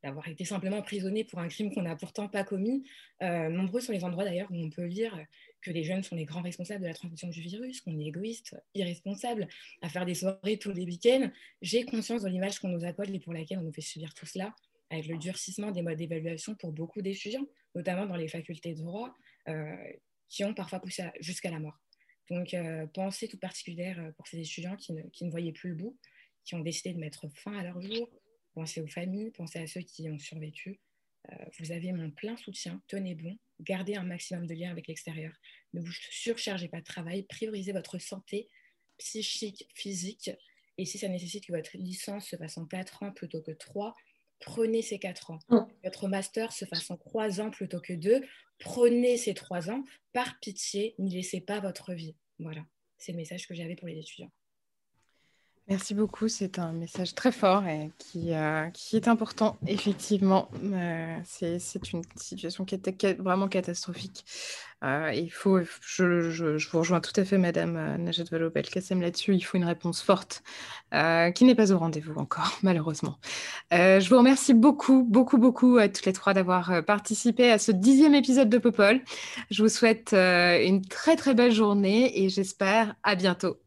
d'avoir 0.03 0.27
été 0.29 0.45
simplement 0.45 0.79
emprisonné 0.79 1.25
pour 1.25 1.39
un 1.39 1.49
crime 1.49 1.73
qu'on 1.73 1.83
n'a 1.83 1.95
pourtant 1.95 2.29
pas 2.29 2.43
commis. 2.43 2.83
Euh, 3.23 3.49
nombreux 3.49 3.81
sont 3.81 3.93
les 3.93 4.05
endroits 4.05 4.25
d'ailleurs 4.25 4.51
où 4.51 4.57
on 4.57 4.69
peut 4.69 4.85
lire 4.85 5.17
que 5.61 5.71
les 5.71 5.85
jeunes 5.85 6.03
sont 6.03 6.17
les 6.17 6.25
grands 6.25 6.43
responsables 6.43 6.83
de 6.83 6.89
la 6.89 6.95
transmission 6.95 7.29
du 7.29 7.41
virus, 7.41 7.81
qu'on 7.81 7.97
est 7.99 8.07
égoïste, 8.07 8.57
irresponsable, 8.75 9.47
à 9.81 9.89
faire 9.89 10.05
des 10.05 10.17
soirées 10.17 10.59
tous 10.59 10.73
les 10.73 10.85
week-ends. 10.85 11.31
J'ai 11.61 11.85
conscience 11.85 12.23
de 12.23 12.29
l'image 12.29 12.59
qu'on 12.59 12.69
nous 12.69 12.85
accorde 12.85 13.11
et 13.11 13.21
pour 13.21 13.33
laquelle 13.33 13.59
on 13.59 13.63
nous 13.63 13.73
fait 13.73 13.81
subir 13.81 14.13
tout 14.13 14.27
cela 14.27 14.53
avec 14.93 15.07
le 15.07 15.17
durcissement 15.17 15.71
des 15.71 15.81
modes 15.81 15.97
d'évaluation 15.97 16.55
pour 16.55 16.71
beaucoup 16.71 17.01
d'étudiants, 17.01 17.47
notamment 17.75 18.05
dans 18.07 18.17
les 18.17 18.29
facultés 18.29 18.75
de 18.75 18.83
droit, 18.83 19.15
euh, 19.49 19.75
qui 20.29 20.45
ont 20.45 20.55
parfois 20.55 20.81
poussé 20.81 21.05
jusqu'à 21.21 21.51
la 21.51 21.59
mort. 21.59 21.81
Donc, 22.31 22.53
euh, 22.53 22.87
pensée 22.89 23.27
toute 23.27 23.41
particulière 23.41 23.99
euh, 23.99 24.13
pour 24.13 24.27
ces 24.27 24.39
étudiants 24.39 24.77
qui 24.77 24.93
ne, 24.93 25.31
voyaient 25.31 25.53
plus 25.53 25.71
le 25.71 25.77
bout, 25.77 25.99
qui 26.45 26.55
ont 26.55 26.61
décidé 26.61 26.93
de 26.93 26.99
mettre 26.99 27.27
fin 27.35 27.57
à 27.57 27.63
leur 27.63 27.81
jour. 27.81 28.09
Pensez 28.55 28.83
aux 28.83 28.87
familles, 28.87 29.31
pensez 29.31 29.61
à 29.61 29.67
ceux 29.67 29.81
qui 29.81 30.11
ont 30.11 30.19
survécu. 30.19 30.79
vous 31.59 31.73
avez 31.73 31.91
mon 31.93 32.11
plein 32.11 32.37
soutien, 32.37 32.83
tenez 32.87 33.15
bon, 33.15 33.39
gardez 33.61 33.95
un 33.95 34.03
maximum 34.03 34.47
de 34.47 34.55
liens 34.55 34.71
avec 34.71 34.89
l'extérieur. 34.89 35.33
Ne 35.73 35.81
vous 35.81 35.93
surchargez 36.11 36.69
pas 36.69 36.81
de 36.81 36.85
travail, 36.85 37.23
priorisez 37.23 37.73
votre 37.73 37.99
santé 37.99 38.51
psychique, 38.99 39.67
physique. 39.75 40.31
Et 40.77 40.85
si 40.85 40.99
ça 40.99 41.09
nécessite 41.09 41.47
que 41.47 41.53
votre 41.53 41.79
licence 41.79 42.29
se 42.29 42.37
fasse 42.37 42.59
en 42.59 42.67
4 42.67 43.05
ans 43.05 43.13
plutôt 43.13 43.41
que 43.41 43.53
3, 43.53 43.95
prenez 44.43 44.83
ces 44.83 44.99
quatre 44.99 45.31
ans. 45.31 45.39
Mm. 45.49 45.61
Votre 45.85 46.09
master 46.09 46.53
se 46.53 46.65
fasse 46.65 46.91
en 46.91 46.97
trois 46.97 47.41
ans 47.41 47.51
plutôt 47.51 47.81
que 47.81 47.95
deux. 47.95 48.21
Prenez 48.59 49.17
ces 49.17 49.35
trois 49.35 49.71
ans. 49.71 49.83
Par 50.13 50.39
pitié, 50.41 50.95
n'y 50.99 51.15
laissez 51.15 51.41
pas 51.41 51.61
votre 51.61 51.95
vie. 51.95 52.15
Voilà, 52.39 52.63
c'est 52.99 53.13
le 53.13 53.19
message 53.19 53.47
que 53.47 53.55
j'avais 53.55 53.77
pour 53.77 53.89
les 53.89 53.99
étudiants. 53.99 54.31
Merci 55.69 55.95
beaucoup, 55.95 56.27
c'est 56.27 56.59
un 56.59 56.73
message 56.73 57.15
très 57.15 57.31
fort 57.31 57.65
et 57.67 57.93
qui, 57.97 58.35
euh, 58.35 58.67
est 58.93 59.07
important, 59.07 59.57
effectivement. 59.69 60.49
Euh, 60.65 61.17
c'est 61.25 61.93
une 61.93 62.03
situation 62.17 62.65
qui 62.65 62.75
est 62.75 63.21
vraiment 63.21 63.47
catastrophique. 63.47 64.25
Euh, 64.83 65.13
il 65.15 65.31
faut, 65.31 65.61
je, 65.81 66.31
je, 66.31 66.69
vous 66.69 66.79
rejoins 66.81 67.01
tout 67.01 67.13
à 67.15 67.25
fait, 67.25 67.39
Madame 67.39 67.97
Najat 67.99 68.25
Vallaud-Belkacem, 68.25 69.01
là-dessus. 69.01 69.35
Il 69.37 69.41
faut 69.41 69.57
une 69.57 69.65
réponse 69.65 70.03
forte 70.03 70.43
qui 70.91 71.45
n'est 71.45 71.55
pas 71.55 71.73
au 71.73 71.79
rendez-vous 71.79 72.17
encore, 72.17 72.59
malheureusement. 72.65 73.19
je 73.71 74.09
vous 74.09 74.19
remercie 74.19 74.55
beaucoup, 74.55 75.05
beaucoup, 75.09 75.39
beaucoup 75.39 75.79
à 75.79 75.89
toutes 75.89 76.07
les 76.07 76.13
trois 76.13 76.35
d'avoir 76.35 76.85
participé 76.85 77.53
à 77.53 77.59
ce 77.59 77.71
dixième 77.71 78.17
épisode 78.17 78.49
de 78.49 78.59
Popol. 78.59 79.01
Je 79.53 79.63
vous 79.63 79.69
souhaite 79.69 80.13
une 80.13 80.85
très, 80.85 81.15
très 81.15 81.35
belle 81.35 81.53
journée 81.53 82.25
et 82.25 82.29
j'espère 82.29 82.97
à 83.05 83.15
bientôt. 83.15 83.59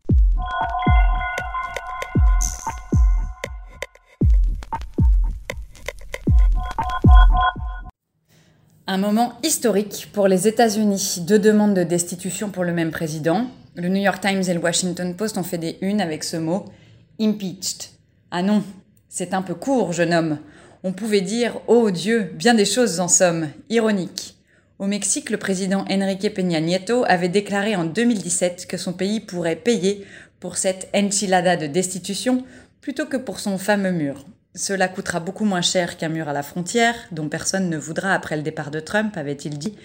Un 8.88 9.00
moment 9.00 9.34
historique 9.42 10.10
pour 10.14 10.28
les 10.28 10.48
États-Unis. 10.48 11.22
Deux 11.22 11.40
demandes 11.40 11.74
de 11.74 11.82
destitution 11.82 12.52
pour 12.52 12.64
le 12.64 12.72
même 12.72 12.92
président. 12.92 13.48
Le 13.74 13.90
New 13.90 14.04
York 14.04 14.22
Times 14.22 14.44
et 14.48 14.54
le 14.54 14.60
Washington 14.60 15.16
Post 15.16 15.40
ont 15.40 15.44
fait 15.44 15.58
des 15.58 15.80
unes 15.82 16.02
avec 16.02 16.24
ce 16.24 16.38
mot 16.38 16.66
Impeached. 17.20 17.90
Ah 18.30 18.44
non, 18.44 18.62
c'est 19.10 19.34
un 19.34 19.42
peu 19.42 19.56
court, 19.56 19.92
jeune 19.92 20.14
homme. 20.14 20.38
On 20.84 20.94
pouvait 20.94 21.22
dire 21.22 21.60
Oh 21.66 21.90
Dieu, 21.90 22.30
bien 22.36 22.54
des 22.54 22.66
choses 22.66 23.00
en 23.00 23.08
somme, 23.08 23.50
ironique. 23.72 24.36
Au 24.78 24.86
Mexique, 24.86 25.32
le 25.32 25.38
président 25.38 25.84
Enrique 25.90 26.32
Peña 26.36 26.60
Nieto 26.60 27.06
avait 27.08 27.28
déclaré 27.28 27.76
en 27.76 27.86
2017 27.86 28.68
que 28.68 28.78
son 28.78 28.94
pays 28.94 29.20
pourrait 29.20 29.56
payer 29.56 30.06
pour 30.40 30.58
cette 30.58 30.90
enchilada 30.96 31.58
de 31.58 31.66
destitution 31.66 32.44
plutôt 32.82 33.08
que 33.08 33.18
pour 33.18 33.40
son 33.40 33.58
fameux 33.58 33.94
mur. 33.94 34.26
Cela 34.56 34.88
coûtera 34.88 35.20
beaucoup 35.20 35.44
moins 35.44 35.62
cher 35.62 35.98
qu'un 35.98 36.08
mur 36.08 36.30
à 36.30 36.34
la 36.34 36.42
frontière, 36.42 36.96
dont 37.12 37.28
personne 37.28 37.70
ne 37.70 37.78
voudra 37.78 38.14
après 38.14 38.38
le 38.38 38.42
départ 38.42 38.72
de 38.72 38.80
Trump, 38.80 39.18
avait-il 39.18 39.60
dit. 39.60 39.76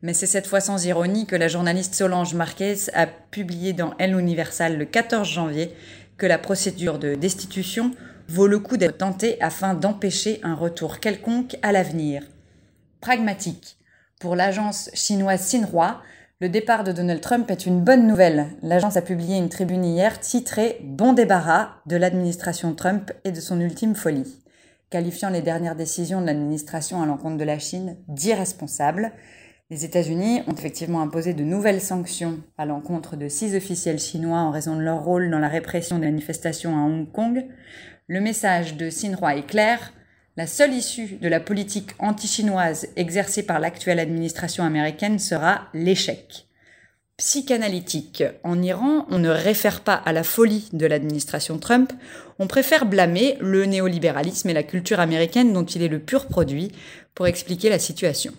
Mais 0.00 0.14
c'est 0.14 0.26
cette 0.26 0.46
fois 0.46 0.60
sans 0.60 0.86
ironie 0.86 1.26
que 1.26 1.36
la 1.36 1.48
journaliste 1.48 1.94
Solange 1.94 2.34
Marquez 2.34 2.76
a 2.94 3.06
publié 3.06 3.74
dans 3.74 3.92
Elle 3.98 4.18
Universal 4.18 4.78
le 4.78 4.86
14 4.86 5.28
janvier 5.28 5.74
que 6.16 6.24
la 6.24 6.38
procédure 6.38 6.98
de 6.98 7.14
destitution 7.14 7.90
vaut 8.28 8.46
le 8.46 8.58
coup 8.58 8.78
d'être 8.78 8.96
tentée 8.96 9.36
afin 9.42 9.74
d'empêcher 9.74 10.40
un 10.42 10.54
retour 10.54 11.00
quelconque 11.00 11.56
à 11.60 11.72
l'avenir. 11.72 12.22
Pragmatique. 13.02 13.76
Pour 14.20 14.36
l'agence 14.36 14.88
chinoise 14.94 15.42
Xinhua, 15.42 16.00
le 16.40 16.48
départ 16.48 16.82
de 16.82 16.90
Donald 16.90 17.20
Trump 17.20 17.48
est 17.50 17.64
une 17.64 17.80
bonne 17.80 18.08
nouvelle. 18.08 18.48
L'agence 18.60 18.96
a 18.96 19.02
publié 19.02 19.38
une 19.38 19.48
tribune 19.48 19.84
hier 19.84 20.18
titrée 20.18 20.80
Bon 20.82 21.12
débarras 21.12 21.76
de 21.86 21.96
l'administration 21.96 22.74
Trump 22.74 23.12
et 23.22 23.30
de 23.30 23.40
son 23.40 23.60
ultime 23.60 23.94
folie, 23.94 24.42
qualifiant 24.90 25.30
les 25.30 25.42
dernières 25.42 25.76
décisions 25.76 26.20
de 26.20 26.26
l'administration 26.26 27.00
à 27.00 27.06
l'encontre 27.06 27.36
de 27.36 27.44
la 27.44 27.60
Chine 27.60 27.96
d'irresponsables. 28.08 29.12
Les 29.70 29.84
États-Unis 29.84 30.42
ont 30.48 30.54
effectivement 30.54 31.02
imposé 31.02 31.34
de 31.34 31.44
nouvelles 31.44 31.80
sanctions 31.80 32.40
à 32.58 32.66
l'encontre 32.66 33.14
de 33.14 33.28
six 33.28 33.54
officiels 33.54 34.00
chinois 34.00 34.38
en 34.38 34.50
raison 34.50 34.74
de 34.74 34.82
leur 34.82 35.04
rôle 35.04 35.30
dans 35.30 35.38
la 35.38 35.48
répression 35.48 36.00
des 36.00 36.06
manifestations 36.06 36.76
à 36.76 36.80
Hong 36.80 37.10
Kong. 37.12 37.46
Le 38.08 38.20
message 38.20 38.76
de 38.76 38.88
Xinhua 38.88 39.36
est 39.36 39.46
clair 39.46 39.92
la 40.36 40.46
seule 40.48 40.74
issue 40.74 41.18
de 41.20 41.28
la 41.28 41.38
politique 41.38 41.90
anti-chinoise 41.98 42.88
exercée 42.96 43.44
par 43.44 43.60
l'actuelle 43.60 44.00
administration 44.00 44.64
américaine 44.64 45.18
sera 45.18 45.68
l'échec. 45.74 46.48
Psychanalytique. 47.16 48.24
En 48.42 48.60
Iran, 48.60 49.06
on 49.10 49.20
ne 49.20 49.28
réfère 49.28 49.82
pas 49.82 49.94
à 49.94 50.12
la 50.12 50.24
folie 50.24 50.68
de 50.72 50.86
l'administration 50.86 51.58
Trump, 51.58 51.92
on 52.40 52.48
préfère 52.48 52.86
blâmer 52.86 53.36
le 53.40 53.66
néolibéralisme 53.66 54.50
et 54.50 54.54
la 54.54 54.64
culture 54.64 54.98
américaine 54.98 55.52
dont 55.52 55.64
il 55.64 55.82
est 55.82 55.88
le 55.88 56.00
pur 56.00 56.26
produit 56.26 56.72
pour 57.14 57.28
expliquer 57.28 57.68
la 57.68 57.78
situation. 57.78 58.32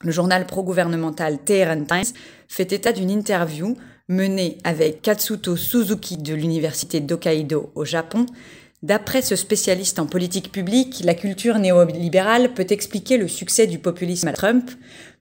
Le 0.00 0.10
journal 0.10 0.46
pro-gouvernemental 0.46 1.44
Tehran 1.44 1.84
Times 1.84 2.14
fait 2.48 2.72
état 2.72 2.92
d'une 2.92 3.10
interview 3.10 3.76
menée 4.08 4.56
avec 4.64 5.02
Katsuto 5.02 5.56
Suzuki 5.56 6.16
de 6.16 6.34
l'université 6.34 7.00
d'Hokkaido 7.00 7.70
au 7.74 7.84
Japon, 7.84 8.24
D'après 8.82 9.22
ce 9.22 9.36
spécialiste 9.36 10.00
en 10.00 10.06
politique 10.06 10.50
publique, 10.50 11.02
la 11.04 11.14
culture 11.14 11.58
néolibérale 11.58 12.52
peut 12.52 12.66
expliquer 12.68 13.16
le 13.16 13.28
succès 13.28 13.68
du 13.68 13.78
populisme 13.78 14.26
à 14.26 14.32
Trump, 14.32 14.70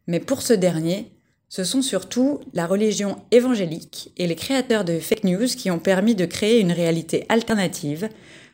mais 0.08 0.20
pour 0.20 0.42
ce 0.42 0.54
dernier, 0.54 1.12
ce 1.48 1.64
sont 1.64 1.84
surtout 1.84 2.40
la 2.54 2.66
religion 2.66 3.18
évangélique 3.30 4.14
et 4.18 4.26
les 4.26 4.36
créateurs 4.36 4.84
de 4.84 4.98
fake 4.98 5.26
news 5.26 5.46
qui 5.46 5.70
ont 5.70 5.80
permis 5.80 6.16
de 6.16 6.26
créer 6.26 6.60
une 6.60 6.72
réalité 6.72 7.26
alternative 7.30 8.10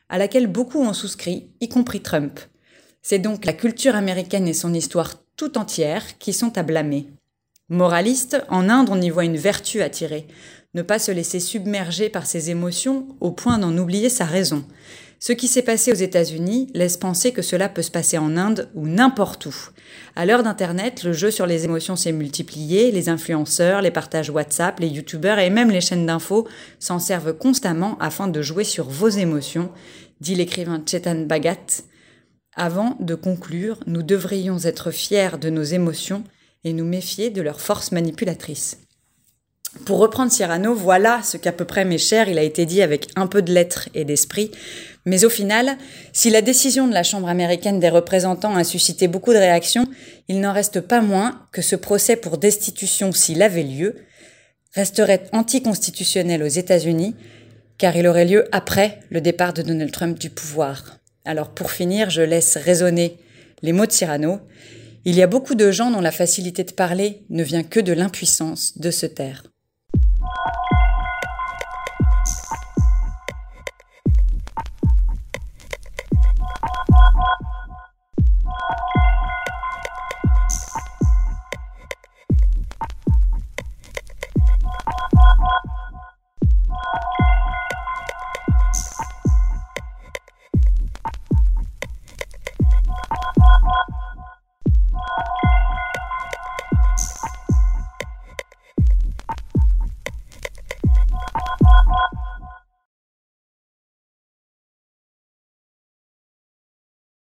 à 0.10 0.18
laquelle 0.18 0.48
beaucoup 0.48 0.82
ont 0.82 0.94
souscrit, 0.94 1.52
y 1.62 1.70
compris 1.70 2.02
Trump. 2.02 2.40
C'est 3.02 3.20
donc 3.20 3.46
la 3.46 3.54
culture 3.54 3.96
américaine 3.96 4.48
et 4.48 4.54
son 4.54 4.74
histoire 4.74 5.14
tout 5.38 5.58
entière 5.58 6.18
qui 6.18 6.34
sont 6.34 6.58
à 6.58 6.64
blâmer. 6.64 7.08
Moraliste, 7.70 8.44
en 8.50 8.68
Inde 8.68 8.90
on 8.92 9.02
y 9.02 9.10
voit 9.10 9.26
une 9.26 9.38
vertu 9.38 9.82
tirer, 9.90 10.28
ne 10.78 10.84
pas 10.84 11.00
se 11.00 11.12
laisser 11.12 11.40
submerger 11.40 12.08
par 12.08 12.28
ses 12.28 12.52
émotions 12.52 13.08
au 13.20 13.32
point 13.32 13.58
d'en 13.58 13.76
oublier 13.80 14.10
sa 14.10 14.26
raison. 14.26 14.64
Ce 15.20 15.34
qui 15.34 15.48
s'est 15.48 15.64
passé 15.64 15.92
aux 15.92 15.96
États-Unis 15.96 16.70
laisse 16.76 16.98
penser 16.98 17.32
que 17.32 17.42
cela 17.42 17.68
peut 17.68 17.82
se 17.82 17.90
passer 17.90 18.20
en 18.20 18.38
Inde 18.38 18.70
ou 18.76 18.88
n'importe 18.88 19.48
où. 19.48 19.56
À 20.16 20.28
l'heure 20.28 20.44
d'Internet, 20.44 21.02
le 21.04 21.14
jeu 21.14 21.32
sur 21.32 21.48
les 21.48 21.66
émotions 21.66 21.96
s'est 21.96 22.12
multiplié, 22.12 22.92
les 22.92 23.10
influenceurs, 23.10 23.82
les 23.82 23.90
partages 23.90 24.30
WhatsApp, 24.30 24.80
les 24.80 24.90
youtubeurs 24.90 25.40
et 25.40 25.50
même 25.50 25.72
les 25.72 25.82
chaînes 25.82 26.06
d'infos 26.06 26.48
s'en 26.78 27.00
servent 27.00 27.34
constamment 27.34 27.98
afin 28.00 28.28
de 28.28 28.44
jouer 28.44 28.64
sur 28.64 28.88
vos 28.88 29.10
émotions, 29.10 29.72
dit 30.22 30.36
l'écrivain 30.36 30.84
Chetan 30.86 31.26
Bhagat. 31.26 31.82
Avant 32.56 32.96
de 33.00 33.16
conclure, 33.16 33.80
nous 33.88 34.04
devrions 34.04 34.60
être 34.60 34.92
fiers 34.92 35.40
de 35.42 35.50
nos 35.50 35.64
émotions 35.64 36.24
et 36.64 36.74
nous 36.74 36.86
méfier 36.86 37.32
de 37.32 37.42
leurs 37.42 37.62
forces 37.62 37.92
manipulatrices. 37.92 38.87
Pour 39.88 40.00
reprendre 40.00 40.30
Cyrano, 40.30 40.76
voilà 40.76 41.22
ce 41.24 41.38
qu'à 41.38 41.54
peu 41.54 41.64
près, 41.64 41.86
mes 41.86 41.98
chers, 41.98 42.28
il 42.28 42.38
a 42.38 42.44
été 42.44 42.66
dit 42.66 42.82
avec 42.82 43.08
un 43.16 43.26
peu 43.26 43.42
de 43.42 43.54
lettres 43.54 43.88
et 43.94 44.04
d'esprit. 44.04 44.52
Mais 45.06 45.24
au 45.24 45.30
final, 45.30 45.78
si 46.12 46.30
la 46.30 46.42
décision 46.42 46.90
de 46.90 46.94
la 46.94 47.04
Chambre 47.04 47.30
américaine 47.30 47.80
des 47.80 47.88
représentants 47.88 48.58
a 48.58 48.66
suscité 48.66 49.08
beaucoup 49.08 49.32
de 49.32 49.38
réactions, 49.38 49.88
il 50.28 50.42
n'en 50.42 50.52
reste 50.52 50.82
pas 50.82 51.00
moins 51.00 51.42
que 51.54 51.62
ce 51.62 51.78
procès 51.78 52.18
pour 52.18 52.38
destitution, 52.38 53.14
s'il 53.14 53.42
avait 53.42 53.64
lieu, 53.64 53.96
resterait 54.74 55.24
anticonstitutionnel 55.32 56.44
aux 56.44 56.48
États-Unis, 56.48 57.16
car 57.78 57.96
il 57.96 58.08
aurait 58.08 58.26
lieu 58.26 58.50
après 58.52 59.00
le 59.10 59.22
départ 59.22 59.54
de 59.54 59.62
Donald 59.62 59.94
Trump 59.94 60.20
du 60.20 60.30
pouvoir. 60.30 60.98
Alors 61.24 61.52
pour 61.52 61.72
finir, 61.72 62.10
je 62.10 62.24
laisse 62.24 62.58
résonner 62.58 63.20
les 63.62 63.72
mots 63.72 63.86
de 63.86 63.94
Cyrano. 63.94 64.42
Il 65.06 65.16
y 65.16 65.24
a 65.24 65.28
beaucoup 65.28 65.56
de 65.56 65.72
gens 65.72 65.92
dont 65.92 66.02
la 66.02 66.12
facilité 66.12 66.66
de 66.66 66.74
parler 66.74 67.24
ne 67.30 67.42
vient 67.42 67.64
que 67.64 67.80
de 67.80 67.94
l'impuissance 67.94 68.78
de 68.78 68.92
se 68.92 69.06
taire. 69.06 69.44